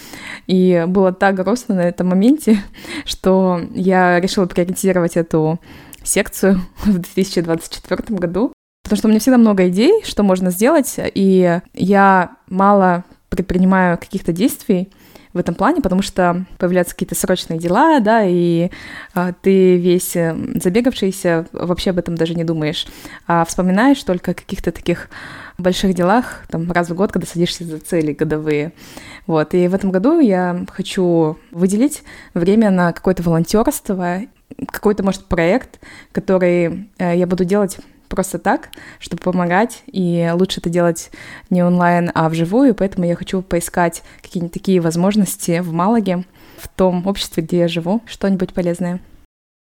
и 0.46 0.84
было 0.86 1.12
так 1.12 1.36
грустно 1.36 1.76
на 1.76 1.80
этом 1.80 2.08
моменте, 2.08 2.62
что 3.04 3.60
я 3.74 4.20
решила 4.20 4.46
приоритизировать 4.46 5.16
эту 5.16 5.60
секцию 6.02 6.60
в 6.84 6.98
2024 6.98 8.18
году. 8.18 8.52
Потому 8.82 8.98
что 8.98 9.08
у 9.08 9.10
меня 9.10 9.20
всегда 9.20 9.38
много 9.38 9.68
идей, 9.68 10.02
что 10.04 10.22
можно 10.22 10.50
сделать, 10.50 10.94
и 10.98 11.60
я 11.72 12.36
мало 12.48 13.04
предпринимаю 13.30 13.96
каких-то 13.96 14.32
действий 14.32 14.90
в 15.34 15.38
этом 15.38 15.54
плане, 15.56 15.82
потому 15.82 16.00
что 16.00 16.46
появляются 16.58 16.94
какие-то 16.94 17.16
срочные 17.16 17.58
дела, 17.58 17.98
да, 18.00 18.24
и 18.24 18.70
а, 19.14 19.32
ты 19.32 19.76
весь 19.76 20.14
э, 20.14 20.34
забегавшийся, 20.62 21.46
вообще 21.52 21.90
об 21.90 21.98
этом 21.98 22.14
даже 22.14 22.34
не 22.34 22.44
думаешь, 22.44 22.86
а 23.26 23.44
вспоминаешь 23.44 24.02
только 24.04 24.30
о 24.30 24.34
каких-то 24.34 24.70
таких 24.70 25.10
больших 25.58 25.94
делах, 25.94 26.44
там, 26.48 26.70
раз 26.70 26.88
в 26.88 26.94
год, 26.94 27.10
когда 27.10 27.26
садишься 27.26 27.64
за 27.64 27.80
цели 27.80 28.12
годовые. 28.12 28.72
Вот, 29.26 29.54
и 29.54 29.66
в 29.66 29.74
этом 29.74 29.90
году 29.90 30.20
я 30.20 30.64
хочу 30.70 31.36
выделить 31.50 32.04
время 32.32 32.70
на 32.70 32.92
какое-то 32.92 33.24
волонтерство, 33.24 34.20
какой-то, 34.70 35.02
может, 35.02 35.24
проект, 35.24 35.80
который 36.12 36.88
э, 36.98 37.16
я 37.16 37.26
буду 37.26 37.44
делать 37.44 37.78
просто 38.14 38.38
так, 38.38 38.70
чтобы 39.00 39.22
помогать, 39.22 39.82
и 39.86 40.30
лучше 40.34 40.60
это 40.60 40.70
делать 40.70 41.10
не 41.50 41.62
онлайн, 41.62 42.10
а 42.14 42.28
вживую, 42.28 42.74
поэтому 42.74 43.06
я 43.06 43.16
хочу 43.16 43.42
поискать 43.42 44.02
какие-нибудь 44.22 44.52
такие 44.52 44.80
возможности 44.80 45.58
в 45.60 45.72
Малаге, 45.72 46.24
в 46.56 46.68
том 46.68 47.06
обществе, 47.06 47.42
где 47.42 47.58
я 47.58 47.68
живу, 47.68 48.00
что-нибудь 48.06 48.54
полезное. 48.54 49.00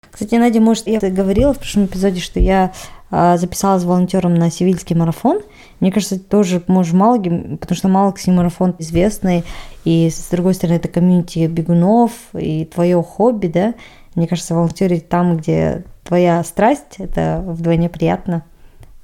Кстати, 0.09 0.35
Надя, 0.35 0.61
может, 0.61 0.87
я 0.87 0.99
говорила 0.99 1.53
в 1.53 1.57
прошлом 1.57 1.85
эпизоде, 1.85 2.21
что 2.21 2.39
я 2.39 2.71
а, 3.11 3.37
записалась 3.37 3.83
волонтером 3.83 4.35
на 4.35 4.49
сивильский 4.49 4.95
марафон. 4.95 5.41
Мне 5.79 5.91
кажется, 5.91 6.19
тоже 6.19 6.63
может 6.67 6.93
в 6.93 6.95
Малаге, 6.95 7.57
потому 7.59 7.75
что 7.77 7.87
Малагский 7.87 8.33
марафон 8.33 8.75
известный, 8.79 9.43
и 9.85 10.09
с 10.09 10.27
другой 10.29 10.53
стороны, 10.53 10.77
это 10.77 10.87
комьюнити 10.87 11.45
бегунов, 11.47 12.11
и 12.33 12.65
твое 12.65 13.01
хобби, 13.03 13.47
да. 13.47 13.75
Мне 14.15 14.27
кажется, 14.27 14.55
волонтерить 14.55 15.09
там, 15.09 15.37
где 15.37 15.83
твоя 16.07 16.43
страсть, 16.43 16.95
это 16.99 17.43
вдвойне 17.45 17.89
приятно. 17.89 18.43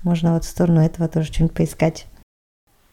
Можно 0.04 0.34
вот 0.34 0.45
в 0.45 0.47
сторону 0.47 0.82
этого 0.82 1.08
тоже 1.08 1.32
что-нибудь 1.32 1.56
поискать. 1.56 2.06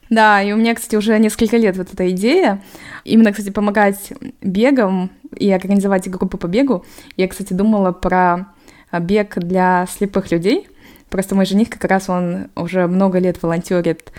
Да, 0.08 0.42
и 0.42 0.50
у 0.52 0.56
меня, 0.56 0.74
кстати, 0.74 0.96
уже 0.96 1.16
несколько 1.20 1.56
лет 1.56 1.76
вот 1.76 1.92
эта 1.92 2.10
идея. 2.10 2.60
Именно, 3.04 3.30
кстати, 3.30 3.50
помогать 3.50 4.12
бегам 4.40 5.10
и 5.36 5.52
организовать 5.52 6.10
группы 6.10 6.36
по 6.36 6.48
бегу. 6.48 6.84
Я, 7.16 7.28
кстати, 7.28 7.52
думала 7.52 7.92
про 7.92 8.48
бег 8.92 9.38
для 9.38 9.86
слепых 9.88 10.32
людей. 10.32 10.68
Просто 11.10 11.36
мой 11.36 11.46
жених 11.46 11.70
как 11.70 11.84
раз, 11.84 12.08
он 12.08 12.48
уже 12.56 12.88
много 12.88 13.20
лет 13.20 13.40
волонтерит 13.40 14.12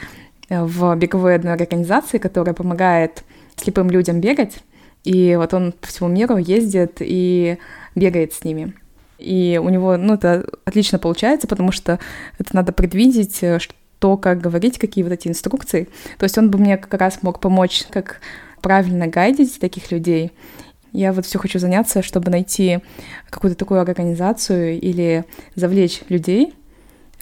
в 0.50 0.96
беговой 0.96 1.36
одной 1.36 1.54
организации, 1.54 2.18
которая 2.18 2.54
помогает 2.54 3.24
слепым 3.58 3.90
людям 3.90 4.22
бегать. 4.22 4.60
И 5.04 5.36
вот 5.36 5.54
он 5.54 5.74
по 5.74 5.88
всему 5.88 6.08
миру 6.08 6.38
ездит 6.38 6.98
и 7.00 7.58
бегает 7.96 8.34
с 8.34 8.46
ними. 8.46 8.74
И 9.22 9.60
у 9.62 9.70
него, 9.70 9.98
ну, 9.98 10.16
это 10.16 10.46
отлично 10.66 11.00
получается, 11.00 11.48
потому 11.48 11.72
что 11.72 12.00
это 12.38 12.56
надо 12.56 12.72
предвидеть, 12.72 13.42
э, 13.44 13.60
что, 13.60 14.18
как 14.18 14.42
говорить, 14.42 14.80
какие 14.80 15.04
вот 15.04 15.14
эти 15.14 15.28
инструкции. 15.28 15.88
То 16.18 16.24
есть 16.24 16.38
он 16.38 16.50
бы 16.50 16.58
мне 16.58 16.78
как 16.78 17.00
раз 17.00 17.22
мог 17.22 17.40
помочь, 17.40 17.84
как 17.90 18.20
правильно 18.62 19.08
гайдить 19.08 19.60
таких 19.60 19.92
людей. 19.92 20.32
Я 20.94 21.14
вот 21.14 21.26
все 21.26 21.40
хочу 21.40 21.60
заняться, 21.60 22.02
чтобы 22.02 22.32
найти 22.32 22.80
какую-то 23.30 23.58
такую 23.58 23.80
организацию 23.82 24.80
или 24.80 25.26
завлечь 25.56 26.02
людей, 26.10 26.54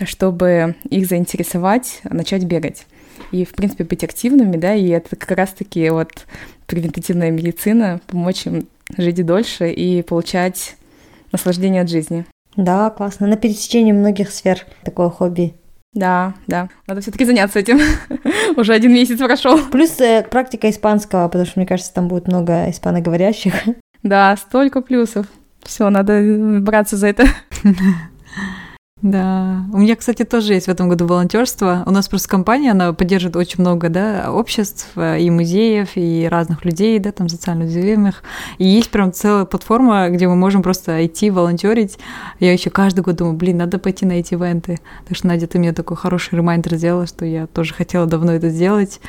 чтобы 0.03 0.75
их 0.89 1.07
заинтересовать, 1.07 2.01
начать 2.03 2.45
бегать. 2.45 2.85
И, 3.31 3.45
в 3.45 3.51
принципе, 3.51 3.83
быть 3.83 4.03
активными, 4.03 4.57
да, 4.57 4.73
и 4.73 4.87
это 4.87 5.15
как 5.15 5.37
раз-таки 5.37 5.89
вот 5.89 6.25
превентативная 6.65 7.31
медицина, 7.31 8.01
помочь 8.07 8.45
им 8.47 8.67
жить 8.97 9.23
дольше 9.25 9.71
и 9.71 10.01
получать 10.01 10.75
наслаждение 11.31 11.81
от 11.81 11.89
жизни. 11.89 12.25
Да, 12.55 12.89
классно. 12.89 13.27
На 13.27 13.37
пересечении 13.37 13.91
многих 13.91 14.31
сфер 14.31 14.65
такое 14.83 15.09
хобби. 15.09 15.53
Да, 15.93 16.35
да. 16.47 16.69
Надо 16.87 17.01
все-таки 17.01 17.25
заняться 17.25 17.59
этим. 17.59 17.79
Уже 18.57 18.73
один 18.73 18.93
месяц 18.93 19.17
прошел. 19.17 19.59
Плюс 19.71 19.99
э, 19.99 20.23
практика 20.29 20.69
испанского, 20.69 21.27
потому 21.27 21.45
что, 21.45 21.59
мне 21.59 21.67
кажется, 21.67 21.93
там 21.93 22.07
будет 22.07 22.27
много 22.27 22.69
испаноговорящих. 22.69 23.53
Да, 24.03 24.35
столько 24.37 24.81
плюсов. 24.81 25.25
Все, 25.63 25.89
надо 25.89 26.21
браться 26.61 26.95
за 26.95 27.07
это. 27.07 27.25
Да, 29.01 29.63
у 29.71 29.77
меня, 29.77 29.95
кстати, 29.95 30.25
тоже 30.25 30.53
есть 30.53 30.65
в 30.65 30.69
этом 30.69 30.89
году 30.89 31.07
волонтерство. 31.07 31.83
У 31.85 31.91
нас 31.91 32.09
просто 32.09 32.27
компания, 32.27 32.71
она 32.71 32.91
поддерживает 32.91 33.37
очень 33.37 33.61
много, 33.61 33.87
да, 33.87 34.29
обществ 34.29 34.89
э, 34.95 35.21
и 35.21 35.29
музеев, 35.29 35.91
и 35.95 36.27
разных 36.29 36.65
людей, 36.65 36.99
да, 36.99 37.13
там 37.13 37.29
социально 37.29 37.63
уязвимых. 37.63 38.23
И 38.57 38.67
есть 38.67 38.89
прям 38.89 39.13
целая 39.13 39.45
платформа, 39.45 40.09
где 40.09 40.27
мы 40.27 40.35
можем 40.35 40.61
просто 40.61 41.05
идти 41.05 41.29
волонтерить. 41.29 41.97
Я 42.41 42.51
еще 42.51 42.69
каждый 42.69 43.01
год 43.01 43.15
думаю, 43.15 43.37
блин, 43.37 43.57
надо 43.57 43.79
пойти 43.79 44.05
на 44.05 44.13
эти 44.13 44.33
ивенты. 44.33 44.79
Так 45.07 45.15
что, 45.15 45.27
Надя, 45.27 45.47
ты 45.47 45.59
мне 45.59 45.71
такой 45.71 45.95
хороший 45.95 46.35
ремайдер 46.35 46.75
сделала, 46.75 47.07
что 47.07 47.23
я 47.23 47.47
тоже 47.47 47.73
хотела 47.73 48.05
давно 48.05 48.33
это 48.33 48.49
сделать. 48.49 48.99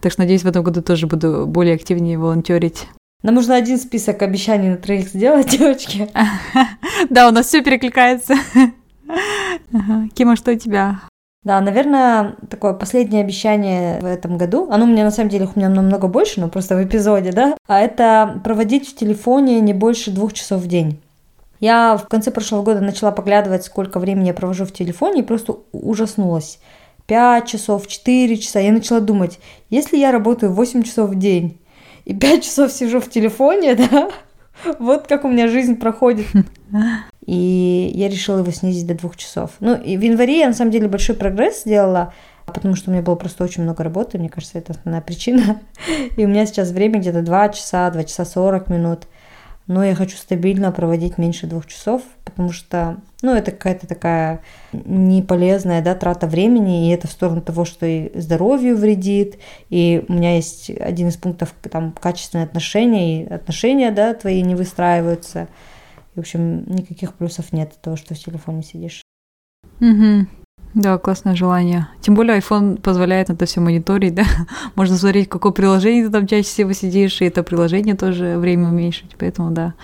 Так 0.00 0.10
что, 0.10 0.22
надеюсь, 0.22 0.42
в 0.42 0.48
этом 0.48 0.64
году 0.64 0.82
тоже 0.82 1.06
буду 1.06 1.46
более 1.46 1.76
активнее 1.76 2.18
волонтерить. 2.18 2.88
Нам 3.22 3.36
нужно 3.36 3.54
один 3.54 3.78
список 3.78 4.22
обещаний 4.22 4.70
на 4.70 4.76
троих 4.76 5.08
сделать, 5.08 5.50
девочки. 5.56 6.08
Да, 7.10 7.28
у 7.28 7.30
нас 7.30 7.46
все 7.46 7.62
перекликается. 7.62 8.34
Кима, 10.14 10.36
что 10.36 10.52
у 10.52 10.56
тебя? 10.56 11.00
Да, 11.46 11.60
наверное, 11.60 12.34
такое 12.50 12.72
последнее 12.72 13.22
обещание 13.22 14.00
в 14.00 14.04
этом 14.04 14.36
году. 14.36 14.68
Оно 14.70 14.84
у 14.84 14.88
меня 14.88 15.04
на 15.04 15.12
самом 15.12 15.30
деле 15.30 15.46
у 15.46 15.56
меня 15.56 15.68
намного 15.68 16.08
больше, 16.08 16.40
но 16.40 16.48
просто 16.48 16.74
в 16.74 16.84
эпизоде, 16.84 17.30
да. 17.30 17.56
А 17.68 17.80
это 17.80 18.40
проводить 18.42 18.88
в 18.88 18.96
телефоне 18.96 19.60
не 19.60 19.72
больше 19.72 20.10
двух 20.10 20.32
часов 20.32 20.62
в 20.62 20.66
день. 20.66 21.00
Я 21.60 21.96
в 21.96 22.08
конце 22.08 22.30
прошлого 22.32 22.62
года 22.62 22.80
начала 22.80 23.12
поглядывать, 23.12 23.64
сколько 23.64 24.00
времени 24.00 24.26
я 24.26 24.34
провожу 24.34 24.64
в 24.64 24.72
телефоне, 24.72 25.20
и 25.20 25.24
просто 25.24 25.58
ужаснулась. 25.72 26.58
Пять 27.06 27.46
часов, 27.46 27.86
четыре 27.86 28.36
часа. 28.36 28.58
Я 28.58 28.72
начала 28.72 29.00
думать, 29.00 29.38
если 29.70 29.96
я 29.96 30.10
работаю 30.10 30.52
8 30.52 30.82
часов 30.82 31.10
в 31.10 31.14
день 31.18 31.60
и 32.04 32.12
5 32.12 32.42
часов 32.42 32.72
сижу 32.72 33.00
в 33.00 33.08
телефоне, 33.08 33.74
да, 33.90 34.10
вот 34.78 35.06
как 35.06 35.24
у 35.24 35.28
меня 35.28 35.48
жизнь 35.48 35.76
проходит. 35.76 36.26
И 37.26 37.90
я 37.94 38.08
решила 38.08 38.38
его 38.38 38.50
снизить 38.52 38.86
до 38.86 38.94
двух 38.94 39.16
часов. 39.16 39.50
Ну, 39.58 39.74
и 39.74 39.96
в 39.96 40.00
январе 40.00 40.38
я 40.38 40.46
на 40.46 40.54
самом 40.54 40.70
деле 40.70 40.86
большой 40.86 41.16
прогресс 41.16 41.62
сделала, 41.62 42.14
потому 42.46 42.76
что 42.76 42.90
у 42.90 42.92
меня 42.92 43.02
было 43.02 43.16
просто 43.16 43.42
очень 43.42 43.64
много 43.64 43.82
работы, 43.82 44.16
мне 44.16 44.28
кажется, 44.28 44.58
это 44.58 44.72
основная 44.72 45.00
причина. 45.00 45.60
И 46.16 46.24
у 46.24 46.28
меня 46.28 46.46
сейчас 46.46 46.70
время 46.70 47.00
где-то 47.00 47.22
2 47.22 47.48
часа, 47.48 47.90
2 47.90 48.04
часа 48.04 48.24
40 48.24 48.68
минут. 48.68 49.08
Но 49.66 49.84
я 49.84 49.96
хочу 49.96 50.16
стабильно 50.16 50.70
проводить 50.70 51.18
меньше 51.18 51.48
двух 51.48 51.66
часов, 51.66 52.02
потому 52.24 52.52
что, 52.52 52.98
ну, 53.26 53.34
это 53.34 53.50
какая-то 53.50 53.88
такая 53.88 54.40
неполезная, 54.72 55.82
да, 55.82 55.96
трата 55.96 56.28
времени, 56.28 56.88
и 56.88 56.92
это 56.92 57.08
в 57.08 57.10
сторону 57.10 57.40
того, 57.40 57.64
что 57.64 57.84
и 57.84 58.16
здоровью 58.16 58.76
вредит, 58.76 59.38
и 59.68 60.04
у 60.08 60.12
меня 60.12 60.36
есть 60.36 60.70
один 60.70 61.08
из 61.08 61.16
пунктов, 61.16 61.52
там, 61.72 61.90
качественные 61.90 62.44
отношения, 62.44 63.24
и 63.24 63.26
отношения, 63.26 63.90
да, 63.90 64.14
твои 64.14 64.42
не 64.42 64.54
выстраиваются, 64.54 65.48
в 66.14 66.20
общем, 66.20 66.64
никаких 66.72 67.14
плюсов 67.14 67.52
нет 67.52 67.72
от 67.72 67.80
того, 67.80 67.96
что 67.96 68.14
в 68.14 68.18
телефоне 68.18 68.62
сидишь. 68.62 69.02
Угу. 69.80 70.28
Да, 70.74 70.98
классное 70.98 71.34
желание. 71.34 71.88
Тем 72.00 72.14
более 72.14 72.38
iPhone 72.38 72.80
позволяет 72.80 73.28
это 73.28 73.44
все 73.46 73.60
мониторить, 73.60 74.14
да. 74.14 74.24
Можно 74.76 74.96
смотреть, 74.96 75.28
какое 75.28 75.50
приложение 75.50 76.04
ты 76.04 76.12
там 76.12 76.28
чаще 76.28 76.44
всего 76.48 76.72
сидишь, 76.72 77.20
и 77.20 77.24
это 77.24 77.42
приложение 77.42 77.96
тоже 77.96 78.38
время 78.38 78.68
уменьшить. 78.68 79.16
Поэтому, 79.18 79.50
да, 79.50 79.74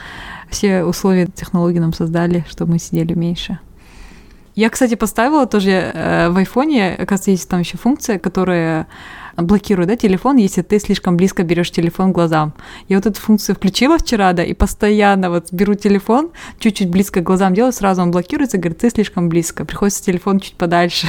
все 0.53 0.85
условия 0.85 1.27
технологии 1.27 1.79
нам 1.79 1.93
создали, 1.93 2.45
чтобы 2.49 2.73
мы 2.73 2.79
сидели 2.79 3.15
меньше. 3.15 3.59
Я, 4.55 4.69
кстати, 4.69 4.95
поставила 4.95 5.47
тоже 5.47 5.71
э, 5.71 6.29
в 6.29 6.37
айфоне, 6.37 6.95
оказывается, 6.95 7.31
есть 7.31 7.49
там 7.49 7.61
еще 7.61 7.79
функция, 7.79 8.19
которая 8.19 8.87
блокирует 9.37 9.89
да, 9.89 9.97
телефон, 9.97 10.37
если 10.37 10.61
ты 10.61 10.79
слишком 10.79 11.17
близко 11.17 11.43
берешь 11.43 11.71
телефон 11.71 12.13
к 12.13 12.15
глазам. 12.15 12.53
Я 12.89 12.97
вот 12.99 13.07
эту 13.07 13.19
функцию 13.19 13.57
включила 13.57 13.97
вчера, 13.97 14.33
да, 14.35 14.45
и 14.45 14.53
постоянно 14.53 15.31
вот 15.31 15.53
беру 15.53 15.75
телефон, 15.75 16.31
чуть-чуть 16.59 16.91
близко 16.91 17.21
к 17.21 17.25
глазам 17.25 17.55
делаю, 17.55 17.73
сразу 17.73 18.03
он 18.03 18.11
блокируется, 18.11 18.59
говорит, 18.59 18.79
ты 18.79 18.91
слишком 18.91 19.31
близко, 19.31 19.65
приходится 19.65 20.05
телефон 20.05 20.39
чуть 20.39 20.57
подальше. 20.57 21.07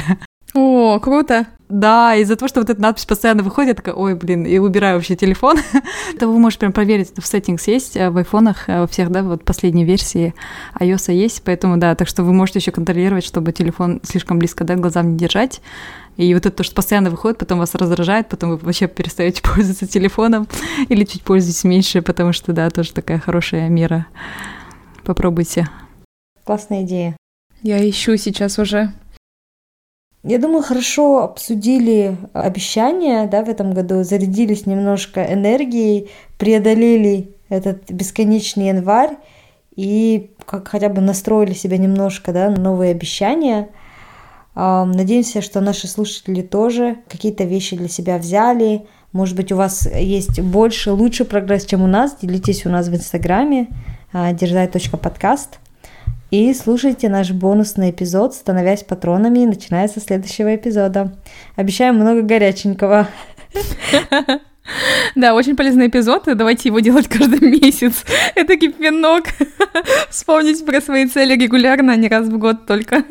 О, 0.54 1.00
круто. 1.00 1.48
Да, 1.74 2.14
из-за 2.14 2.36
того, 2.36 2.50
что 2.50 2.60
вот 2.60 2.70
эта 2.70 2.80
надпись 2.80 3.08
постоянно 3.08 3.42
выходит, 3.42 3.70
я 3.70 3.74
такая, 3.74 3.96
ой, 3.96 4.14
блин, 4.14 4.46
и 4.46 4.60
убираю 4.60 4.98
вообще 4.98 5.16
телефон. 5.16 5.58
Это 6.14 6.28
вы 6.28 6.38
можете 6.38 6.60
прям 6.60 6.72
проверить, 6.72 7.10
это 7.10 7.22
в 7.22 7.26
settings 7.26 7.64
есть, 7.66 7.98
э, 7.98 8.12
в 8.12 8.18
айфонах, 8.18 8.66
у 8.68 8.86
всех, 8.86 9.10
да, 9.10 9.24
вот 9.24 9.44
последней 9.44 9.84
версии 9.84 10.36
iOS 10.80 11.12
есть, 11.12 11.42
поэтому, 11.44 11.78
да, 11.78 11.96
так 11.96 12.08
что 12.08 12.24
вы 12.24 12.32
можете 12.32 12.60
еще 12.60 12.70
контролировать, 12.70 13.24
чтобы 13.24 13.52
телефон 13.54 14.02
слишком 14.04 14.38
близко, 14.38 14.64
да, 14.64 14.76
глазам 14.76 15.14
не 15.14 15.18
держать. 15.18 15.62
И 16.16 16.32
вот 16.36 16.46
это 16.46 16.58
то, 16.58 16.64
что 16.64 16.76
постоянно 16.76 17.10
выходит, 17.10 17.40
потом 17.40 17.58
вас 17.58 17.74
раздражает, 17.74 18.30
потом 18.30 18.52
вы 18.52 18.58
вообще 18.58 18.86
перестаете 18.86 19.42
пользоваться 19.56 19.88
телефоном 19.88 20.48
или 20.90 21.06
чуть 21.06 21.24
пользуетесь 21.24 21.64
меньше, 21.64 22.04
потому 22.04 22.34
что, 22.34 22.54
да, 22.54 22.70
тоже 22.70 22.94
такая 22.94 23.18
хорошая 23.18 23.68
мера. 23.70 24.06
Попробуйте. 25.04 25.68
Классная 26.44 26.84
идея. 26.84 27.18
Я 27.64 27.90
ищу 27.90 28.16
сейчас 28.18 28.60
уже 28.60 28.94
я 30.24 30.38
думаю, 30.38 30.64
хорошо 30.64 31.24
обсудили 31.24 32.16
обещания 32.32 33.28
да, 33.28 33.44
в 33.44 33.50
этом 33.50 33.74
году, 33.74 34.04
зарядились 34.04 34.66
немножко 34.66 35.22
энергией, 35.22 36.10
преодолели 36.38 37.36
этот 37.50 37.92
бесконечный 37.92 38.68
январь 38.68 39.18
и 39.76 40.32
как 40.46 40.70
хотя 40.70 40.90
бы 40.90 41.02
настроили 41.02 41.54
себя 41.54 41.78
немножко 41.78 42.32
да, 42.32 42.50
на 42.50 42.60
новые 42.60 42.92
обещания. 42.92 43.70
Надеемся, 44.56 45.42
что 45.42 45.62
наши 45.62 45.88
слушатели 45.88 46.42
тоже 46.42 46.98
какие-то 47.10 47.44
вещи 47.44 47.76
для 47.76 47.90
себя 47.90 48.18
взяли. 48.18 48.86
Может 49.12 49.36
быть, 49.36 49.52
у 49.52 49.56
вас 49.56 49.88
есть 49.88 50.40
больше, 50.42 50.92
лучше 50.92 51.26
прогресс, 51.26 51.66
чем 51.66 51.82
у 51.82 51.88
нас. 51.88 52.18
Делитесь 52.22 52.66
у 52.66 52.70
нас 52.70 52.88
в 52.88 52.96
Инстаграме 52.96 53.68
а, 54.12 54.32
дерзай.подкаст. 54.32 55.60
И 56.34 56.52
слушайте 56.56 57.10
наш 57.10 57.30
бонусный 57.30 57.92
эпизод, 57.92 58.34
становясь 58.34 58.82
патронами, 58.82 59.46
начиная 59.46 59.88
со 59.88 60.00
следующего 60.00 60.56
эпизода. 60.56 61.16
Обещаем 61.56 61.94
много 61.98 62.24
горяченького. 62.24 63.08
Да, 65.14 65.36
очень 65.36 65.58
полезный 65.58 65.88
эпизод, 65.88 66.24
давайте 66.26 66.70
его 66.70 66.80
делать 66.80 67.10
каждый 67.10 67.40
месяц. 67.62 68.06
Это 68.34 68.56
кипенок. 68.56 69.26
Вспомнить 70.10 70.66
про 70.66 70.80
свои 70.80 71.06
цели 71.06 71.36
регулярно, 71.36 71.92
а 71.92 71.96
не 71.98 72.08
раз 72.08 72.28
в 72.28 72.38
год 72.40 72.66
только. 72.66 73.04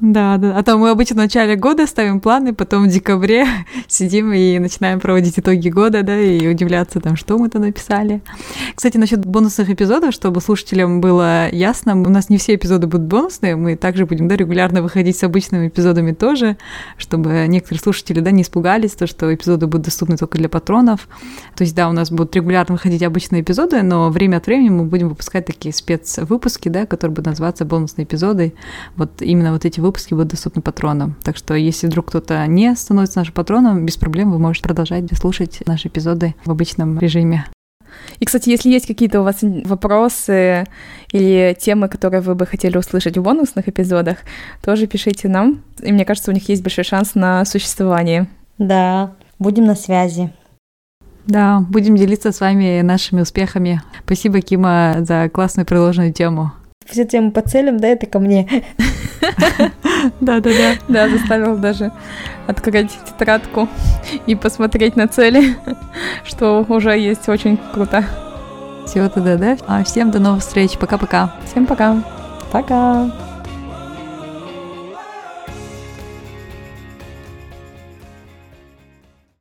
Да, 0.00 0.38
да. 0.38 0.56
А 0.56 0.62
то 0.62 0.78
мы 0.78 0.88
обычно 0.88 1.14
в 1.14 1.18
начале 1.18 1.56
года 1.56 1.86
ставим 1.86 2.20
планы, 2.20 2.54
потом 2.54 2.84
в 2.84 2.88
декабре 2.88 3.46
сидим 3.86 4.32
и 4.32 4.58
начинаем 4.58 4.98
проводить 4.98 5.38
итоги 5.38 5.68
года, 5.68 6.02
да, 6.02 6.18
и 6.18 6.46
удивляться 6.48 7.00
там, 7.00 7.16
что 7.16 7.36
мы-то 7.36 7.58
написали. 7.58 8.22
Кстати, 8.74 8.96
насчет 8.96 9.26
бонусных 9.26 9.68
эпизодов, 9.68 10.14
чтобы 10.14 10.40
слушателям 10.40 11.02
было 11.02 11.50
ясно, 11.50 11.94
у 11.94 12.08
нас 12.08 12.30
не 12.30 12.38
все 12.38 12.54
эпизоды 12.54 12.86
будут 12.86 13.08
бонусные, 13.08 13.56
мы 13.56 13.76
также 13.76 14.06
будем, 14.06 14.26
да, 14.26 14.36
регулярно 14.36 14.80
выходить 14.80 15.18
с 15.18 15.22
обычными 15.22 15.68
эпизодами 15.68 16.12
тоже, 16.12 16.56
чтобы 16.96 17.44
некоторые 17.46 17.80
слушатели, 17.80 18.20
да, 18.20 18.30
не 18.30 18.40
испугались, 18.40 18.92
то, 18.92 19.06
что 19.06 19.32
эпизоды 19.34 19.66
будут 19.66 19.84
доступны 19.84 20.16
только 20.16 20.38
для 20.38 20.48
патронов. 20.48 21.08
То 21.56 21.62
есть, 21.62 21.74
да, 21.74 21.90
у 21.90 21.92
нас 21.92 22.10
будут 22.10 22.34
регулярно 22.34 22.76
выходить 22.76 23.02
обычные 23.02 23.42
эпизоды, 23.42 23.82
но 23.82 24.08
время 24.08 24.38
от 24.38 24.46
времени 24.46 24.70
мы 24.70 24.84
будем 24.84 25.10
выпускать 25.10 25.44
такие 25.44 25.74
спецвыпуски, 25.74 26.70
да, 26.70 26.86
которые 26.86 27.14
будут 27.14 27.26
называться 27.26 27.66
бонусные 27.66 28.06
эпизоды. 28.06 28.54
Вот 28.96 29.20
именно 29.20 29.52
вот 29.52 29.66
эти 29.66 29.78
выпуски 29.78 29.89
выпуски 29.90 30.14
будут 30.14 30.28
доступны 30.28 30.62
патронам. 30.62 31.16
Так 31.22 31.36
что 31.36 31.54
если 31.54 31.86
вдруг 31.86 32.06
кто-то 32.06 32.46
не 32.46 32.74
становится 32.76 33.18
нашим 33.18 33.34
патроном, 33.34 33.84
без 33.84 33.96
проблем 33.96 34.30
вы 34.30 34.38
можете 34.38 34.62
продолжать 34.62 35.04
слушать 35.18 35.62
наши 35.66 35.88
эпизоды 35.88 36.34
в 36.44 36.50
обычном 36.50 36.98
режиме. 36.98 37.46
И, 38.20 38.24
кстати, 38.24 38.50
если 38.50 38.70
есть 38.70 38.86
какие-то 38.86 39.20
у 39.20 39.24
вас 39.24 39.38
вопросы 39.42 40.66
или 41.10 41.56
темы, 41.60 41.88
которые 41.88 42.20
вы 42.20 42.34
бы 42.34 42.46
хотели 42.46 42.78
услышать 42.78 43.18
в 43.18 43.22
бонусных 43.22 43.68
эпизодах, 43.68 44.18
тоже 44.62 44.86
пишите 44.86 45.28
нам. 45.28 45.62
И 45.82 45.92
мне 45.92 46.04
кажется, 46.04 46.30
у 46.30 46.34
них 46.34 46.48
есть 46.48 46.62
большой 46.62 46.84
шанс 46.84 47.14
на 47.14 47.44
существование. 47.44 48.28
Да, 48.58 49.14
будем 49.38 49.64
на 49.64 49.74
связи. 49.74 50.32
Да, 51.26 51.60
будем 51.68 51.96
делиться 51.96 52.30
с 52.30 52.40
вами 52.40 52.80
нашими 52.82 53.22
успехами. 53.22 53.82
Спасибо, 54.04 54.40
Кима, 54.40 54.98
за 55.00 55.28
классную 55.28 55.66
приложенную 55.66 56.12
тему. 56.12 56.52
Все 56.90 57.04
темы 57.04 57.30
по 57.30 57.40
целям, 57.40 57.78
да, 57.78 57.88
это 57.88 58.06
ко 58.06 58.18
мне. 58.18 58.48
Да-да-да. 60.20 60.74
Да, 60.88 61.08
заставил 61.08 61.56
даже 61.56 61.92
открыть 62.46 62.90
тетрадку 63.06 63.68
и 64.26 64.34
посмотреть 64.34 64.96
на 64.96 65.06
цели, 65.06 65.56
что 66.24 66.66
уже 66.68 66.98
есть 66.98 67.28
очень 67.28 67.58
круто. 67.72 68.04
Всего 68.86 69.08
тогда, 69.08 69.36
да? 69.36 69.56
А 69.68 69.84
всем 69.84 70.10
до 70.10 70.18
новых 70.18 70.42
встреч. 70.42 70.76
Пока-пока. 70.78 71.36
Всем 71.46 71.66
пока. 71.66 72.02
Пока. 72.50 73.29